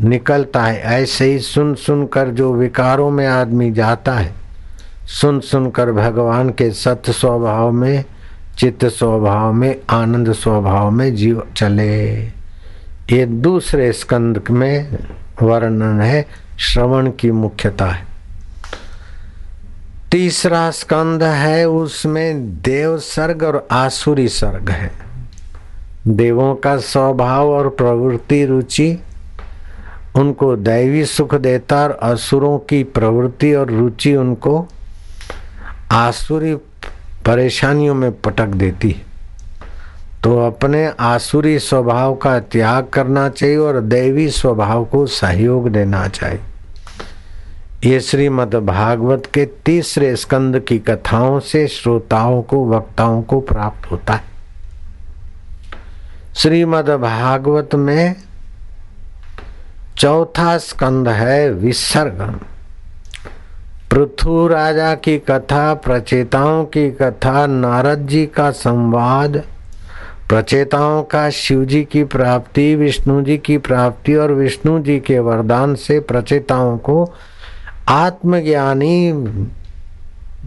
निकलता 0.00 0.62
है। 0.62 0.80
ऐसे 0.80 1.24
ही 1.24 1.38
सुन 1.38 1.74
सुन 1.74 2.06
कर 2.06 2.28
जो 2.28 2.52
विकारों 2.54 3.10
में 3.10 3.26
आदमी 3.26 3.70
जाता 3.70 4.12
है, 4.12 4.32
सुन 5.20 5.40
सुन 5.40 5.70
कर 5.70 5.92
भगवान 5.92 6.50
के 6.50 6.70
सत्य 6.70 7.12
स्वभाव 7.12 7.70
में, 7.72 8.04
चित्त 8.58 8.84
स्वभाव 8.84 9.52
में, 9.52 9.76
आनंद 9.90 10.32
स्वभाव 10.32 10.90
में 10.90 11.14
जीव 11.14 11.42
चले। 11.56 12.14
ये 13.10 13.26
दूसरे 13.26 13.92
स्कंद 13.92 14.42
में 14.50 14.98
वर्णन 15.42 16.00
है, 16.00 16.26
श्रवण 16.58 17.10
की 17.10 17.30
मुख्यता 17.30 17.86
है। 17.86 18.13
तीसरा 20.14 20.70
स्कंद 20.70 21.22
है, 21.22 21.68
उसमें 21.68 22.60
देव 22.62 22.98
सर्ग 22.98 23.42
और 23.42 23.68
आसुरी 23.70 24.28
सर्ग 24.28 24.70
है। 24.70 24.90
देवों 26.06 26.54
का 26.54 26.76
स्वभाव 26.76 27.48
और 27.48 27.68
प्रवृत्ति 27.68 28.44
रुचि 28.44 29.02
उनको 30.16 30.56
दैवी 30.56 31.04
सुख 31.04 31.34
देता 31.34 31.82
और 31.82 31.98
असुरों 32.02 32.58
की 32.58 32.82
प्रवृत्ति 32.84 33.54
और 33.54 33.70
रुचि 33.70 34.14
उनको 34.16 34.68
आसुरी 35.92 36.54
परेशानियों 37.26 37.94
में 37.94 38.20
पटक 38.20 38.46
देती 38.46 38.96
तो 40.24 40.38
अपने 40.46 40.92
आसुरी 41.00 41.58
स्वभाव 41.58 42.14
का 42.14 42.38
त्याग 42.40 42.86
करना 42.86 43.28
चाहिए 43.28 43.56
और 43.56 43.80
दैवी 43.80 44.30
स्वभाव 44.30 44.84
को 44.84 45.06
सहयोग 45.06 45.68
देना 45.68 46.08
चाहिए। 46.08 46.40
ये 47.84 48.00
श्रीमद 48.00 48.54
भागवत 48.54 49.26
के 49.34 49.44
तीसरे 49.46 50.16
स्कंद 50.16 50.60
की 50.60 50.78
कथाओं 50.78 51.40
से 51.40 51.66
श्रोताओं 51.68 52.42
को, 52.42 52.68
वक्ताओं 52.68 53.22
को 53.22 53.40
प्राप्त 53.40 53.90
होता 53.90 54.12
है। 54.12 54.22
श्रीमद 56.36 56.90
भागवत 56.90 57.74
में 57.74 58.16
चौथा 59.98 60.58
स्कंद 60.58 61.08
है 61.08 61.50
विसर्ग 61.50 62.40
पृथु 63.90 64.46
राजा 64.46 64.94
की 64.94 65.18
कथा, 65.18 65.74
प्रचेताओं 65.74 66.64
की 66.64 66.90
कथा, 66.90 67.46
नारद 67.46 68.06
जी 68.08 68.26
का 68.26 68.50
संवाद, 68.50 69.36
प्रचेताओं 70.28 71.02
का 71.02 71.30
शिव 71.30 71.64
जी 71.64 71.84
की 71.84 72.04
प्राप्ति, 72.04 72.74
विष्णु 72.74 73.22
जी 73.22 73.38
की 73.38 73.58
प्राप्ति 73.58 74.14
और 74.14 74.32
विष्णु 74.32 74.78
जी 74.78 75.00
के 75.00 75.18
वरदान 75.18 75.74
से 75.74 76.00
प्रचेताओं 76.00 76.78
को 76.78 77.14
आत्मज्ञानी 77.88 79.12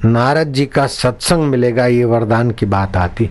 नारद 0.05 0.53
जी 0.53 0.65
का 0.65 0.85
सत्संग 0.87 1.43
मिलेगा, 1.43 1.85
ये 1.85 2.03
वरदान 2.05 2.51
की 2.51 2.65
बात 2.65 2.97
आती। 2.97 3.29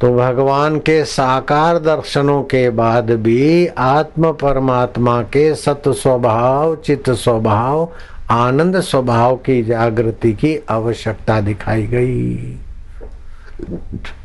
तो 0.00 0.14
भगवान 0.16 0.78
के 0.78 1.04
साकार 1.04 1.78
दर्शनों 1.78 2.42
के 2.42 2.68
बाद 2.70 3.10
भी 3.10 3.66
आत्म 3.78 4.32
परमात्मा 4.32 5.20
के 5.22 5.54
सत 5.54 5.88
स्वभाव 5.88 6.76
चित्त 6.76 7.10
स्वभाव, 7.12 7.88
आनंद 8.30 8.80
स्वभाव 8.80 9.36
की 9.36 9.62
जागृति 9.62 10.32
की 10.32 10.56
आवश्यकता 10.70 11.40
दिखाई 11.40 11.86
गई। 11.86 12.56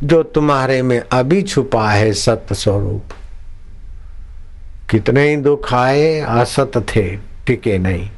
जो 0.04 0.24
तुम्हारे 0.24 0.82
में 0.82 1.00
अभी 1.02 1.42
छुपा 1.42 1.90
है 1.90 2.14
सत्य 2.14 2.56
स्वरूप, 2.56 3.14
कितने 4.90 5.30
ही 5.30 5.36
दुख 5.36 5.74
आए, 5.74 6.20
असत 6.20 6.84
थे। 6.96 7.33
टिके 7.48 7.78
नहीं। 7.78 8.10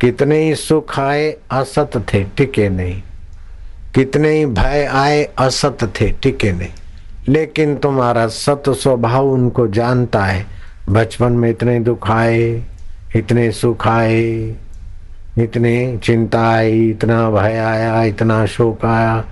कितने 0.00 0.38
ही 0.38 0.54
सुख 0.54 1.00
आए, 1.00 1.36
असत 1.50 1.90
थे, 2.14 2.24
टिके 2.24 2.68
नहीं। 2.68 3.02
कितने 3.94 4.28
ही 4.28 4.46
भय 4.46 4.84
आए, 4.92 5.28
असत 5.38 5.92
थे, 6.00 6.10
टिके 6.10 6.52
नहीं। 6.52 6.68
लेकिन 7.28 7.76
तुम्हारा 7.76 8.26
सत 8.26 8.62
स्वभाव 8.68 9.28
उनको 9.28 9.68
जानता 9.68 10.24
है। 10.24 10.46
बचपन 10.88 11.32
में 11.32 11.50
इतने 11.50 11.80
दुख 11.80 12.10
आए, 12.10 12.62
इतने 13.16 13.52
सुख 13.52 13.88
आए, 13.88 14.54
इतने 15.38 15.98
चिंता 16.04 16.50
आई, 16.50 16.90
इतना 16.90 17.30
भय 17.30 17.56
आया, 17.56 18.02
इतना 18.02 18.46
शोक 18.46 18.84
आया, 18.84 19.24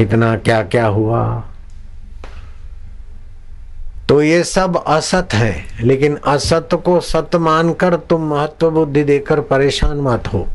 इतना 0.00 0.36
क्या 0.36 0.62
क्या 0.62 0.86
हुआ। 0.86 1.44
तो 4.12 4.22
ये 4.22 4.42
सब 4.44 4.76
असत 4.76 5.34
है, 5.34 5.64
लेकिन 5.80 6.16
असत 6.16 6.68
को 6.84 6.98
सत 7.00 7.36
मानकर 7.36 7.94
तुम 7.96 8.22
महत्व 8.22 8.70
बुद्धि 8.70 9.04
देकर 9.04 9.40
परेशान 9.40 10.00
मत 10.00 10.28
हो। 10.32 10.46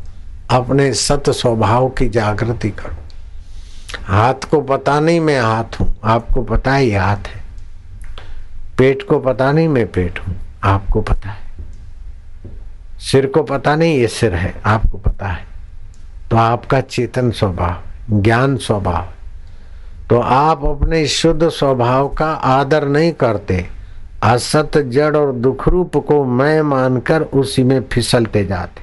अपने 0.50 0.92
सत 0.94 1.30
स्वभाव 1.30 1.88
की 1.88 2.08
जागृति 2.08 2.70
करो। 2.70 2.94
हाथ 4.04 4.48
को 4.50 4.60
पता 4.60 5.00
नहीं 5.00 5.20
मैं 5.20 5.40
हाथ 5.40 5.80
हूँ, 5.80 5.94
आपको 6.04 6.42
पता 6.42 6.72
है 6.72 6.86
ये 6.86 6.96
हाथ 6.96 7.28
है। 7.28 7.42
पेट 8.78 9.02
को 9.02 9.18
पता 9.18 9.52
नहीं 9.52 9.68
मैं 9.68 9.86
पेट 9.92 10.18
हूँ, 10.18 10.36
आपको 10.64 11.02
पता 11.02 11.30
है। 11.30 11.46
सिर 13.00 13.26
को 13.26 13.42
पता 13.42 13.76
नहीं 13.76 13.98
ये 13.98 14.08
सिर 14.08 14.34
है, 14.34 14.54
आपको 14.66 14.98
पता 14.98 15.26
है। 15.26 15.46
तो 16.30 16.36
आपका 16.36 16.80
चेतन 16.80 17.30
स्वभाव, 17.30 18.22
ज्ञान 18.22 18.56
स्वभाव। 18.56 19.08
तो 20.10 20.20
आप 20.20 20.64
अपने 20.64 21.06
शुद्ध 21.06 21.48
स्वभाव 21.48 22.08
का 22.08 22.32
आदर 22.32 22.88
नहीं 22.88 23.12
करते। 23.12 23.66
असत, 24.22 24.78
जड़ 24.78 25.16
और 25.16 25.32
दुख 25.32 25.68
रूप 25.68 25.96
को 25.96 26.24
मैं 26.24 26.62
मानकर 26.62 27.22
उसी 27.22 27.64
में 27.64 27.82
फिसलते 27.92 28.44
जाते। 28.44 28.82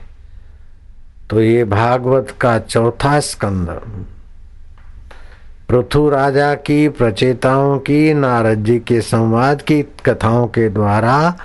तो 1.30 1.42
ये 1.42 1.64
भागवत 1.64 2.34
का 2.42 2.60
चौथा 2.60 3.20
स्कंद। 3.20 3.82
पृथु 5.70 6.10
राजा 6.10 6.56
की 6.56 6.90
प्रचेताओं 6.90 7.80
की, 7.80 8.14
नारद 8.14 8.64
जी 8.64 8.80
के 8.80 9.02
संवाद 9.02 9.62
की 9.62 9.82
कथाओं 9.82 10.48
के 10.48 10.70
द्वारा 10.70 11.38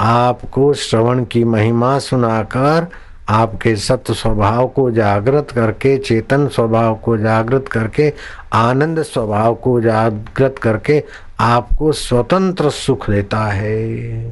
आपको 0.00 0.72
श्रवण 0.74 1.24
की 1.24 1.44
महिमा 1.44 1.98
सुनाकर 1.98 2.86
आपके 3.28 3.76
सत्य 3.76 4.14
स्वभाव 4.14 4.68
को 4.68 4.90
जागृत 4.90 5.50
करके, 5.50 5.98
चेतन 5.98 6.48
स्वभाव 6.48 6.94
को 6.94 7.18
जागृत 7.18 7.68
करके, 7.68 8.12
आनंद 8.52 9.02
स्वभाव 9.02 9.54
को 9.54 9.80
जागृत 9.80 10.54
करके 10.62 11.04
आपको 11.40 11.92
स्वतंत्र 11.92 12.70
सुख 12.70 13.10
देता 13.10 13.38
है। 13.38 14.22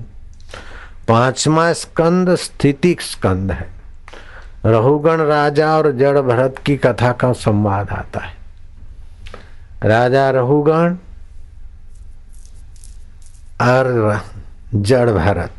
पांचवा 1.08 1.72
स्कंद 1.72 2.34
स्थिति 2.34 2.96
स्कंद 3.00 3.52
है। 3.52 3.68
रहुगण 4.66 5.16
राजा 5.20 5.76
और 5.76 5.92
जड़ 5.92 6.20
भरत 6.20 6.56
की 6.66 6.76
कथा 6.76 7.12
का 7.12 7.32
संवाद 7.32 7.90
आता 7.90 8.20
है। 8.20 8.36
राजा 9.82 10.30
रहुगण 10.30 10.94
और 13.60 14.20
जड़ 14.74 15.10
भरत 15.10 15.52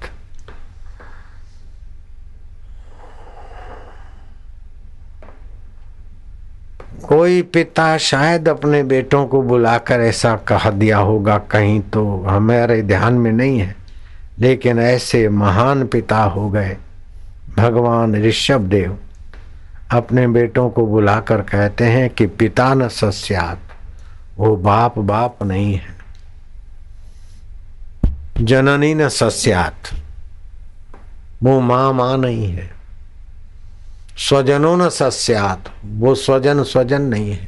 कोई 7.07 7.41
पिता 7.41 7.97
शायद 7.97 8.49
अपने 8.49 8.83
बेटों 8.83 9.27
को 9.27 9.41
बुलाकर 9.41 9.99
ऐसा 9.99 10.35
कह 10.35 10.69
दिया 10.69 10.97
होगा, 10.97 11.37
कहीं 11.37 11.81
तो 11.81 12.21
हमारे 12.21 12.81
ध्यान 12.81 13.13
में 13.13 13.31
नहीं 13.31 13.59
है। 13.59 13.75
लेकिन 14.39 14.79
ऐसे 14.79 15.29
महान 15.29 15.87
पिता 15.87 16.23
हो 16.23 16.49
गए 16.49 16.77
भगवान 17.57 18.15
ऋषभ 18.15 18.61
देव 18.61 18.97
अपने 19.91 20.27
बेटों 20.27 20.69
को 20.69 20.85
बुलाकर 20.87 21.41
कहते 21.41 21.85
हैं 21.85 22.09
कि 22.09 22.25
पिता 22.27 22.73
न 22.73 22.87
सस्यात, 22.87 23.59
वो 24.37 24.55
बाप 24.55 24.99
बाप 24.99 25.43
नहीं 25.43 25.73
है। 25.73 25.95
जननी 28.41 28.93
न 28.93 29.09
सस्यात, 29.09 29.95
वो 31.43 31.59
माँ 31.59 31.93
माँ 31.93 32.17
नहीं 32.17 32.51
है। 32.53 32.76
स्वजनों 34.17 34.77
न 34.77 34.89
सस्यात, 34.89 35.63
वो 35.85 36.15
स्वजन 36.15 36.63
स्वजन 36.63 37.01
नहीं 37.01 37.31
है। 37.31 37.47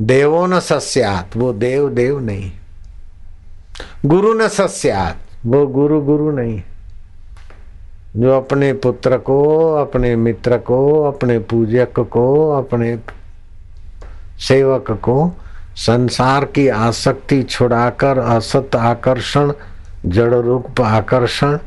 देवो 0.00 0.46
न 0.46 0.60
सस्यात, 0.60 1.36
वो 1.36 1.52
देव 1.52 1.88
देव 1.88 2.18
नहीं 2.20 2.52
गुरु 4.06 4.34
न 4.34 4.48
सस्यात, 4.48 5.16
वो 5.46 5.66
गुरु 5.66 6.00
गुरु 6.00 6.30
नहीं 6.30 6.62
जो 8.16 8.36
अपने 8.36 8.72
पुत्र 8.72 9.16
को, 9.16 9.72
अपने 9.74 10.16
मित्र 10.16 10.58
को, 10.58 11.02
अपने 11.04 11.38
पूजक 11.38 12.00
को, 12.00 12.50
अपने 12.50 12.98
सेवक 14.38 14.90
को 14.90 15.32
संसार 15.76 16.44
की 16.44 16.68
आसक्ति 16.68 17.42
छुड़ाकर, 17.42 18.18
असत 18.18 18.76
आकर्षण, 18.76 19.52
जड़ 20.06 20.34
रूप 20.34 20.80
आकर्षण, 20.80 21.58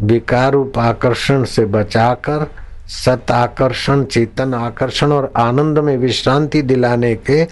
विकार 0.00 0.52
रूप 0.52 0.78
आकर्षण 0.78 1.44
से 1.44 1.64
बचाकर 1.64 2.46
सत 2.88 3.30
आकर्षण, 3.30 4.04
चेतन 4.04 4.54
आकर्षण 4.54 5.12
और 5.12 5.32
आनंद 5.36 5.78
में 5.78 5.96
विश्रांति 5.96 6.62
दिलाने 6.62 7.14
के 7.14 7.46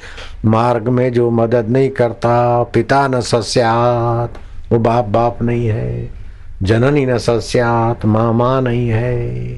मार्ग 0.44 0.88
में 0.88 1.12
जो 1.12 1.30
मदद 1.30 1.68
नहीं 1.68 1.90
करता, 1.90 2.62
पिता 2.62 3.08
न 3.08 3.20
सस्यात, 3.20 4.34
वो 4.72 4.78
बाप 4.78 5.04
बाप 5.04 5.42
नहीं 5.42 5.66
है, 5.66 6.10
जननी 6.62 7.06
न 7.06 7.18
सस्यात, 7.18 8.04
मामा 8.04 8.60
नहीं 8.60 8.88
है। 8.88 9.56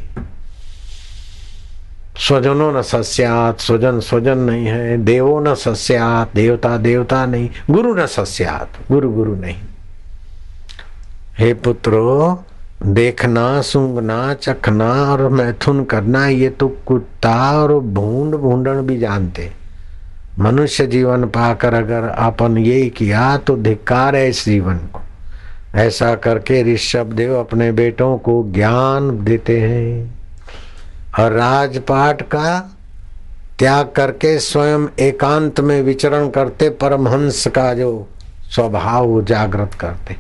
स्वजनों 2.16 2.72
न 2.72 2.82
सस्यात, 2.82 3.60
स्वजन 3.60 4.00
स्वजन 4.00 4.38
नहीं 4.38 4.66
है, 4.66 4.98
देवो 4.98 5.40
न 5.40 5.54
सस्यात, 5.54 6.30
देवता 6.34 6.76
देवता 6.76 7.26
नहीं, 7.26 7.50
गुरु 7.70 7.94
न 7.94 8.06
सस्यात, 8.06 8.68
गुरु 8.92 9.10
गुरु 9.12 9.34
नहीं। 9.34 9.56
हे 11.38 11.54
पुत्रो 11.54 12.44
देखना 12.86 13.60
सूंघना 13.60 14.34
चखना 14.34 14.92
और 15.12 15.28
मैथुन 15.28 15.84
करना, 15.84 16.26
ये 16.26 16.48
तो 16.48 16.68
कुत्ता 16.68 17.62
और 17.62 17.78
भूंड 17.78 18.34
भूंडन 18.34 18.74
भी 18.74 18.98
जानते। 18.98 19.52
मनुष्य 20.38 20.86
जीवन 20.86 21.24
पाकर 21.24 21.74
अगर 21.74 22.02
अपन 22.02 22.58
ये 22.58 22.88
किया 22.88 23.36
तो 23.36 23.56
धिक्कार 23.56 24.16
है 24.16 24.28
इस 24.28 24.44
जीवन 24.44 24.76
को। 24.76 25.00
ऐसा 25.74 26.14
करके 26.14 26.74
ऋषभ 26.74 27.12
देव 27.12 27.34
अपने 27.40 27.72
बेटों 27.72 28.18
को 28.18 28.52
ज्ञान 28.52 29.24
देते 29.24 29.60
हैं। 29.60 30.14
और 31.18 31.32
राजपाट 31.32 32.22
का 32.22 32.76
त्याग 33.58 33.92
करके 33.96 34.38
स्वयं 34.38 34.86
एकांत 34.98 35.60
में 35.60 35.82
विचरण 35.82 36.28
करते, 36.28 36.70
परमहंस 36.70 37.46
का 37.46 37.74
जो 37.74 38.08
स्वभाव 38.50 39.24
जागृत 39.24 39.74
करते। 39.74 40.16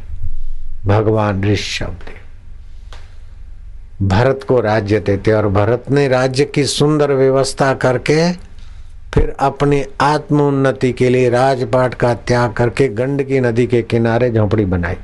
भगवान 0.86 1.44
ऋषभ 1.44 1.86
देव। 1.86 2.21
भरत 4.02 4.44
को 4.48 4.60
राज्य 4.60 5.00
देते 5.00 5.32
और 5.32 5.48
भरत 5.48 5.90
ने 5.90 6.08
राज्य 6.08 6.44
की 6.44 6.64
सुंदर 6.64 7.12
व्यवस्था 7.12 7.74
करके 7.74 8.32
फिर 9.14 9.34
अपनी 9.40 9.84
आत्मोन्नति 10.00 10.92
के 10.92 11.08
लिए 11.08 11.30
राजपाट 11.30 11.94
का 11.94 12.14
त्याग 12.14 12.52
करके 12.52 12.88
गंडकी 12.88 13.40
नदी 13.40 13.66
के 13.66 13.82
किनारे 13.82 14.30
झोपड़ी 14.30 14.64
बनाई 14.64 14.96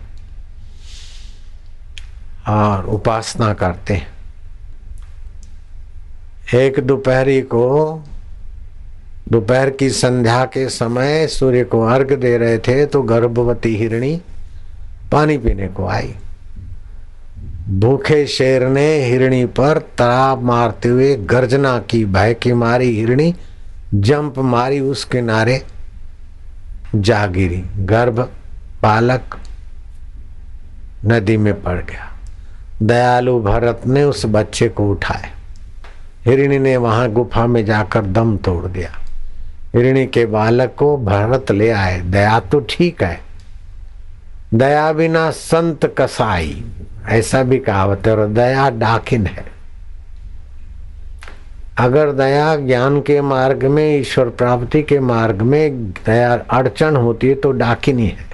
और 2.49 2.87
उपासना 2.87 3.53
करते 3.55 4.03
एक 6.55 6.81
दोपहरी 6.81 7.41
को, 7.41 8.05
दोपहर 9.29 9.71
की 9.71 9.91
संध्या 9.91 10.45
के 10.45 10.69
समय 10.69 11.27
सूर्य 11.27 11.65
को 11.65 11.83
अर्घ 11.87 12.13
दे 12.13 12.37
रहे 12.39 12.59
थे 12.59 12.87
तो 12.87 13.03
गर्भवती 13.03 13.77
हिरणी 13.77 14.21
पानी 15.13 15.39
पीने 15.39 15.69
को 15.69 15.87
आई। 15.87 16.15
भूखे 17.71 18.27
शेर 18.27 18.69
ने 18.69 19.05
हिरणी 19.05 19.47
पर 19.47 19.79
तराब 19.79 20.43
मारते 20.43 20.89
हुए 20.89 21.17
गर्जना 21.17 21.79
की, 21.79 22.05
भय 22.05 22.35
की 22.35 22.53
मारी 22.53 22.97
हिरणी, 22.97 23.35
जंप 23.95 24.39
मारी 24.39 24.81
उस 24.81 25.05
किनारे, 25.05 25.65
जा 26.95 27.27
गिरी। 27.27 27.65
गर्भ 27.77 28.29
बालक 28.83 29.39
नदी 31.05 31.37
में 31.37 31.63
पड़ 31.63 31.79
गया। 31.79 32.13
दयालु 32.83 33.41
भरत 33.41 33.83
ने 33.87 34.03
उस 34.03 34.23
बच्चे 34.27 34.69
को 34.69 34.91
उठाया। 34.91 35.31
हिरणी 36.25 36.59
ने 36.59 36.77
वहाँ 36.77 37.11
गुफा 37.11 37.47
में 37.47 37.65
जाकर 37.65 38.05
दम 38.05 38.37
तोड़ 38.37 38.67
दिया। 38.67 38.91
हिरणी 39.75 40.07
के 40.07 40.27
बालक 40.27 40.75
को 40.79 40.97
भरत 40.97 41.51
ले 41.51 41.71
आए। 41.71 42.01
दया 42.01 42.41
तो 42.41 42.61
ठीक 42.61 43.03
है। 43.03 43.21
दया 44.55 44.93
बिना 44.93 45.31
संत 45.31 45.95
कसाई। 45.99 46.65
ऐसा 47.09 47.43
भी 47.43 47.59
कहावत 47.59 48.07
है, 48.07 48.17
और 48.17 48.27
दया 48.27 48.69
डाकिन 48.71 49.27
है। 49.27 49.45
अगर 51.79 52.11
दया 52.13 52.55
ज्ञान 52.57 53.01
के 53.01 53.21
मार्ग 53.21 53.65
में, 53.65 54.01
ईश्वर 54.01 54.29
प्राप्ति 54.29 54.83
के 54.83 54.99
मार्ग 55.01 55.43
में 55.43 55.91
दया 56.07 56.33
अड़चन 56.51 56.97
होती 56.97 57.29
है 57.29 57.35
तो 57.35 57.53
डाकिनी 57.53 58.07
है। 58.07 58.27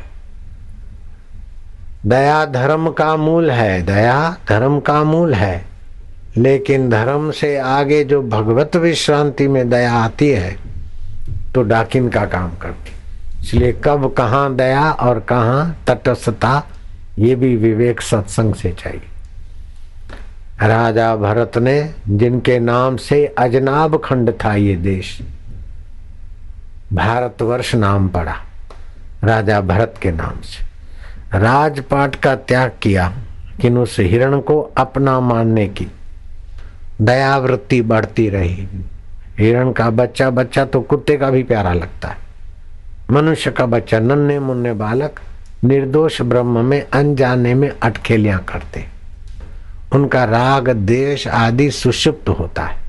दया 2.06 2.44
धर्म 2.44 2.90
का 2.90 3.14
मूल 3.16 3.50
है, 3.50 3.82
दया 3.82 4.36
धर्म 4.48 4.80
का 4.80 5.02
मूल 5.04 5.34
है। 5.34 5.64
लेकिन 6.36 6.88
धर्म 6.90 7.30
से 7.30 7.56
आगे 7.58 8.02
जो 8.04 8.20
भगवत 8.22 8.76
विश्रांति 8.76 9.46
में 9.48 9.68
दया 9.70 9.92
आती 9.94 10.28
है 10.28 10.56
तो 11.54 11.62
डाकिन 11.62 12.08
का 12.08 12.24
काम 12.24 12.50
करती 12.62 12.92
इसलिए 13.40 13.72
कब 13.84 14.12
कहाँ 14.12 14.54
दया 14.56 14.90
और 14.90 15.20
कहाँ 15.20 15.84
तटस्थता 15.86 16.62
ये 17.18 17.34
भी 17.34 17.56
विवेक 17.56 18.00
सत्संग 18.00 18.54
से 18.54 18.70
चाहिए। 18.72 19.02
राजा 20.62 21.14
भरत 21.16 21.58
ने, 21.58 21.94
जिनके 22.08 22.58
नाम 22.58 22.96
से 22.96 23.26
अजनाब 23.26 24.00
खंड 24.04 24.32
था 24.44 24.54
ये 24.54 24.76
देश, 24.76 25.18
भारतवर्ष 26.92 27.74
नाम 27.74 28.08
पड़ा, 28.08 28.34
राजा 29.24 29.60
भरत 29.60 29.94
के 30.02 30.12
नाम 30.12 30.40
से। 30.40 31.38
राजपाट 31.38 32.14
का 32.14 32.34
त्याग 32.36 32.72
किया, 32.82 33.12
किन 33.60 33.78
उस 33.78 33.96
हिरण 34.00 34.40
को 34.40 34.60
अपना 34.76 35.18
मानने 35.20 35.66
की। 35.68 35.86
दयावृत्ति 37.00 37.80
बढ़ती 37.82 38.28
रही। 38.28 38.66
हिरण 39.38 39.72
का 39.72 39.90
बच्चा 39.90 40.30
बच्चा 40.30 40.64
तो 40.64 40.80
कुत्ते 40.80 41.16
का 41.16 41.30
भी 41.30 41.42
प्यारा 41.42 41.72
लगता 41.72 42.08
है। 42.08 42.16
मनुष्य 43.10 43.50
का 43.50 43.66
बच्चा, 43.66 43.98
नन्हे 43.98 44.38
मुन्ने 44.38 44.72
बालक 44.72 45.20
निर्दोष 45.64 46.20
ब्रह्म 46.22 46.64
में 46.64 46.86
अनजाने 46.92 47.54
में 47.54 47.70
अटखेलियाँ 47.82 48.38
करते। 48.44 48.84
उनका 49.94 50.24
राग, 50.24 50.68
देश 50.68 51.28
आदि 51.28 51.70
सुषुप्त 51.70 52.28
होता 52.28 52.62
है। 52.62 52.82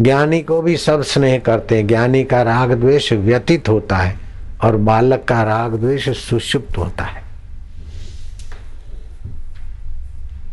ज्ञानी 0.00 0.40
को 0.42 0.62
भी 0.62 0.76
सब 0.76 1.02
स्नेह 1.02 1.38
करते। 1.38 1.76
हैं 1.76 1.86
ज्ञानी 1.86 2.24
का 2.24 2.42
राग 2.42 2.72
द्वेष 2.72 3.12
व्यतीत 3.12 3.68
होता 3.68 3.96
है 3.96 4.16
और 4.64 4.76
बालक 4.76 5.24
का 5.24 5.42
राग 5.42 5.74
द्वेष 5.74 6.08
सुषुप्त 6.08 6.78
होता 6.78 7.04
है। 7.04 7.22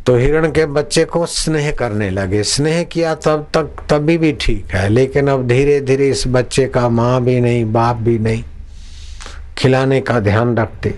तो 0.06 0.18
हिरण 0.18 0.52
के 0.52 0.66
बच्चे 0.66 1.06
को 1.06 1.26
स्नेह 1.26 1.72
करने 1.72 2.10
लगे। 2.10 2.44
स्नेह 2.44 2.84
किया 2.84 3.16
तब 3.16 3.48
तक 3.54 3.76
तभी 3.90 4.18
भी 4.18 4.32
ठीक 4.42 4.66
है, 4.72 4.90
लेकिन 4.90 5.28
अब 5.28 5.48
धीरे 5.48 5.80
धीरे 5.82 6.10
इस 6.10 6.24
बच्चे 6.28 6.66
का 6.66 6.90
माँ 6.90 7.22
भी 7.22 7.40
नहीं, 7.40 7.72
बाप 7.74 7.96
भी 7.96 8.20
नहीं। 8.20 8.44
खिलाने 9.64 10.00
का 10.02 10.20
ध्यान 10.20 10.56
रखते। 10.58 10.94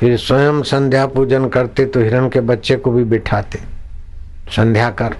फिर 0.00 0.16
स्वयं 0.16 0.62
संध्या 0.62 1.06
पूजन 1.06 1.48
करते 1.48 1.84
तो 1.84 2.00
हिरण 2.00 2.28
के 2.28 2.40
बच्चे 2.40 2.76
को 2.76 2.90
भी 2.92 3.02
बिठाते। 3.04 3.58
संध्या 4.48 4.90
कर। 4.90 5.16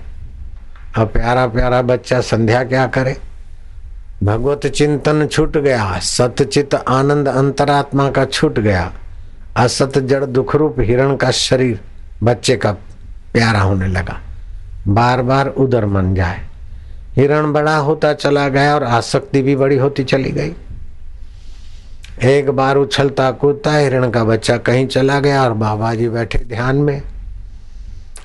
अब 0.96 1.08
प्यारा 1.08 1.46
प्यारा 1.46 1.80
बच्चा 1.82 2.20
संध्या 2.20 2.62
क्या 2.64 2.86
करे? 2.86 3.16
भगवत 4.22 4.66
चिंतन 4.66 5.26
छूट 5.26 5.56
गया, 5.56 5.98
सतचित 5.98 6.74
आनंद 6.74 7.28
अंतरात्मा 7.28 8.08
का 8.10 8.24
छूट 8.24 8.58
गया, 8.58 8.90
असत 9.56 9.98
जड़ 9.98 10.24
दुख 10.24 10.56
रूप 10.56 10.80
हिरण 10.80 11.16
का 11.16 11.30
शरीर 11.30 11.80
बच्चे 12.22 12.56
का 12.56 12.72
प्यारा 13.32 13.60
होने 13.60 13.86
लगा। 13.86 14.20
बार 14.88 15.22
बार 15.22 15.48
उधर 15.48 15.86
मन 15.86 16.14
जाए। 16.14 16.40
हिरण 17.16 17.52
बड़ा 17.52 17.76
होता 17.76 18.12
चला 18.14 18.48
गया 18.48 18.74
और 18.74 18.84
आसक्ति 18.84 19.42
भी 19.42 19.56
बड़ी 19.56 19.76
होती 19.76 20.04
चली 20.04 20.30
गई। 20.30 20.54
एक 22.24 22.50
बार 22.50 22.76
उछलता 22.76 23.30
कूदता 23.30 23.76
हिरण 23.76 24.10
का 24.10 24.24
बच्चा 24.24 24.56
कहीं 24.56 24.86
चला 24.86 25.20
गया 25.20 25.42
और 25.42 25.52
बाबा 25.52 25.94
जी 25.94 26.08
बैठे 26.08 26.38
ध्यान 26.38 26.76
में। 26.76 27.02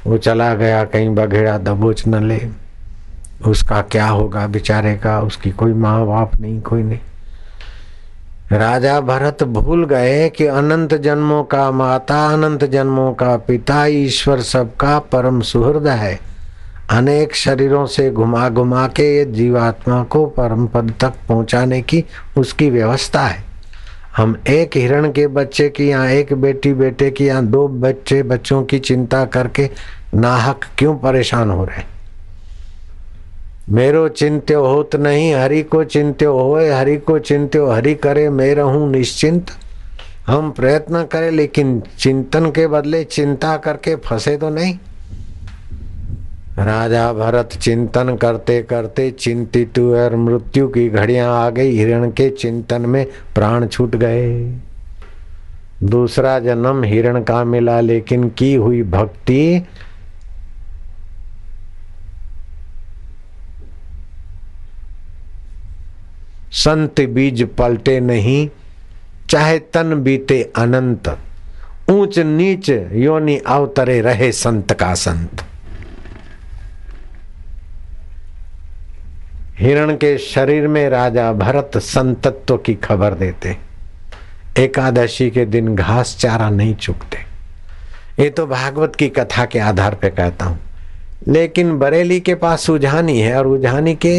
वो 0.07 0.17
चला 0.17 0.55
गया, 0.55 0.83
कहीं 0.83 1.15
बघेड़ा 1.15 1.57
दबोच 1.57 2.07
न 2.07 2.23
ले। 2.23 2.41
उसका 3.45 3.81
क्या 3.81 4.07
होगा 4.07 4.47
बेचारे 4.47 4.95
का? 4.95 5.21
उसकी 5.21 5.51
कोई 5.51 5.73
माँ 5.73 6.07
बाप 6.07 6.35
नहीं, 6.35 6.61
कोई 6.61 6.83
नहीं। 6.83 6.99
राजा 8.51 9.01
भरत 9.01 9.43
भूल 9.43 9.85
गए 9.85 10.29
कि 10.29 10.45
अनंत 10.45 10.93
जन्मों 10.93 11.43
का 11.43 11.71
माता, 11.71 12.27
अनंत 12.33 12.65
जन्मों 12.65 13.13
का 13.13 13.37
पिता 13.37 13.85
ईश्वर 13.85 14.41
सबका 14.41 14.99
परम 14.99 15.41
सुहृद 15.41 15.87
है। 15.87 16.19
अनेक 16.89 17.35
शरीरों 17.35 17.85
से 17.85 18.11
घुमा 18.11 18.49
घुमा 18.49 18.87
के 18.87 19.25
जीवात्मा 19.25 20.03
को 20.03 20.25
परम 20.25 20.67
पद 20.67 20.93
तक 20.99 21.13
पहुँचाने 21.29 21.81
की 21.81 22.03
उसकी 22.37 22.69
व्यवस्था 22.69 23.21
है। 23.21 23.54
हम 24.17 24.43
एक 24.47 24.77
हिरण 24.77 25.11
के 25.11 25.27
बच्चे 25.27 25.69
की 25.69 25.91
या 25.91 26.05
एक 26.09 26.33
बेटी 26.33 26.73
बेटे 26.73 27.11
की 27.11 27.29
या 27.29 27.41
दो 27.41 27.67
बच्चे 27.67 28.23
बच्चों 28.23 28.63
की 28.63 28.79
चिंता 28.79 29.25
करके 29.25 29.69
नाहक 30.13 30.59
क्यों 30.77 30.95
परेशान 30.95 31.49
हो 31.49 31.65
रहे 31.65 31.83
मेरो 33.69 34.07
चिंत्यो 34.09 34.65
होत 34.65 34.95
नहीं, 34.95 35.33
हरि 35.35 35.61
को 35.63 35.83
चिंत्यो 35.83 36.39
होए, 36.39 36.69
हरि 36.69 36.97
को 36.97 37.19
चिंत्यो, 37.19 37.69
हरि 37.71 37.95
करे, 37.95 38.29
मैं 38.29 38.55
रहूँ 38.55 38.91
निश्चिंत। 38.91 39.51
हम 40.27 40.51
प्रयत्न 40.51 41.03
करें, 41.03 41.31
लेकिन 41.31 41.81
चिंतन 41.99 42.49
के 42.51 42.67
बदले 42.67 43.03
चिंता 43.03 43.57
करके 43.57 43.95
फंसे 43.95 44.37
तो 44.37 44.49
नहीं। 44.49 44.77
राजा 46.57 47.13
भरत 47.13 47.49
चिंतन 47.61 48.15
करते 48.15 48.61
करते 48.63 49.11
चिंतित 49.11 49.79
और 49.79 50.15
मृत्यु 50.15 50.67
की 50.67 50.89
घड़ियाँ 50.89 51.45
आ 51.45 51.49
गई। 51.49 51.77
हिरण 51.77 52.11
के 52.11 52.29
चिंतन 52.29 52.81
में 52.81 53.05
प्राण 53.35 53.67
छूट 53.67 53.95
गए। 53.95 54.59
दूसरा 55.83 56.39
जन्म 56.39 56.83
हिरण 56.83 57.23
का 57.23 57.43
मिला, 57.43 57.79
लेकिन 57.79 58.29
की 58.29 58.53
हुई 58.55 58.83
भक्ति? 58.83 59.65
संत 66.51 67.01
बीज 67.01 67.43
पलटे 67.43 67.99
नहीं, 67.99 68.49
चाहे 69.29 69.59
तन 69.59 70.03
बीते 70.03 70.51
अनंत। 70.55 71.17
ऊंच 71.89 72.19
नीच 72.19 72.69
योनि 72.91 73.37
अवतरे 73.37 74.01
रहे 74.01 74.31
संत 74.31 74.73
का 74.73 74.93
संत। 74.93 75.45
हिरण 79.59 79.95
के 79.95 80.17
शरीर 80.17 80.67
में 80.67 80.87
राजा 80.89 81.31
भरत 81.33 81.77
संतत्व 81.77 82.55
की 82.57 82.73
खबर 82.75 83.13
देते। 83.13 83.55
एकादशी 84.57 85.29
के 85.31 85.45
दिन 85.45 85.75
घास 85.75 86.15
चारा 86.19 86.49
नहीं 86.49 86.73
चुकते 86.75 87.17
ये 88.23 88.29
तो 88.29 88.45
भागवत 88.47 88.95
की 88.95 89.07
कथा 89.09 89.45
के 89.45 89.59
आधार 89.59 89.95
पे 89.95 90.09
कहता 90.09 90.45
हूँ। 90.45 90.57
लेकिन 91.27 91.77
बरेली 91.79 92.19
के 92.19 92.35
पास 92.35 92.69
उजानी 92.69 93.19
है 93.19 93.37
और 93.37 93.47
उजानी 93.47 93.93
के 93.95 94.15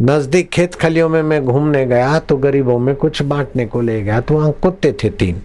नज़दीक 0.00 0.48
खेत 0.50 0.74
खलियों 0.74 1.08
में 1.08 1.22
मैं 1.22 1.44
घूमने 1.44 1.84
गया 1.86 2.18
तो 2.18 2.36
गरीबों 2.36 2.78
में 2.78 2.94
कुछ 2.94 3.22
बांटने 3.22 3.66
को 3.66 3.80
ले 3.80 4.00
गया 4.02 4.20
तो 4.20 4.34
वहाँ 4.34 4.52
कुत्ते 4.52 4.92
थे 5.04 5.10
तीन। 5.10 5.42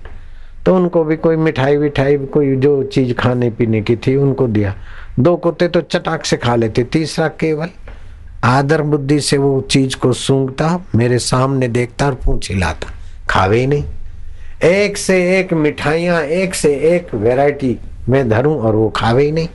तो 0.65 0.75
उनको 0.75 1.03
भी 1.03 1.15
कोई 1.17 1.35
मिठाई 1.35 1.77
विठाई, 1.77 2.17
कोई 2.17 2.55
जो 2.55 2.83
चीज़ 2.85 3.13
खाने 3.13 3.49
पीने 3.49 3.81
की 3.81 3.95
थी 3.97 4.15
उनको 4.15 4.47
दिया। 4.47 4.73
दो 5.19 5.35
कुत्ते 5.37 5.67
तो 5.67 5.81
चटाक 5.81 6.25
से 6.25 6.37
खा 6.37 6.55
लेते, 6.55 6.83
तीसरा 6.83 7.27
केवल 7.27 7.69
आदर 8.47 8.81
बुद्धि 8.81 9.19
से 9.19 9.37
वो 9.37 9.61
चीज़ 9.61 9.95
को 9.97 10.13
सूंघता, 10.13 10.79
मेरे 10.95 11.19
सामने 11.19 11.67
देखता 11.67 12.05
और 12.05 12.15
पूछ 12.15 12.51
हिलाता। 12.51 12.87
खावे 13.29 13.59
ही 13.59 13.67
नहीं। 13.67 13.83
एक 14.63 14.97
से 14.97 15.39
एक 15.39 15.53
मिठाइयाँ, 15.53 16.21
एक 16.21 16.55
से 16.55 16.75
एक 16.75 17.15
वैरायटी 17.15 17.79
मैं 18.09 18.29
धरूं 18.29 18.59
और 18.59 18.75
वो 18.75 18.89
खावे 18.89 19.23
ही 19.23 19.31
नहीं। 19.31 19.47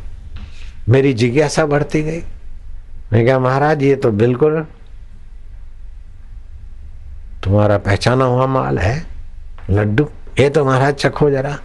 मेरी 0.88 1.12
जिज्ञासा 1.12 1.66
बढ़ती 1.66 2.03
गई। 2.03 2.20
मैं 3.12 3.24
क्या 3.24 3.38
महाराज, 3.38 3.82
ये 3.82 3.97
तो 3.97 4.11
बिल्कुल 4.11 4.66
तुम्हारा 7.45 7.78
पहचाना 7.78 8.24
हुआ 8.24 8.47
माल 8.47 8.78
है, 8.78 9.07
लड्डू। 9.70 10.09
ये 10.40 10.51
तो 10.51 10.64
महाराज, 10.64 10.95
चखो 10.95 11.30
जरा। 11.30 11.59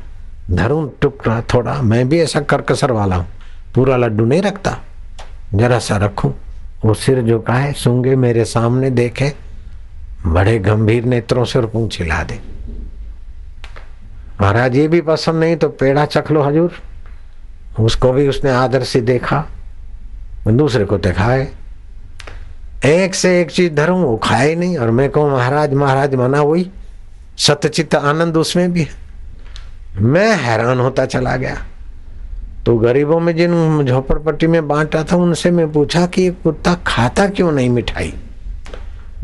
धरूं 0.51 0.89
टुकड़ा 1.01 1.41
थोड़ा, 1.41 1.81
मैं 1.81 2.09
भी 2.09 2.19
ऐसा 2.19 2.39
करकसर 2.39 2.91
वाला 2.91 3.15
हूँ। 3.15 3.27
पूरा 3.75 3.97
लड्डू 3.97 4.25
नहीं 4.25 4.41
रखता। 4.41 4.77
जरा 5.53 5.79
सा 5.79 5.97
रखूँ। 5.97 6.33
वो 6.87 6.93
सिर 6.93 7.21
का 7.39 7.71
सूँगे 7.71 8.15
मेरे 8.15 8.45
सामने 8.45 8.89
देखे, 8.89 9.33
बड़े 10.25 10.59
गंभीर 10.59 11.03
नेत्रों 11.03 11.45
से 11.45 11.59
और 11.59 11.65
पूछ 11.65 11.99
हिला 11.99 12.23
दे। 12.23 12.39
महाराज, 14.41 14.75
ये 14.75 14.87
भी 14.87 15.01
पसंद 15.01 15.35
नहीं 15.35 15.55
तो 15.55 15.69
पेड़ा 15.69 16.05
चख 16.05 16.31
लो 16.31 16.41
हजूर। 16.41 16.71
उसको 17.79 18.11
भी 18.11 18.27
उसने 18.27 18.51
आदर 18.51 18.83
से 18.83 19.01
देखा 19.01 19.45
दूसरे 20.47 20.85
को 20.85 20.97
दिखाए। 20.97 21.47
एक 22.85 23.15
से 23.15 23.41
एक 23.41 23.51
चीज़ 23.51 23.73
धरूं, 23.73 24.03
वो 24.03 24.17
खाए 24.17 24.55
नहीं, 24.55 24.77
और 24.77 24.91
मैं 24.91 25.09
कहूँ, 25.09 25.31
महाराज 25.31 25.73
महाराज, 25.73 26.15
मना 26.15 26.39
हुई। 26.39 26.71
सतचित 27.37 27.95
आनंद 27.95 28.37
उसमें 28.37 28.73
भी 28.73 28.81
है। 28.81 30.01
मैं 30.01 30.37
हैरान 30.37 30.79
होता 30.79 31.05
चला 31.05 31.35
गया। 31.35 31.65
तो 32.67 32.77
गरीबों 32.77 33.19
में 33.19 33.35
जिन 33.35 33.85
झोपड़पट्टी 33.85 34.47
में 34.47 34.67
बांटा 34.67 35.03
था, 35.03 35.15
उनसे 35.15 35.51
मैं 35.51 35.71
पूछा 35.71 36.05
कि 36.05 36.29
कुत्ता 36.29 36.77
खाता 36.87 37.27
क्यों 37.27 37.51
नहीं 37.51 37.69
मिठाई? 37.69 38.13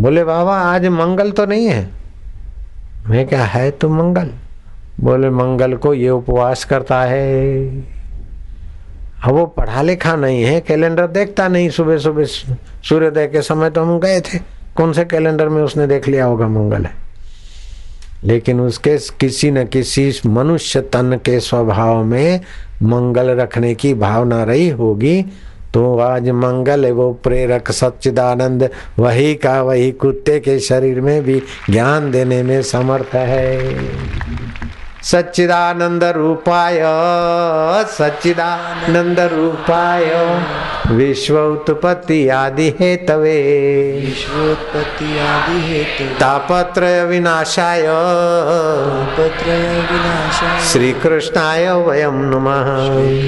बोले, 0.02 0.24
बाबा, 0.24 0.58
आज 0.58 0.86
मंगल 0.86 1.32
तो 1.32 1.46
नहीं 1.46 1.66
है। 1.66 1.90
मैं 3.08 3.28
क्या, 3.28 3.46
है 3.46 3.72
तो 3.72 3.90
मंगल। 3.90 4.30
बोले, 5.00 5.30
मंगल 5.30 5.74
को 5.74 5.94
ये 5.94 6.10
उपवास 6.10 6.64
करता 6.64 7.02
है। 7.02 7.68
अब 9.24 9.32
वो 9.32 9.46
पढ़ा 9.46 9.82
लिखा 9.82 10.16
नहीं 10.16 10.44
है, 10.44 10.62
कैलेंडर 10.62 11.08
देखता 11.08 11.48
नहीं। 11.48 11.70
सुबह 11.70 11.98
सुबह 11.98 12.24
सूर्योदय 12.84 13.28
के 13.28 13.42
समय 13.42 13.70
तो 13.70 13.82
हम 13.82 14.00
गए 14.00 14.22
थे। 14.22 14.40
कौन 14.76 14.94
से 14.94 15.06
कैलेंडर 15.06 15.50
में 15.50 15.64
उसने 15.64 15.88
देख 15.88 16.08
लिया 16.08 16.26
होगा, 16.26 16.48
मंगल 16.48 16.86
है? 16.86 16.92
लेकिन 18.26 18.60
उसके 18.60 18.98
किसी 19.20 19.52
न 19.52 19.66
किसी 19.66 20.12
मनुष्य 20.26 20.82
तन 20.94 21.20
के 21.26 21.40
स्वभाव 21.40 22.04
में 22.04 22.42
मंगल 22.84 23.30
रखने 23.30 23.74
की 23.76 23.94
भावना 23.94 24.44
रही 24.44 24.70
होगी 24.70 25.22
तो 25.74 25.98
आज 26.00 26.30
मंगल 26.30 26.86
है, 26.86 26.92
वो 26.92 27.12
प्रेरक 27.14 27.72
सच्चिदानंद, 27.72 28.70
वही 29.00 29.34
का 29.36 29.62
वही 29.62 29.92
कुत्ते 29.92 30.40
के 30.40 30.60
शरीर 30.60 31.02
में 31.02 31.24
भी 31.24 31.42
ज्ञान 31.70 32.12
देने 32.12 32.42
में 32.44 32.62
समर्थ 32.62 33.16
है। 33.16 33.58
सच्चिदानंद 35.04 36.04
रूपाय 36.04 36.80
सच्चिदानंद 37.86 39.20
रूपाय। 39.20 40.06
विश्व 40.92 41.40
उत्पत्ति 41.40 42.30
आदि 42.30 42.70
हेतवे। 42.80 43.36
विश्वोत्पत्ति 44.06 45.20
आदि 45.20 45.60
हेतु 45.62 46.20
तापत्रय 46.20 47.06
विनाशाय। 47.06 47.82
तापत्रय 47.82 49.68
विनाशाय। 49.92 50.62
श्री 50.62 50.92
कृष्णाय 50.92 51.72
वयम 51.72 52.14
नमः। 52.14 52.70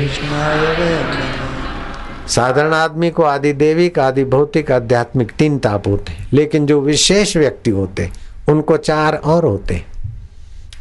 कृष्णाय 0.05 0.59
वयं 0.59 1.03
नमः। 1.03 2.27
साधारण 2.27 2.73
आदमी 2.73 3.09
को 3.11 3.23
आदि 3.23 3.53
देविक 3.53 3.99
आदि 3.99 4.23
भौतिक 4.25 4.71
आध्यात्मिक 4.71 5.31
तीन 5.31 5.57
ताप 5.59 5.87
होते 5.87 6.11
हैं। 6.11 6.27
लेकिन 6.33 6.65
जो 6.65 6.81
विशेष 6.81 7.37
व्यक्ति 7.37 7.71
होते 7.71 8.09
उनको 8.49 8.77
चार 8.77 9.15
और 9.15 9.45
होते 9.45 9.85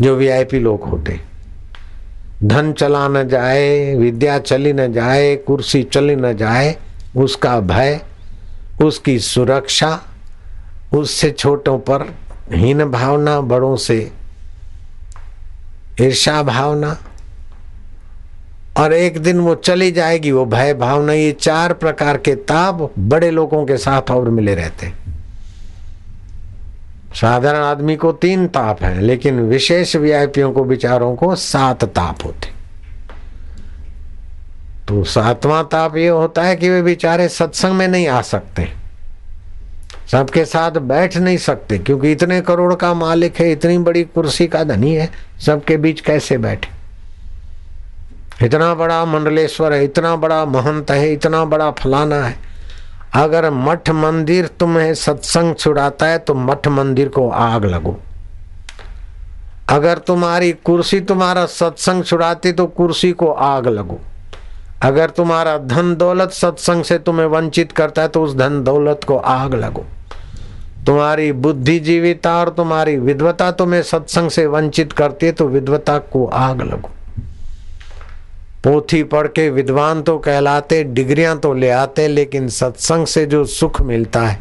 जो 0.00 0.16
वीआईपी 0.16 0.58
लोग 0.58 0.82
होते। 0.82 1.20
धन 2.44 2.72
चला 2.72 3.08
न 3.08 3.28
जाए, 3.28 3.94
विद्या 3.94 4.38
चली 4.38 4.72
न 4.72 4.92
जाए, 4.92 5.36
कुर्सी 5.36 5.82
चली 5.82 6.16
न 6.16 6.36
जाए, 6.36 6.76
उसका 7.16 7.60
भय, 7.60 8.00
उसकी 8.82 9.18
सुरक्षा, 9.18 10.02
उससे 10.94 11.30
छोटों 11.30 11.78
पर 11.78 12.14
हीन 12.52 12.84
भावना, 12.84 13.40
बड़ों 13.40 13.76
से 13.76 14.12
ईर्षा 16.00 16.42
भावना। 16.42 16.98
और 18.76 18.92
एक 18.92 19.18
दिन 19.18 19.40
वो 19.40 19.54
चली 19.54 19.90
जाएगी, 19.90 20.32
वो 20.32 20.46
भय 20.46 20.74
भावना, 20.74 21.12
ये 21.12 21.32
चार 21.32 21.72
प्रकार 21.72 22.16
के 22.16 22.34
ताप 22.34 22.92
बड़े 22.98 23.30
लोगों 23.30 23.66
के 23.66 23.76
साथ 23.76 24.10
और 24.10 24.30
मिले 24.30 24.54
रहते। 24.54 25.03
साधारण 27.14 27.62
आदमी 27.62 27.96
को 27.96 28.12
तीन 28.12 28.46
ताप 28.48 28.82
हैं, 28.82 29.00
लेकिन 29.00 29.40
विशेष 29.40 29.96
वीआईपीओं 29.96 30.52
को 30.52 30.64
विचारों 30.64 31.14
को 31.16 31.34
सात 31.34 31.84
ताप 31.84 32.24
होते 32.24 32.52
तो 34.88 35.02
सातवां 35.04 35.62
ताप 35.64 35.96
ये 35.96 36.08
होता 36.08 36.42
है 36.42 36.56
कि 36.56 36.70
वे 36.70 36.82
बेचारे 36.82 37.28
सत्संग 37.28 37.72
में 37.72 37.86
नहीं 37.88 38.08
आ 38.08 38.20
सकते। 38.22 38.68
सबके 40.12 40.44
साथ 40.44 40.70
बैठ 40.70 41.16
नहीं 41.16 41.36
सकते, 41.36 41.78
क्योंकि 41.78 42.12
इतने 42.12 42.40
करोड़ 42.40 42.74
का 42.74 42.92
मालिक 42.94 43.38
है, 43.40 43.50
इतनी 43.52 43.78
बड़ी 43.78 44.02
कुर्सी 44.04 44.46
का 44.46 44.64
धनी 44.64 44.94
है, 44.94 45.08
सबके 45.46 45.76
बीच 45.76 46.00
कैसे 46.00 46.38
बैठे? 46.38 46.68
इतना 48.42 48.74
बड़ा 48.74 49.04
मंडलेश्वर 49.04 49.72
है, 49.72 49.84
इतना 49.84 50.14
बड़ा 50.16 50.44
महंत 50.44 50.90
है, 50.90 51.12
इतना 51.12 51.44
बड़ा 51.44 51.70
फलाना 51.70 52.22
है 52.24 52.36
अगर 53.14 53.50
मठ 53.50 53.90
मंदिर 53.90 54.46
तुम्हें 54.60 54.94
सत्संग 54.94 55.54
छुड़ाता 55.54 56.06
है 56.06 56.18
तो 56.18 56.34
मठ 56.34 56.68
मंदिर 56.68 57.08
को 57.08 57.28
आग 57.30 57.64
लगो। 57.64 57.96
अगर 59.70 59.98
तुम्हारी 59.98 60.50
कुर्सी 60.64 61.00
तुम्हारा 61.00 61.44
सत्संग 61.46 62.04
छुड़ाती 62.04 62.52
तो 62.52 62.66
कुर्सी 62.66 63.12
को 63.12 63.30
आग 63.30 63.68
लगो। 63.68 63.98
अगर 64.82 65.10
तुम्हारा 65.10 65.56
धन 65.58 65.94
दौलत 65.94 66.30
सत्संग 66.30 66.84
से 66.84 66.98
तुम्हें 66.98 67.26
वंचित 67.26 67.72
करता 67.72 68.02
है 68.02 68.08
तो 68.08 68.22
उस 68.22 68.34
धन 68.36 68.62
दौलत 68.64 69.04
को 69.04 69.16
आग 69.16 69.54
लगो। 69.54 69.84
तुम्हारी 70.86 71.30
बुद्धिजीविता 71.34 72.36
और 72.40 72.48
तुम्हारी 72.48 72.96
विद्वता 72.96 73.50
तुम्हें 73.52 73.82
सत्संग 73.82 74.30
से 74.30 74.46
वंचित 74.46 74.92
करती 74.92 75.26
है 75.26 75.32
तो 75.32 75.48
विद्वता 75.48 75.98
को 75.98 76.26
आग 76.26 76.62
लगो। 76.62 76.90
पोथी 78.64 79.02
पढ़ 79.02 79.26
के 79.26 79.48
विद्वान 79.50 80.02
तो 80.02 80.18
कहलाते, 80.18 80.82
डिग्रियाँ 80.84 81.38
तो 81.38 81.52
ले 81.54 81.70
आते, 81.70 82.08
लेकिन 82.08 82.48
सत्संग 82.48 83.06
से 83.06 83.26
जो 83.26 83.44
सुख 83.44 83.80
मिलता 83.82 84.20
है, 84.20 84.38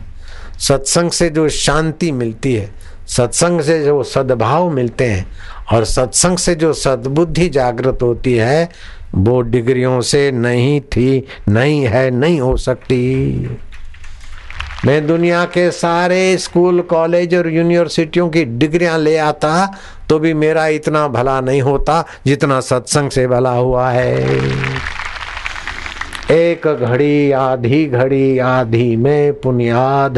सत्संग 0.59 1.11
से 1.11 1.29
जो 1.29 1.49
शांति 1.49 2.11
मिलती 2.11 2.53
है, 2.53 2.69
सत्संग 3.07 3.61
से 3.61 3.83
जो 3.83 4.03
सद्भाव 4.03 4.69
मिलते 4.69 5.05
हैं, 5.05 5.25
और 5.73 5.85
सत्संग 5.85 6.37
से 6.37 6.55
जो 6.55 6.73
सद्बुद्धि 6.73 7.49
जागृत 7.49 7.99
होती 8.01 8.33
है, 8.33 8.69
वो 9.15 9.41
डिग्रियों 9.41 10.01
से 10.01 10.31
नहीं 10.31 10.81
थी, 10.81 11.25
नहीं 11.49 11.85
है, 11.87 12.09
नहीं 12.11 12.39
हो 12.41 12.55
सकती। 12.57 13.57
मैं 14.85 15.05
दुनिया 15.07 15.43
के 15.45 15.69
सारे 15.71 16.37
स्कूल, 16.37 16.81
कॉलेज 16.81 17.35
और 17.35 17.47
यूनिवर्सिटियों 17.49 18.27
की 18.29 18.43
डिग्रियाँ 18.45 18.97
ले 18.99 19.15
आता 19.17 19.65
तो 20.09 20.17
भी 20.19 20.33
मेरा 20.33 20.65
इतना 20.67 21.07
भला 21.07 21.39
नहीं 21.41 21.61
होता 21.61 22.03
जितना 22.25 22.59
सत्संग 22.61 23.09
से 23.09 23.27
भला 23.27 23.51
हुआ 23.51 23.89
है। 23.89 24.41
एक 26.31 26.67
घड़ी, 26.67 27.31
आधी 27.31 27.85
घड़ी, 27.85 28.37
आधी 28.37 28.95
में 28.95 29.39
पुनियाद, 29.41 30.17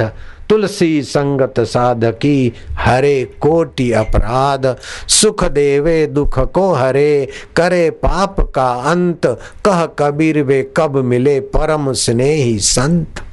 तुलसी 0.49 1.01
संगत 1.03 1.59
साधकी, 1.59 2.53
हरे 2.80 3.24
कोटि 3.41 3.91
अपराध। 3.91 4.76
सुख 5.09 5.43
देवे, 5.43 6.05
दुख 6.07 6.39
को 6.51 6.72
हरे, 6.74 7.28
करे 7.55 7.89
पाप 7.89 8.39
का 8.55 8.70
अंत, 8.91 9.26
कह 9.66 9.86
कबीर 9.99 10.41
वे 10.43 10.61
कब 10.78 10.97
मिले 10.97 11.39
परम 11.39 11.91
स्नेही 11.93 12.57
संत। 12.59 13.24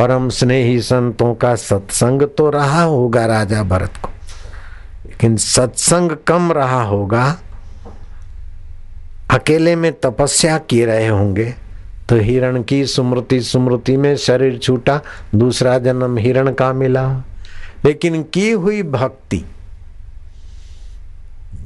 परम 0.00 0.28
स्नेही 0.28 0.80
संतों 0.80 1.34
का 1.34 1.54
सत्संग 1.54 2.22
तो 2.38 2.48
रहा 2.50 2.82
होगा 2.82 3.24
राजा 3.26 3.62
भरत 3.62 3.96
को, 3.96 4.08
लेकिन 5.06 5.36
सत्संग 5.36 6.12
कम 6.26 6.52
रहा 6.52 6.82
होगा। 6.82 7.24
अकेले 9.30 9.74
में 9.76 9.92
तपस्या 10.00 10.56
किए 10.60 10.84
रहे 10.86 11.06
होंगे 11.08 11.44
तो 12.08 12.16
हिरण 12.16 12.62
की 12.62 12.84
सुमृति 12.86 13.40
सुमृति 13.42 13.96
में 13.96 14.16
शरीर 14.16 14.58
छूटा, 14.58 15.00
दूसरा 15.34 15.78
जन्म 15.78 16.18
हिरण 16.18 16.52
का 16.52 16.72
मिला। 16.72 17.06
लेकिन 17.84 18.22
की 18.24 18.50
हुई 18.52 18.82
भक्ति? 18.82 19.44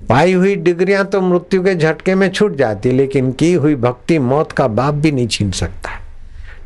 पाई 0.09 0.33
हुई 0.33 0.55
डिग्रियाँ 0.57 1.05
तो 1.05 1.21
मृत्यु 1.21 1.63
के 1.65 1.75
झटके 1.75 2.15
में 2.15 2.31
छूट 2.31 2.57
जाती, 2.57 2.91
लेकिन 2.93 3.33
की 3.33 3.53
हुई 3.55 3.75
भक्ति 3.77 4.19
मौत 4.21 4.53
का 4.53 4.67
बाप 4.69 4.95
भी 4.95 5.13
नहीं 5.13 5.29
छीन 5.29 5.51
सकता। 5.53 5.91
है 5.91 6.03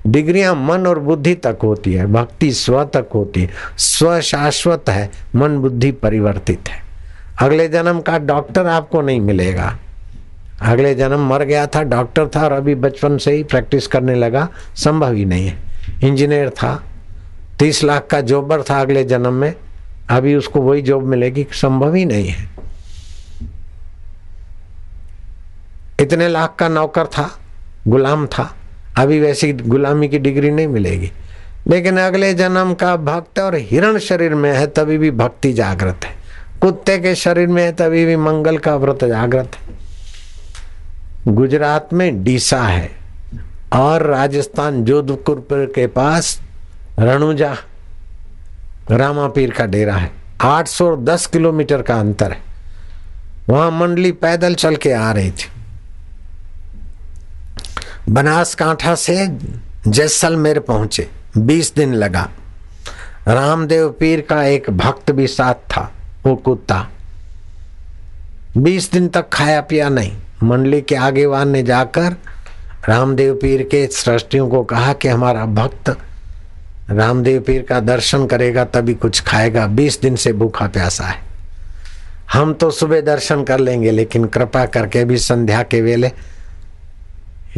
डिग्रियाँ 0.08 0.54
मन 0.54 0.86
और 0.86 0.98
बुद्धि 0.98 1.34
तक 1.34 1.58
होती 1.62 1.94
है, 1.94 2.06
भक्ति 2.06 2.52
स्व 2.52 2.84
तक 2.84 3.08
होती 3.14 3.42
है 3.42 3.50
स्व 3.78 4.20
शाश्वत 4.20 4.88
है, 4.88 5.10
मन 5.36 5.58
बुद्धि 5.58 5.92
परिवर्तित 5.92 6.68
है। 6.68 6.82
अगले 7.40 7.68
जन्म 7.68 8.00
का 8.00 8.18
डॉक्टर 8.18 8.66
आपको 8.66 9.00
नहीं 9.00 9.20
मिलेगा। 9.20 9.78
अगले 10.60 10.94
जन्म 10.94 11.28
मर 11.28 11.42
गया 11.42 11.66
था, 11.66 11.82
डॉक्टर 11.82 12.26
था 12.26 12.44
और 12.44 12.52
अभी 12.52 12.74
बचपन 12.74 13.18
से 13.18 13.32
ही 13.32 13.42
प्रैक्टिस 13.44 13.86
करने 13.86 14.14
लगा, 14.14 14.48
संभव 14.76 15.12
ही 15.12 15.24
नहीं 15.24 15.46
है। 15.46 15.58
इंजीनियर 16.04 16.50
था, 16.50 16.84
तीस 17.58 17.84
लाख 17.84 18.06
का 18.06 18.20
जॉबर 18.20 18.62
था 18.62 18.80
अगले 18.80 19.04
जन्म 19.04 19.32
में, 19.32 19.54
अभी 20.10 20.34
उसको 20.34 20.60
वही 20.60 20.82
जॉब 20.82 21.02
मिलेगी, 21.02 21.46
संभव 21.52 21.94
ही 21.94 22.04
नहीं 22.04 22.28
है। 22.28 22.50
इतने 26.00 26.28
लाख 26.28 26.56
का 26.58 26.68
नौकर 26.68 27.06
था, 27.06 27.30
गुलाम 27.88 28.26
था 28.26 28.54
अभी 28.98 29.20
वैसी 29.20 29.52
गुलामी 29.52 30.08
की 30.08 30.18
डिग्री 30.18 30.50
नहीं 30.50 30.68
मिलेगी। 30.68 31.12
लेकिन 31.68 31.98
अगले 31.98 32.34
जन्म 32.34 32.74
का 32.74 32.96
भक्त 32.96 33.38
और 33.38 33.54
हिरण 33.54 33.98
शरीर 33.98 34.34
में 34.34 34.52
है, 34.52 34.66
तभी 34.66 34.98
भी 34.98 35.10
भक्ति 35.10 35.52
जागृत 35.52 36.00
है। 36.04 36.16
कुत्ते 36.60 36.98
के 36.98 37.14
शरीर 37.14 37.48
में 37.48 37.64
है, 37.64 37.72
तभी 37.72 38.04
भी 38.04 38.16
मंगल 38.16 38.58
का 38.58 38.76
व्रत 38.76 39.04
जागृत 39.04 39.50
है। 39.56 39.78
गुजरात 41.34 41.88
में 41.92 42.24
डीसा 42.24 42.62
है 42.62 42.90
और 43.72 44.02
राजस्थान 44.02 44.84
जोधपुर 44.84 45.46
के 45.52 45.86
पास 45.86 46.40
रणुजा, 46.98 47.56
रामापीर 48.90 49.50
का 49.50 49.66
डेरा 49.66 49.94
है। 49.94 50.10
810 50.40 51.26
किलोमीटर 51.26 51.82
का 51.82 51.94
अंतर 51.94 52.32
है। 52.32 52.38
वहाँ 53.48 53.70
मंडली 53.70 54.12
पैदल 54.12 54.54
चल 54.54 54.76
के 54.76 54.92
आ 54.92 55.12
रही 55.12 55.30
थी। 55.30 55.57
बनासकांठा 58.08 58.94
से 58.94 59.26
जैसलमेर 59.88 60.58
पहुँचे। 60.58 61.08
बीस 61.38 61.74
दिन 61.74 61.94
लगा। 61.94 62.28
रामदेव 63.28 63.88
पीर 63.88 64.20
का 64.20 64.42
एक 64.44 64.70
भक्त 64.70 65.10
भी 65.10 65.26
साथ 65.26 65.54
था, 65.54 65.92
वो 66.26 66.34
कुत्ता। 66.36 66.88
बीस 68.56 68.90
दिन 68.92 69.08
तक 69.08 69.28
खाया 69.32 69.60
पिया 69.60 69.88
नहीं। 69.88 70.12
मंडली 70.42 70.80
के 70.80 70.94
आगेवान 70.94 71.48
ने 71.48 71.62
जाकर 71.62 72.16
रामदेव 72.88 73.34
पीर 73.34 73.62
के 73.62 73.86
सृष्टियों 73.86 74.48
को 74.48 74.62
कहा 74.62 74.92
कि 74.92 75.08
हमारा 75.08 75.44
भक्त 75.46 75.90
रामदेव 76.90 77.40
पीर 77.40 77.62
का 77.62 77.80
दर्शन 77.80 78.26
करेगा, 78.26 78.64
तभी 78.64 78.94
कुछ 78.94 79.20
खाएगा। 79.20 79.66
बीस 79.66 80.00
दिन 80.00 80.16
से 80.16 80.32
भूखा 80.32 80.66
प्यासा 80.66 81.04
है। 81.04 81.20
हम 82.32 82.54
तो 82.54 82.70
सुबह 82.70 83.00
दर्शन 83.00 83.44
कर 83.44 83.58
लेंगे, 83.58 83.90
लेकिन 83.90 84.24
कृपा 84.24 84.66
करके 84.66 85.04
भी 85.04 85.18
संध्या 85.18 85.62
के 85.62 85.80
वेले 85.82 86.12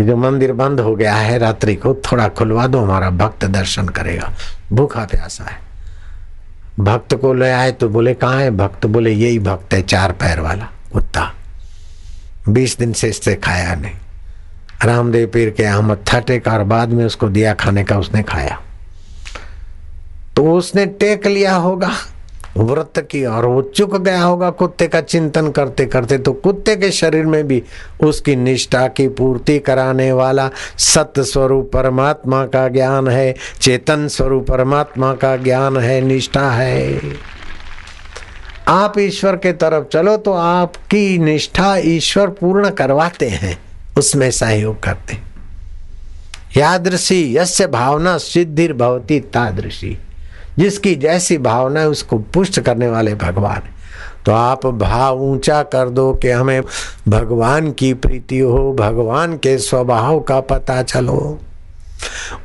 ये 0.01 0.07
जो 0.07 0.17
मंदिर 0.17 0.53
बंद 0.53 0.81
हो 0.81 0.97
गया 0.97 1.15
है 1.15 1.39
रात्रि 1.39 1.75
को, 1.75 1.95
थोड़ा 1.95 2.29
खुलवा 2.29 2.67
दो, 2.67 2.81
हमारा 2.81 3.11
भक्त 3.11 3.45
दर्शन 3.45 3.89
करेगा। 3.89 4.33
भूखा 4.73 5.05
प्यासा 5.05 5.45
है। 5.45 5.59
भक्त 6.81 7.15
को 7.15 7.35
ले 7.35 7.51
आए 7.51 7.73
तो 7.73 7.89
बोले, 7.89 8.15
कहाँ 8.15 8.41
है 8.41 8.51
भक्त? 8.51 8.87
बोले, 8.87 9.11
यही 9.11 9.39
भक्त 9.39 9.75
है 9.75 9.83
चार 9.83 10.13
पैर 10.13 10.41
वाला, 10.41 10.69
कुत्ता। 10.93 11.35
बीस 12.49 12.79
दिन 12.79 12.93
से 12.93 13.09
इससे 13.09 13.35
खाया 13.35 13.75
नहीं। 13.75 13.93
रामदेव 14.85 15.27
पीर 15.29 15.51
के 15.51 15.63
यहाँ 15.63 15.83
मत्था 15.83 16.21
टेका 16.21 16.53
और 16.53 16.65
बाद 16.65 16.89
में 16.89 17.05
उसको 17.05 17.29
दिया 17.29 17.55
खाने 17.55 17.85
का 17.85 17.99
उसने 17.99 18.23
खाया। 18.23 18.61
तो 20.37 20.53
उसने 20.53 20.87
टेक 20.87 21.27
लिया 21.27 21.55
होगा। 21.55 21.91
व्रत 22.61 22.99
की 23.11 23.25
और 23.25 23.47
वो 23.47 23.63
चुक 23.63 23.97
गया 23.97 24.23
होगा 24.23 24.51
कुत्ते 24.51 24.87
का 24.89 25.01
चिंतन 25.01 25.51
करते 25.51 25.87
करते 25.87 26.19
तो 26.19 26.33
कुत्ते 26.35 26.77
के 26.77 26.91
शरीर 26.91 27.27
में 27.27 27.47
भी 27.49 27.63
उसकी 28.03 28.37
निष्ठा 28.37 28.87
की 28.89 29.09
पूर्ति 29.09 29.59
कराने 29.59 30.11
वाला 30.13 30.49
सत्य 30.79 31.25
स्वरूप 31.25 31.71
परमात्मा 31.73 32.45
का 32.47 32.67
ज्ञान 32.69 33.09
है, 33.09 33.35
चेतन 33.61 34.07
स्वरूप 34.09 34.47
परमात्मा 34.49 35.13
का 35.15 35.37
ज्ञान 35.37 35.77
है, 35.77 36.01
निष्ठा 36.01 36.51
है। 36.51 37.01
आप 38.69 38.99
ईश्वर 38.99 39.37
के 39.37 39.53
तरफ़ 39.53 39.85
चलो 39.85 40.17
तो 40.17 40.33
आपकी 40.33 41.19
निष्ठा 41.19 41.77
ईश्वर 41.77 42.29
पूर्ण 42.31 42.71
करवाते 42.71 43.29
हैं, 43.29 43.59
उसमें 43.99 44.31
सहयोग 44.31 44.83
करते 44.83 45.19
यादृशी, 46.57 47.37
यस्य 47.37 47.67
भावना 47.67 48.17
सिद्धिर 48.19 48.73
भवती 48.73 49.21
तादृशी। 49.21 49.97
जिसकी 50.61 50.95
जैसी 50.95 51.39
भावना 51.39 51.81
है, 51.81 51.89
उसको 51.89 52.19
पुष्ट 52.35 52.61
करने 52.61 52.89
वाले 52.89 53.15
भगवान 53.17 53.63
तो 54.27 54.33
आप 54.33 54.67
भाव 54.67 55.21
ऊँचा 55.23 55.63
कर 55.63 55.89
दो 55.89 56.13
कि 56.13 56.31
हमें 56.31 56.63
भगवान 57.09 57.71
की 57.73 57.93
प्रीति 57.95 58.39
हो, 58.39 58.73
भगवान 58.75 59.37
के 59.37 59.57
स्वभाव 59.59 60.21
का 60.21 60.41
पता 60.41 60.83
चलो। 60.83 61.39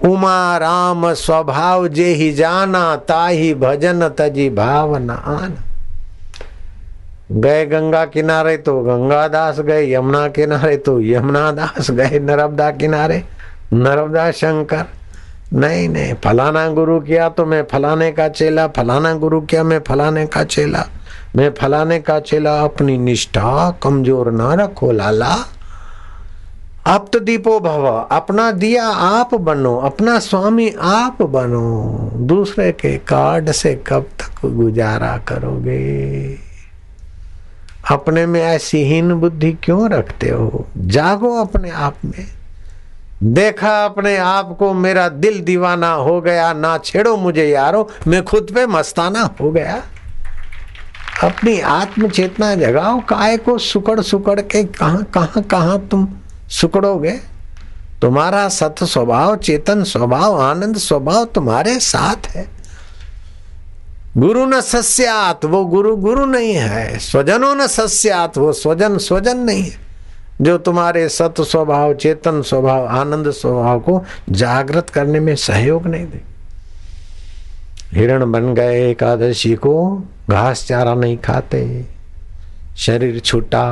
उमा 0.03 0.57
राम 0.57 1.13
स्वभाव 1.13 1.88
जे 1.88 2.05
ही 2.05 2.32
जाना, 2.34 2.95
ताही 2.95 3.53
भजन 3.55 4.07
तजी 4.09 4.49
भावना 4.49 5.13
आना। 5.13 5.63
गए 7.32 7.66
गंगा 7.66 8.05
किनारे 8.05 8.57
तो 8.57 8.82
गंगा 8.82 9.28
दास 9.28 9.59
गए, 9.59 9.93
यमुना 9.93 10.28
किनारे 10.28 10.76
तो 10.78 10.99
यमुना 11.01 11.51
दास 11.51 11.91
गए, 11.91 12.20
नर्मदा 12.20 12.70
किनारे, 12.72 13.24
नर्मदा 13.74 14.32
शंकर। 14.32 14.86
नहीं 15.54 15.89
नहीं, 15.89 16.14
फलाना 16.14 16.68
गुरु 16.70 17.00
किया 17.00 17.30
तो 17.30 17.46
मैं 17.46 17.64
फलाने 17.72 18.12
का 18.12 18.28
चेला, 18.28 18.68
फलाना 18.68 19.14
गुरु 19.14 19.41
किया 19.41 19.64
मैं 19.64 19.80
फलाने 19.80 20.26
का 20.26 20.43
चेला। 20.43 20.86
मैं 21.36 21.54
फलाने 21.54 22.00
का 22.00 22.20
चेला, 22.20 22.62
अपनी 22.62 22.98
निष्ठा 22.98 23.72
कमज़ोर 23.84 24.32
ना 24.32 24.54
रखो, 24.54 24.91
लाला। 24.91 25.38
आप 26.88 27.10
तो 27.14 27.20
दीपो 27.20 27.60
भव, 27.60 28.08
अपना 28.12 28.52
दिया 28.52 28.88
आप 28.88 29.36
बनो, 29.36 29.78
अपना 29.78 30.20
स्वामी 30.20 30.76
आप 30.82 31.22
बनो। 31.22 32.12
दूसरे 32.16 32.72
के 32.72 32.98
कार्ड 32.98 33.52
से 33.52 33.84
कब 33.88 34.02
तक 34.02 34.46
गुजारा 34.46 35.18
करोगे? 35.18 36.38
अपने 37.91 38.26
में 38.26 38.41
ऐसी 38.41 38.84
हीन 38.84 39.14
बुद्धि 39.14 39.58
क्यों 39.64 39.89
रखते 39.89 40.30
हो? 40.30 40.68
जागो 40.78 41.36
अपने 41.41 41.70
आप 41.70 41.96
में। 42.06 42.35
देखा 43.26 43.86
अपने 43.86 44.18
आप 44.18 44.56
को, 44.60 44.74
मेरा 44.74 45.10
दिल 45.10 45.42
दीवाना 45.42 45.92
हो 45.92 46.22
गया, 46.22 46.54
ना 46.54 46.78
छेड़ो 46.78 47.18
मुझे 47.18 47.46
यारो, 47.46 47.90
मैं 48.08 48.26
खुद 48.26 48.48
पे 48.56 48.68
मस्ताना 48.68 49.36
हो 49.42 49.52
गया। 49.52 49.84
अपनी 51.24 51.60
आत्म 51.60 52.10
चेतना 52.10 52.56
जगाओ, 52.56 53.00
काय 53.00 53.38
को 53.38 53.58
सुकड़ 53.58 54.02
सुकड़ 54.02 54.42
के 54.42 54.64
कहा 54.64 54.98
कहा 54.98 55.42
कहा 55.42 55.78
तुम 55.78 56.08
सुकड़ोगे? 56.50 57.12
तुम्हारा 58.02 58.50
सत 58.50 58.76
स्वभाव, 58.84 59.36
चेतन 59.36 59.84
स्वभाव, 59.84 60.42
आनंद 60.42 60.78
स्वभाव 60.78 61.26
तुम्हारे 61.26 61.80
साथ 61.80 62.28
है। 62.28 62.50
गुरु 64.18 64.46
न 64.46 64.62
सस्यात, 64.62 65.46
वो 65.46 65.66
गुरु 65.66 65.96
गुरु 65.96 66.26
नहीं 66.26 66.54
है। 66.54 67.00
स्वजनों 67.00 67.56
न 67.56 67.68
सस्यात, 67.68 68.38
वो 68.38 68.54
स्वजन 68.54 68.98
स्वजन 68.98 69.38
नहीं 69.38 69.64
है। 69.64 69.85
जो 70.42 70.58
तुम्हारे 70.58 71.10
सत 71.10 71.36
स्वभाव, 71.42 71.94
चेतन 71.94 72.42
स्वभाव, 72.42 72.86
आनंद 72.88 73.32
स्वभाव 73.32 73.80
को 73.80 74.04
जागृत 74.30 74.90
करने 74.90 75.20
में 75.20 75.36
सहयोग 75.36 75.88
नहीं 75.88 76.06
दे। 76.06 76.22
हिरण 77.94 78.32
बन 78.32 78.54
गए 78.54 78.90
एकादशी 78.92 79.56
को, 79.56 80.04
घास 80.30 80.68
चारा 80.68 80.94
नहीं 80.94 81.18
खाते, 81.18 81.86
शरीर 82.78 83.20
छूटा। 83.20 83.66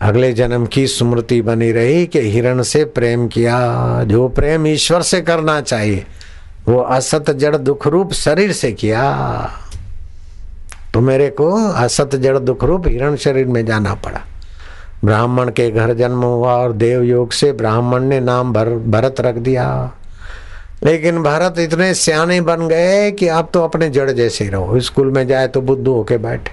अगले 0.00 0.32
जन्म 0.32 0.66
की 0.66 0.86
स्मृति 0.86 1.42
बनी 1.42 1.72
रही 1.72 2.06
कि 2.06 2.20
हिरण 2.20 2.62
से 2.62 2.84
प्रेम 2.84 3.28
किया, 3.28 3.58
जो 4.04 4.28
प्रेम 4.28 4.66
ईश्वर 4.66 5.02
से 5.02 5.20
करना 5.20 5.60
चाहिए, 5.60 6.06
वो 6.68 6.80
असत 6.80 7.30
जड़ 7.30 7.56
दुख 7.56 7.86
रूप 7.86 8.12
शरीर 8.12 8.52
से 8.52 8.72
किया। 8.72 9.02
तो 10.94 11.00
मेरे 11.00 11.28
को 11.30 11.72
असत 11.72 12.16
जड़ 12.16 12.38
दुख 12.38 12.64
रूप 12.64 12.88
हिरण 12.88 13.16
शरीर 13.16 13.46
में 13.46 13.66
जाना 13.66 13.94
पड़ा। 13.94 14.20
ब्राह्मण 15.04 15.50
के 15.50 15.70
घर 15.70 15.94
जन्म 15.94 16.22
हुआ 16.22 16.52
और 16.52 16.72
देव 16.72 17.02
योग 17.02 17.32
से 17.32 17.52
ब्राह्मण 17.52 18.02
ने 18.02 18.20
नाम 18.20 18.52
भर, 18.52 18.68
भरत 18.68 19.20
रख 19.20 19.34
दिया। 19.34 19.92
लेकिन 20.84 21.22
भरत 21.22 21.58
इतने 21.58 21.94
सियाने 21.94 22.40
बन 22.40 22.68
गए 22.68 23.10
कि 23.10 23.28
आप 23.28 23.50
तो 23.54 23.62
अपने 23.62 23.88
जड़ 23.90 24.10
जैसे 24.10 24.48
रहो। 24.48 24.80
स्कूल 24.80 25.10
में 25.10 25.26
जाए 25.26 25.48
तो 25.48 25.60
बुद्धू 25.60 25.92
होके 25.92 26.18
बैठे। 26.18 26.52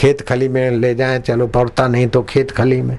खेत 0.00 0.20
खली 0.20 0.48
में 0.48 0.70
ले 0.70 0.94
जाए 0.94 1.18
चलो 1.18 1.46
पड़ता 1.46 1.86
नहीं 1.88 2.06
तो 2.06 2.22
खेत 2.22 2.50
खली 2.50 2.80
में। 2.82 2.98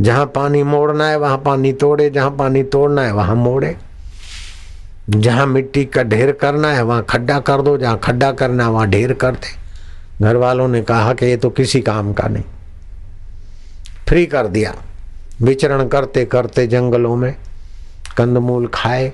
जहाँ 0.00 0.26
पानी 0.26 0.62
मोड़ना 0.62 1.08
है 1.08 1.18
वहाँ 1.18 1.38
पानी 1.38 1.72
तोड़े। 1.72 2.10
जहाँ 2.10 2.30
पानी 2.30 2.62
तोड़ना 2.62 3.02
है 3.02 3.12
वहाँ 3.12 3.36
मोड़े। 3.36 3.76
जहाँ 5.10 5.46
मिट्टी 5.46 5.84
का 5.84 6.02
ढेर 6.02 6.32
करना 6.32 6.72
है 6.72 6.82
वहाँ 6.82 7.04
खड्डा 7.10 7.38
कर 7.40 7.62
दो। 7.62 7.76
जहाँ 7.78 7.98
खड्डा 7.98 8.32
करना 8.32 8.64
है 8.64 8.70
वहाँ 8.70 8.88
ढेर 8.88 9.12
कर 9.12 9.32
दे। 9.32 9.54
घर 10.24 10.36
वालों 10.36 10.68
ने 10.68 10.82
कहा 10.82 11.12
कि 11.14 11.26
ये 11.26 11.36
तो 11.36 11.50
किसी 11.50 11.80
काम 11.80 12.12
का 12.12 12.28
नहीं। 12.28 12.44
फ्री 14.08 14.26
कर 14.26 14.46
दिया। 14.46 14.74
विचरण 15.42 15.88
करते 15.88 16.24
करते 16.24 16.66
जंगलों 16.66 17.16
में 17.16 17.34
कंदमूल 18.16 18.66
खाए 18.74 19.12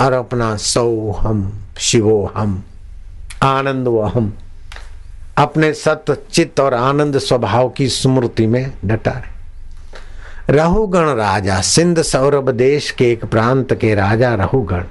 और 0.00 0.12
अपना 0.12 0.56
सौ 0.56 1.12
हम, 1.12 1.60
शिवो 1.78 2.32
हम, 2.36 2.62
आनंद 3.42 3.88
व 3.88 4.02
हम, 4.02 4.32
अपने 5.38 5.72
सत्य 5.72 6.16
चित्त 6.32 6.60
और 6.60 6.74
आनंद 6.74 7.18
स्वभाव 7.18 7.68
की 7.68 7.88
स्मृति 7.88 8.46
में 8.46 8.72
डटा 8.84 9.10
रहे 9.10 9.36
रहुगण 10.50 11.08
राजा, 11.08 11.60
सिंध 11.60 12.02
सौरभ 12.02 12.50
देश 12.50 12.90
के 12.90 13.10
एक 13.12 13.24
प्रांत 13.24 13.74
के 13.74 13.94
राजा 13.94 14.34
रहुगण। 14.34 14.84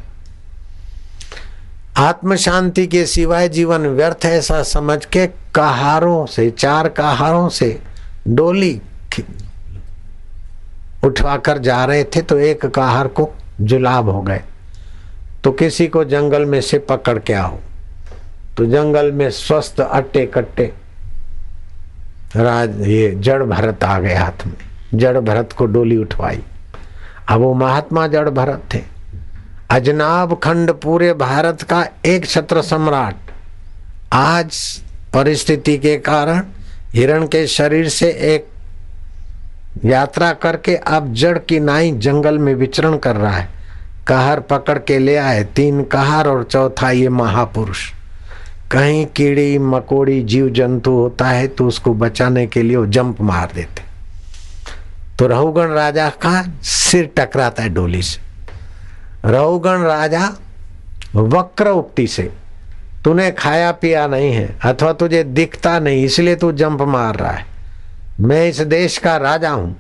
आत्म 1.98 2.36
शांति 2.36 2.88
के 2.88 3.06
सिवाय 3.06 3.50
जीवन 3.50 3.88
व्यर्थ 3.88 4.26
ऐसा 4.26 4.64
समझ 4.64 5.06
के 5.06 5.28
कहारों 5.56 6.26
से, 6.26 6.50
चार 6.52 6.90
कहारों 6.90 7.50
से 7.50 7.80
डोली 8.28 8.82
उठवाकर 11.04 11.58
जा 11.58 11.84
रहे 11.86 12.04
थे 12.04 12.22
तो 12.22 12.38
एक 12.40 12.66
कहार 12.66 13.08
को 13.08 13.30
जुलाब 13.62 14.10
हो 14.10 14.22
गए। 14.22 14.42
तो 15.44 15.52
किसी 15.52 15.88
को 15.88 16.04
जंगल 16.04 16.46
में 16.46 16.62
से 16.62 16.80
पकड़ 16.80 17.18
के 17.20 17.34
आओ। 17.34 17.58
तो 18.58 18.66
जंगल 18.66 19.12
में 19.12 19.30
स्वस्थ 19.32 19.80
अट्टे 19.82 20.26
कट्टे 20.26 20.74
राज 22.36 22.88
ये 22.88 23.12
जड़ 23.16 23.44
भरत 23.44 23.84
आ 23.84 24.00
गए 24.00 24.16
हाथ 24.16 24.46
में। 24.48 24.54
जड़ 24.94 25.20
भरत 25.20 25.54
को 25.54 25.66
डोली 25.66 25.98
उठवाई। 25.98 26.44
अब 27.30 27.42
वो 27.42 27.54
महात्मा 27.54 28.08
जड़ 28.08 28.30
भरत 28.30 28.64
थे। 28.74 28.82
अजनाब 29.70 30.40
खंड 30.40 30.72
पूरे 30.72 31.14
भारत 31.14 31.62
का 31.62 31.88
एक 32.06 32.26
छत्र 32.26 32.62
सम्राट। 32.62 33.16
आज 34.14 34.82
परिस्थिति 35.14 35.78
के 35.78 35.98
कारण 35.98 36.44
हिरण 36.94 37.28
के 37.28 37.48
शरीर 37.48 37.90
से 37.90 38.10
एक 38.36 38.48
यात्रा 39.86 40.32
करके 40.34 40.76
अब 40.76 41.14
जड़ 41.14 41.38
की 41.40 41.60
नाई 41.60 41.92
जंगल 41.98 42.38
में 42.38 42.54
विचरण 42.56 42.98
कर 42.98 43.16
रहा 43.16 43.32
है। 43.32 43.50
कहर 44.08 44.40
पकड़ 44.40 44.78
के 44.80 44.98
ले 45.00 45.16
आए 45.18 45.44
तीन 45.56 45.84
कहर 45.86 46.28
और 46.28 46.44
चौथा 46.44 46.92
ये 46.92 47.10
महापुरुष। 47.10 47.90
कहीं 48.72 49.06
कीड़ी, 49.08 49.58
मकोड़ी 49.60 50.22
जीव 50.24 50.50
जंतु 50.50 50.92
होता 50.92 51.28
है 51.28 51.48
तो 51.48 51.68
उसको 51.68 51.94
बचाने 51.96 52.46
के 52.48 52.62
लिए 52.62 52.78
वो 52.78 52.86
जंप 52.86 53.22
मार 53.22 53.52
देते। 53.56 53.84
तो 55.20 55.28
रहुगण 55.28 55.68
राजा 55.68 56.10
का 56.22 56.42
सिर 56.64 57.10
टकराता 57.18 57.64
है 57.64 57.70
डोली 57.70 58.02
से। 58.02 58.22
रहुगण 59.26 59.82
राजा 59.82 60.28
वक्र 61.16 61.70
उक्ति 61.70 62.08
से, 62.08 62.32
तूने 63.04 63.30
खाया 63.32 63.72
पिया 63.72 64.08
नहीं 64.08 64.32
है 64.34 64.48
अथवा 64.64 64.92
तुझे 64.94 65.24
दिखता 65.24 65.78
नहीं, 65.80 66.04
इसलिए 66.06 66.36
तू 66.36 66.52
जंप 66.54 66.82
मार 66.84 67.16
रहा 67.16 67.32
है। 67.32 67.46
मैं 68.20 68.50
इस 68.50 68.62
देश 68.62 68.98
का 68.98 69.18
राजा 69.18 69.50
हूँ। 69.50 69.78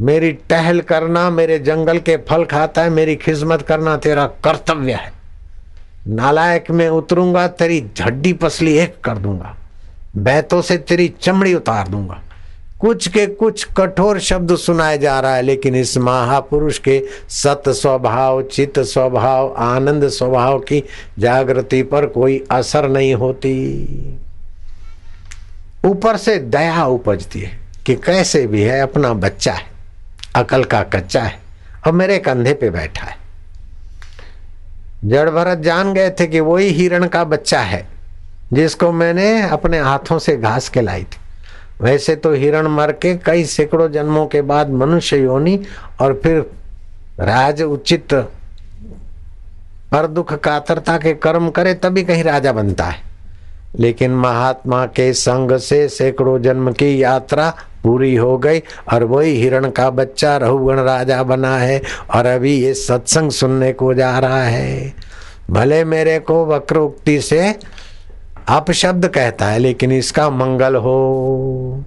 मेरी 0.00 0.32
टहल 0.32 0.80
करना, 0.80 1.30
मेरे 1.30 1.58
जंगल 1.58 1.98
के 1.98 2.16
फल 2.16 2.44
खाता 2.44 2.82
है, 2.82 2.90
मेरी 2.90 3.16
खिदमत 3.16 3.62
करना 3.62 3.96
तेरा 3.96 4.26
कर्तव्य 4.26 4.92
है। 4.92 5.12
नालायक 6.08 6.70
में 6.70 6.88
उतरूँगा, 6.88 7.48
तेरी 7.48 7.90
झड्डी 7.96 8.32
पसली 8.32 8.78
एक 8.78 9.00
कर 9.04 9.18
दूँगा। 9.18 9.56
बैतों 10.16 10.62
से 10.62 10.76
तेरी 10.76 11.14
चमड़ी 11.20 11.54
उतार 11.54 11.88
दूँगा। 11.88 12.22
कुछ 12.80 13.08
के 13.08 13.26
कुछ 13.26 13.64
कठोर 13.76 14.18
शब्द 14.18 14.56
सुनाए 14.56 14.98
जा 14.98 15.20
रहा 15.20 15.34
है, 15.34 15.42
लेकिन 15.42 15.74
इस 15.74 15.98
महापुरुष 15.98 16.78
के 16.78 17.02
सत 17.28 17.62
स्वभाव, 17.68 18.42
चित 18.42 18.78
स्वभाव, 18.78 19.54
आनंद 19.58 20.08
स्वभाव 20.08 20.58
की 20.58 20.84
जागृति 21.18 21.82
पर 21.82 22.06
कोई 22.06 22.44
असर 22.50 22.88
नहीं 22.88 23.14
होती। 23.14 24.18
ऊपर 25.84 26.16
से 26.16 26.38
दया 26.38 26.84
उपजती 26.86 27.40
है 27.40 27.58
कि 27.86 27.94
कैसे 27.96 28.46
भी 28.46 28.62
है, 28.62 28.80
अपना 28.80 29.12
बच्चा 29.14 29.52
है, 29.52 29.64
अकल 30.36 30.64
का 30.64 30.82
कच्चा 30.82 31.22
है 31.22 31.40
और 31.86 31.92
मेरे 31.92 32.18
कंधे 32.18 32.52
पे 32.54 32.70
बैठा 32.70 33.06
है। 33.06 33.16
जड़ 35.04 35.28
भरत 35.30 35.58
जान 35.58 35.92
गए 35.94 36.10
थे 36.10 36.26
कि 36.26 36.40
वही 36.40 36.68
हिरण 36.68 37.06
का 37.06 37.24
बच्चा 37.24 37.60
है, 37.60 37.86
जिसको 38.52 38.92
मैंने 38.92 39.42
अपने 39.42 39.78
हाथों 39.78 40.18
से 40.18 40.36
घास 40.36 40.68
के 40.68 40.80
लाई 40.80 41.04
थी। 41.04 41.20
वैसे 41.80 42.16
तो 42.16 42.32
हिरण 42.32 42.66
मर 42.68 42.92
के 42.92 43.14
कई 43.16 43.44
सैकड़ों 43.44 43.90
जन्मों 43.92 44.26
के 44.26 44.42
बाद 44.42 44.70
मनुष्य 44.70 45.16
योनि 45.16 45.58
और 46.00 46.20
फिर 46.22 46.38
राज 47.20 47.62
उचित 47.62 48.14
पर 49.92 50.06
दुख, 50.06 50.32
कातरता 50.34 50.96
के 50.98 51.14
कर्म 51.14 51.50
करे, 51.50 51.74
तभी 51.74 52.02
कहीं 52.04 52.24
राजा 52.24 52.52
बनता 52.52 52.84
है। 52.84 53.11
लेकिन 53.78 54.10
महात्मा 54.10 54.86
के 54.86 55.12
संग 55.12 55.58
से 55.58 55.88
सैकड़ों 55.88 56.42
जन्म 56.42 56.72
की 56.72 57.02
यात्रा 57.02 57.54
पूरी 57.82 58.16
हो 58.16 58.38
गई 58.38 58.58
और 58.92 59.04
वही 59.04 59.42
हिरण 59.42 59.70
का 59.70 59.90
बच्चा 59.90 60.36
रहुगण 60.36 60.80
राजा 60.80 61.22
बना 61.22 61.56
है 61.58 61.82
और 62.14 62.26
अभी 62.26 62.54
ये 62.54 62.74
सत्संग 62.74 63.30
सुनने 63.30 63.72
को 63.72 63.94
जा 63.94 64.18
रहा 64.18 64.42
है। 64.42 64.94
भले 65.50 65.84
मेरे 65.84 66.18
को 66.18 66.46
वक्रोक्ति 66.46 67.20
से 67.20 67.58
अपशब्द 68.48 69.08
कहता 69.08 69.46
है, 69.46 69.58
लेकिन 69.58 69.92
इसका 69.92 70.30
मंगल 70.30 70.76
हो। 70.76 71.84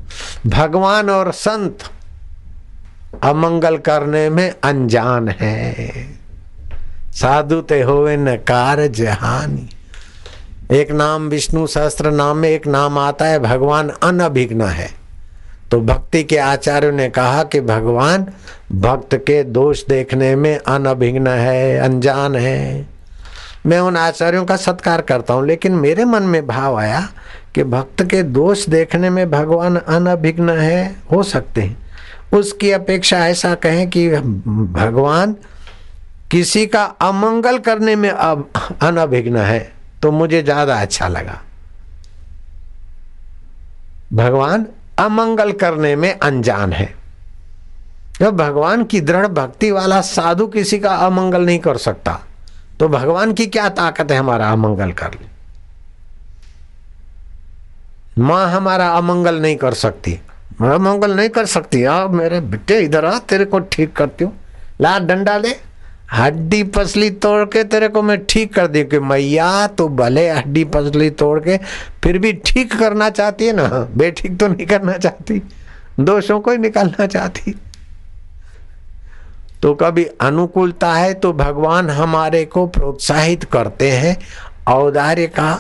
भगवान 0.48 1.10
और 1.10 1.32
संत 1.32 1.78
अमंगल 3.24 3.78
करने 3.78 4.30
में 4.30 4.54
अनजान 4.64 5.28
है। 5.28 5.88
साधु 7.12 7.62
ते 7.62 7.82
होवे 7.82 8.18
न 8.18 8.36
कार 8.36 8.88
जहानी। 8.88 9.70
एक 10.72 10.92
नाम 10.92 11.28
विष्णु 11.28 11.68
सहस्त्र 11.68 12.12
नाम 12.12 12.38
में 12.38 12.50
एक 12.50 12.68
नाम 12.68 12.98
आता 12.98 13.26
है, 13.26 13.40
भगवान 13.40 13.90
अनभिघ्न 13.90 14.62
है। 14.62 14.90
तो 15.72 15.82
भक्ति 15.82 16.24
के 16.24 16.38
आचार्यों 16.38 16.92
ने 16.92 17.10
कहा 17.10 17.44
कि 17.44 17.62
भगवान, 17.62 18.28
भक्त 18.72 19.16
के 19.16 19.44
दोष 19.44 19.86
देखने 19.86 20.36
में 20.36 20.58
अनभिघ्न 20.58 21.28
है, 21.28 21.78
अनजान 21.78 22.36
है। 22.36 22.88
मैं 23.66 23.80
उन 23.80 23.98
आचार्यों 23.98 24.46
का 24.46 24.56
सत्कार 24.56 25.02
करता 25.02 25.34
हूँ, 25.34 25.46
लेकिन 25.46 25.72
मेरे 25.72 26.06
मन 26.06 26.24
में 26.24 26.48
भाव 26.48 26.76
आया 26.76 27.10
कि 27.56 27.64
भक्त 27.64 28.04
के 28.04 28.24
दोष 28.24 28.70
देखने 28.70 29.10
में 29.10 29.32
भगवान 29.32 29.76
अनभिघ्न 29.76 30.50
है, 30.50 30.96
हो 31.12 31.24
सकते 31.24 31.62
हैं। 31.62 31.78
उसकी 32.34 32.72
अपेक्षा 32.72 33.28
ऐसा 33.28 33.56
कहें 33.56 33.90
कि 33.90 34.10
भगवान 34.10 35.36
किसी 36.32 36.66
का 36.66 36.84
अमंगल 36.84 37.58
करने 37.58 37.96
में 37.96 38.10
अब 38.10 38.50
अनभिघ्न 38.82 39.38
है। 39.38 39.75
तो 40.06 40.12
मुझे 40.12 40.42
ज़्यादा 40.44 40.76
अच्छा 40.78 41.08
लगा। 41.08 41.40
भगवान 44.14 44.66
अमंगल 45.00 45.52
करने 45.54 45.96
में 45.96 46.12
अनजान 46.12 46.74
है। 46.74 46.94
जब 48.20 48.36
भगवान 48.38 48.84
की 48.84 49.02
दृढ़ 49.02 49.28
भक्ति 49.30 49.72
वाला 49.72 50.00
साधु 50.04 50.48
किसी 50.48 50.80
का 50.80 50.96
अमंगल 51.06 51.46
नहीं 51.46 51.60
कर 51.60 51.78
सकता 51.80 52.20
तो 52.80 52.88
भगवान 52.90 53.34
की 53.34 53.46
क्या 53.48 53.68
ताकत 53.72 54.12
है 54.12 54.18
हमारा 54.18 54.52
अमंगल 54.52 54.92
कर 54.94 55.14
ले 55.14 55.28
माँ 58.22 58.46
हमारा 58.52 58.90
अमंगल 58.94 59.42
नहीं 59.42 59.56
कर 59.58 59.74
सकती। 59.76 60.20
मैं 60.62 60.70
अमंगल 60.70 61.16
नहीं 61.16 61.30
कर 61.30 61.46
सकती। 61.48 61.84
अब 61.84 62.14
मेरे 62.14 62.40
बेटे, 62.42 62.80
इधर 62.80 63.06
आ, 63.06 63.18
तेरे 63.20 63.46
को 63.46 63.60
ठीक 63.62 63.96
करती 63.96 64.24
हूँ। 64.24 64.34
ला, 64.82 64.98
डंडा 65.00 65.38
ले 65.38 65.56
हड्डी 66.14 66.62
पसली 66.64 67.10
तोड़ 67.10 67.44
के 67.46 67.64
तेरे 67.64 67.88
को 67.88 68.02
मैं 68.02 68.18
ठीक 68.26 68.54
कर 68.54 68.68
दी 68.68 68.84
कि 68.84 69.00
मैया 69.00 69.68
तो 69.68 69.88
भले 69.90 70.30
हड्डी 70.30 70.64
पसली 70.64 71.10
तोड़ 71.10 71.40
के 71.40 71.58
फिर 72.04 72.18
भी 72.20 72.34
ठीक 72.46 72.76
करना 72.80 73.10
चाहती 73.10 73.46
है 73.46 73.54
ना? 73.54 73.68
बेठीक 73.98 74.38
तो 74.40 74.48
नहीं 74.48 74.66
करना 74.68 74.98
चाहती। 74.98 75.42
दोषों 76.00 76.40
को 76.40 76.52
ही 76.52 76.58
निकालना 76.58 77.06
चाहती। 77.08 77.56
तो 79.62 79.74
कभी 79.74 80.04
अनुकूलता 80.22 80.94
है 80.94 81.14
तो 81.14 81.34
भगवान 81.34 81.90
हमारे 81.90 82.44
को 82.46 82.66
प्रोत्साहित 82.68 83.44
करते 83.44 83.92
हैं, 83.92 84.18
औदार्य 84.68 85.28
का 85.28 85.54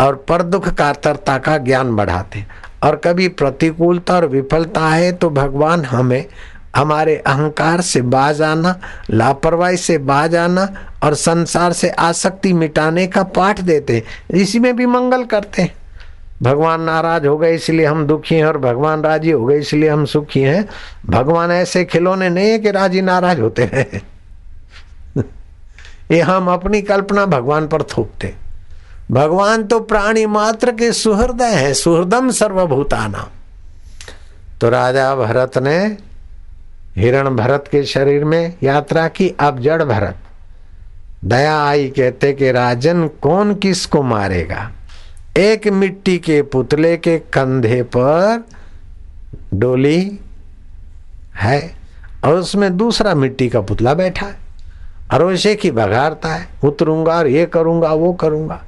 और 0.00 0.14
पर 0.28 0.42
दुख 0.42 0.68
कातरता 0.68 1.38
का 1.38 1.56
ज्ञान 1.58 1.94
बढ़ाते 1.96 2.44
और 2.84 2.96
कभी 2.96 3.28
प्रतिकूलता 3.28 4.14
और 4.14 4.26
विफलता 4.26 4.88
है 4.88 5.12
तो 5.12 5.30
भगवान 5.30 5.84
हमें 5.84 6.24
हमारे 6.76 7.16
अहंकार 7.16 7.80
से 7.80 8.02
बाज 8.02 8.42
आना, 8.42 8.78
लापरवाही 9.10 9.76
से 9.76 9.98
बाज 9.98 10.36
आना 10.36 10.68
और 11.02 11.14
संसार 11.14 11.72
से 11.72 11.88
आसक्ति 11.90 12.52
मिटाने 12.52 13.06
का 13.06 13.22
पाठ 13.22 13.60
देते 13.60 14.02
इसी 14.30 14.58
में 14.58 14.74
भी 14.76 14.86
मंगल 14.86 15.24
करते 15.24 15.70
भगवान 16.42 16.80
नाराज़ 16.80 17.26
हो 17.26 17.36
गए, 17.38 17.54
इसलिए 17.54 17.86
हम 17.86 18.06
दुखी 18.06 18.34
हैं 18.34 18.44
और 18.44 18.58
भगवान 18.58 19.02
राज़ी 19.02 19.30
हो 19.30 19.44
गए, 19.46 19.58
इसलिए 19.58 19.88
हम 19.88 20.04
सुखी 20.04 20.40
हैं। 20.40 20.64
भगवान 21.06 21.50
ऐसे 21.50 21.84
खिलौने 21.84 22.28
नहीं 22.28 22.50
है 22.50 22.58
कि 22.58 22.70
राज़ी 22.70 23.00
नाराज़ 23.00 23.40
होते 23.40 23.62
हैं। 23.64 24.02
ये 26.12 26.20
हम 26.20 26.48
अपनी 26.50 26.80
कल्पना 26.82 27.26
भगवान 27.26 27.68
पर 27.68 27.82
थोपते 27.82 28.34
भगवान 29.10 29.64
तो 29.64 29.78
प्राणी 29.80 30.24
मात्र 30.26 30.72
के 30.72 30.92
सुहृदय 30.92 31.54
है, 31.54 31.72
सुहृदम 31.74 32.30
सर्वभूताना। 32.30 33.28
तो 34.60 34.70
राजा 34.70 35.14
भरत 35.16 35.58
ने 35.58 35.78
हिरण 36.96 37.28
भरत 37.28 37.64
के 37.72 37.82
शरीर 37.84 38.24
में 38.24 38.54
यात्रा 38.62 39.06
की 39.08 39.28
अब 39.40 39.60
जड़ 39.60 39.82
भरत। 39.82 40.16
दया 41.24 41.56
आई 41.58 41.88
कहते 41.88 42.32
कि 42.32 42.50
राजन 42.52 43.06
कौन 43.22 43.54
किसको 43.54 44.02
मारेगा? 44.02 44.70
एक 45.38 45.68
मिट्टी 45.68 46.16
के 46.18 46.40
पुतले 46.42 46.96
के 46.96 47.18
कंधे 47.32 47.82
पर 47.96 48.44
डोली 49.54 50.18
है 51.34 51.60
और 52.24 52.34
उसमें 52.34 52.76
दूसरा 52.76 53.14
मिट्टी 53.14 53.48
का 53.48 53.60
पुतला 53.60 53.94
बैठा 53.94 54.26
है 54.26 54.36
और 55.12 55.36
की 55.56 55.70
बघारता 55.70 56.28
है। 56.28 56.46
उतरूँगा 56.64 57.16
और 57.18 57.26
ये 57.26 57.46
करूँगा, 57.46 57.92
वो 57.92 58.12
करूँगा। 58.12 58.62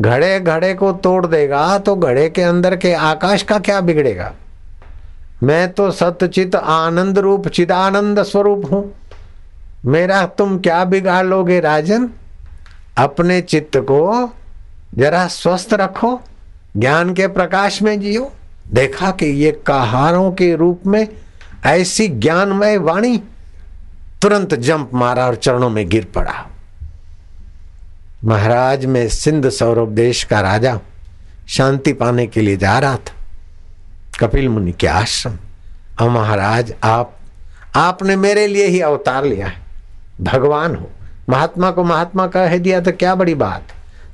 घड़े 0.00 0.38
घड़े 0.40 0.74
को 0.74 0.92
तोड़ 0.92 1.26
देगा 1.26 1.78
तो 1.78 1.96
घड़े 1.96 2.28
के 2.28 2.42
अंदर 2.42 2.76
के 2.76 2.92
आकाश 2.92 3.42
का 3.42 3.58
क्या 3.58 3.80
बिगड़ेगा? 3.80 4.32
मैं 5.42 5.72
तो 5.72 5.90
सत्यचित 5.90 6.54
आनंद 6.54 7.18
रूप, 7.18 7.48
चिदानंद 7.48 8.22
स्वरूप 8.22 8.72
हूँ। 8.72 8.94
मेरा 9.84 10.26
तुम 10.26 10.58
क्या 10.58 10.84
बिगाड़ 10.84 11.24
लोगे 11.26 11.60
राजन? 11.60 12.08
अपने 12.98 13.40
चित्त 13.40 13.76
को 13.76 14.30
जरा 14.94 15.26
स्वस्थ 15.26 15.74
रखो, 15.74 16.20
ज्ञान 16.76 17.14
के 17.14 17.26
प्रकाश 17.26 17.82
में 17.82 18.00
जियो। 18.00 18.32
देखा 18.72 19.10
कि 19.10 19.26
ये 19.26 19.52
कहारों 19.66 20.32
के 20.32 20.54
रूप 20.56 20.86
में 20.86 21.08
ऐसी 21.66 22.08
ज्ञानमय 22.08 22.76
वाणी 22.76 23.16
तुरंत 24.22 24.54
जंप 24.54 24.90
मारा 24.94 25.26
और 25.26 25.34
चरणों 25.34 25.70
में 25.70 25.88
गिर 25.88 26.04
पड़ा। 26.14 26.46
महाराज, 28.24 28.86
में 28.86 29.08
सिंध 29.08 29.48
सौरभ 29.48 29.88
देश 29.88 30.24
का 30.24 30.40
राजा, 30.40 30.78
शांति 31.48 31.92
पाने 31.92 32.26
के 32.26 32.40
लिए 32.40 32.56
जा 32.56 32.78
रहा 32.78 32.96
था। 32.96 33.21
कपिल 34.20 34.48
मुनि 34.48 34.72
के 34.72 34.86
आश्रम 34.86 35.36
और 36.00 36.10
महाराज, 36.10 36.74
आप, 36.84 37.12
आपने 37.76 38.16
मेरे 38.16 38.46
लिए 38.46 38.66
ही 38.66 38.80
अवतार 38.80 39.24
लिया 39.24 39.46
है। 39.46 39.62
भगवान 40.20 40.76
हो। 40.76 40.90
महात्मा 41.30 41.70
को 41.70 41.84
महात्मा 41.84 42.26
कह 42.26 42.58
दिया 42.58 42.80
तो 42.80 42.92
क्या 42.92 43.14
बड़ी 43.14 43.34
बात? 43.34 43.62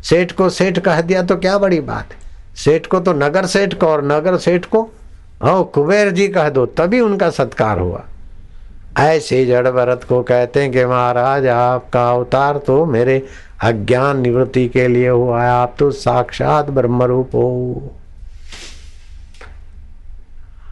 सेठ 0.05 0.33
को 0.33 0.49
सेठ 0.49 0.79
कह 0.79 1.01
दिया 1.01 1.23
तो 1.23 1.37
क्या 1.37 1.59
बड़ी 1.59 1.81
बात? 1.81 2.09
सेठ 2.57 2.87
को 2.87 3.01
तो 3.01 3.13
नगर 3.13 3.47
सेठ 3.47 3.75
को 3.75 3.87
और 3.87 4.05
नगर 4.05 4.37
सेठ 4.37 4.65
को? 4.65 4.91
ओ 5.45 5.65
कुबेर 5.65 6.11
जी 6.11 6.29
कह 6.29 6.49
दो, 6.49 6.67
तभी 6.67 7.01
उनका 7.01 7.31
सत्कार 7.31 7.79
हुआ। 7.79 8.03
ऐसे 8.99 9.47
जड़ 9.47 9.69
भरत 9.69 10.05
को 10.09 10.23
कहते 10.23 10.63
हैं 10.63 10.73
कि, 10.73 10.85
महाराज, 10.85 11.47
आपका 11.47 12.11
अवतार 12.11 12.59
तो 12.59 12.85
मेरे 12.85 13.27
अज्ञान 13.63 14.21
निवृत्ति 14.21 14.69
के 14.69 14.89
लिए 14.89 15.09
हुआ 15.09 15.43
है। 15.43 15.51
आप 15.51 15.75
तो 15.79 15.91
साक्षात 15.91 16.71
ब्रह्म 16.71 17.03
रूप 17.03 17.29
हो। 17.35 17.98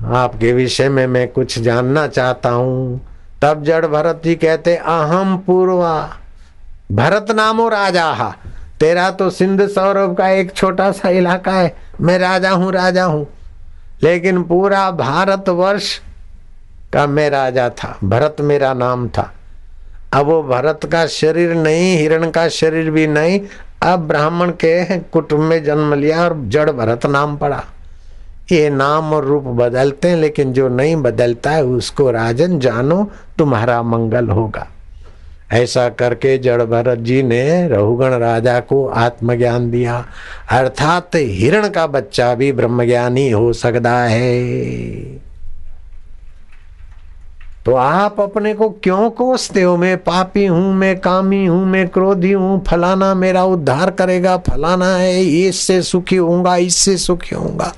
आपके 0.04 0.52
विषय 0.52 0.88
में 0.88 1.06
मैं 1.06 1.28
कुछ 1.28 1.58
जानना 1.58 2.06
चाहता 2.06 2.48
हूँ। 2.48 3.00
तब 3.42 3.62
जड़ 3.62 3.86
भरत 3.86 4.20
जी 4.24 4.34
कहते 4.34 4.76
अहम 4.76 5.36
पूर्वा, 5.38 6.16
भरत 6.92 7.26
नामो 7.30 7.68
राजा। 7.68 8.34
तेरा 8.80 9.10
तो 9.10 9.30
सिंध 9.30 9.68
सौरभ 9.68 10.16
का 10.16 10.28
एक 10.28 10.52
छोटा 10.52 10.92
सा 10.92 11.08
इलाका 11.08 11.52
है। 11.52 11.76
मैं 12.00 12.18
राजा 12.18 12.50
हूँ 12.50 12.72
राजा 12.72 13.04
हूँ। 13.04 13.26
लेकिन 14.02 14.42
पूरा 14.42 14.90
भारत 14.90 15.48
वर्ष 15.48 16.00
का 16.92 17.06
मैं 17.06 17.30
राजा 17.30 17.68
था। 17.68 17.98
भरत 18.04 18.36
मेरा 18.40 18.74
नाम 18.74 19.08
था। 19.08 19.32
अब 20.12 20.26
वो 20.26 20.42
भरत 20.42 20.80
का 20.92 21.06
शरीर 21.06 21.54
नहीं, 21.54 21.98
हिरण 21.98 22.30
का 22.30 22.48
शरीर 22.48 22.90
भी 22.90 23.06
नहीं। 23.06 23.40
अब 23.82 24.00
ब्राह्मण 24.00 24.50
के 24.50 24.98
कुटुंब 24.98 25.40
में 25.40 25.64
जन्म 25.64 25.94
लिया 25.94 26.24
और 26.24 26.42
जड़ 26.46 26.70
भरत 26.70 27.06
नाम 27.06 27.36
पड़ा। 27.36 27.64
ये 28.52 28.70
नाम 28.70 29.12
और 29.12 29.24
रूप 29.24 29.44
बदलते 29.44 30.08
हैं, 30.08 30.16
लेकिन 30.16 30.52
जो 30.52 30.68
नहीं 30.68 30.96
बदलता 30.96 31.50
है, 31.50 31.64
उसको 31.64 32.10
राजन 32.10 32.58
जानो, 32.58 33.10
तुम्हारा 33.38 33.82
मंगल 33.82 34.28
होगा। 34.28 34.68
ऐसा 35.52 35.88
करके 35.88 36.38
जड़ 36.38 36.62
भरत 36.62 36.98
जी 36.98 37.22
ने 37.22 37.68
रहुगण 37.68 38.10
राजा 38.10 38.60
को 38.60 38.86
आत्मज्ञान 38.86 39.70
दिया। 39.70 40.06
अर्थात 40.50 41.10
हिरण 41.14 41.68
का 41.68 41.86
बच्चा 41.86 42.34
भी 42.34 42.52
ब्रह्मज्ञानी 42.52 43.30
हो 43.30 43.52
सकता 43.52 43.92
है। 43.92 44.40
तो 47.66 47.74
आप 47.74 48.20
अपने 48.20 48.54
को 48.54 48.68
क्यों 48.70 49.10
कोसते 49.10 49.62
हो? 49.62 49.76
मैं 49.76 49.96
पापी 49.98 50.46
हूँ, 50.46 50.74
मैं 50.74 51.00
कामी 51.00 51.46
हूँ, 51.46 51.64
मैं 51.66 51.88
क्रोधी 51.88 52.32
हूँ। 52.32 52.62
फलाना 52.64 53.14
मेरा 53.14 53.44
उद्धार 53.44 53.90
करेगा, 53.90 54.36
फलाना 54.36 54.94
है, 54.96 55.24
इससे 55.24 55.82
सुखी 55.82 56.16
होऊँगा, 56.16 56.56
इससे 56.56 56.96
सुखी 56.96 57.34
होऊँगा। 57.34 57.72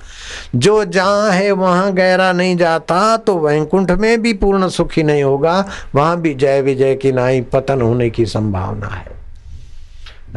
जो 0.55 0.85
जहाँ 0.85 1.31
है, 1.31 1.51
वहाँ 1.53 1.93
गहरा 1.93 2.33
नहीं 2.33 2.57
जाता 2.57 3.17
तो 3.17 3.39
वैकुंठ 3.39 3.91
में 3.91 4.23
भी 4.23 4.33
पूर्ण 4.35 4.69
सुखी 4.69 5.03
नहीं 5.03 5.23
होगा। 5.23 5.65
वहाँ 5.95 6.21
भी 6.21 6.35
जय 6.35 6.61
विजय 6.63 6.95
की 6.95 7.13
नाई, 7.13 7.41
पतन 7.41 7.83
होने 7.83 8.11
की 8.11 8.27
संभावना 8.27 8.87
है। 8.87 9.18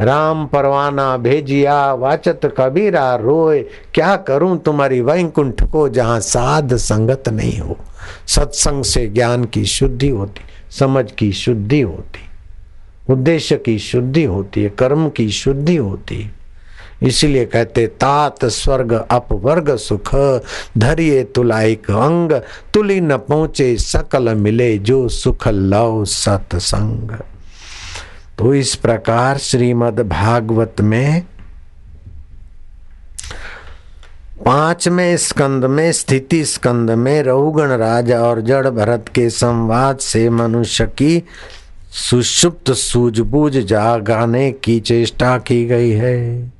राम 0.00 0.46
परवाना 0.46 1.16
भेजिया, 1.16 1.92
वाचत 1.94 2.40
कबीरा 2.58 3.14
रोए। 3.14 3.60
क्या 3.94 4.16
करूँ 4.16 4.58
तुम्हारी 4.58 5.00
वैकुंठ 5.00 5.62
को 5.62 5.88
जहाँ 5.88 6.20
साध 6.20 6.76
संगत 6.76 7.28
नहीं 7.28 7.58
हो? 7.58 7.76
सत्संग 8.26 8.84
से 8.84 9.06
ज्ञान 9.06 9.44
की 9.44 9.64
शुद्धि 9.64 10.08
होती, 10.08 10.40
समझ 10.70 11.10
की 11.12 11.32
शुद्धि 11.32 11.80
होती, 11.80 12.20
उद्देश्य 13.10 13.56
की 13.56 13.78
शुद्धि 13.78 14.24
होती 14.24 14.62
है 14.62 14.68
कर्म 14.68 15.08
की 15.08 15.28
शुद्धि 15.30 15.76
होती। 15.76 16.30
इसलिए 17.02 17.44
कहते, 17.44 17.86
तात 17.86 18.44
स्वर्ग 18.44 18.92
अपवर्ग 19.10 19.76
सुख, 19.76 20.14
धरिए 20.78 21.22
तुलाइक 21.24 21.90
अंग, 21.90 22.32
तुली 22.74 23.00
न 23.00 23.16
पहुँचे 23.16 23.76
सकल 23.76 24.34
मिले 24.34 24.78
जो 24.78 25.08
सुख 25.08 25.48
लव 25.48 26.04
सत्संग। 26.04 27.16
तो 28.38 28.54
इस 28.54 28.74
प्रकार 28.74 29.38
श्रीमद् 29.38 30.00
भागवत 30.00 30.80
में 30.80 31.22
पाँचवें 34.44 35.16
स्कंद 35.16 35.64
में, 35.64 35.92
स्थिति 35.92 36.44
स्कंद 36.44 36.90
में 36.90 37.22
रहुगण 37.22 37.70
राजा 37.70 38.20
और 38.20 38.40
जड़ 38.40 38.68
भरत 38.68 39.08
के 39.14 39.30
संवाद 39.30 39.98
से 39.98 40.28
मनुष्य 40.30 40.86
की 40.86 41.22
सुषुप्त 41.92 42.72
सूझबूझ 42.72 43.56
जागाने 43.56 44.50
की 44.52 44.80
चेष्टा 44.80 45.38
की 45.38 45.64
गई 45.64 45.90
है। 45.90 46.52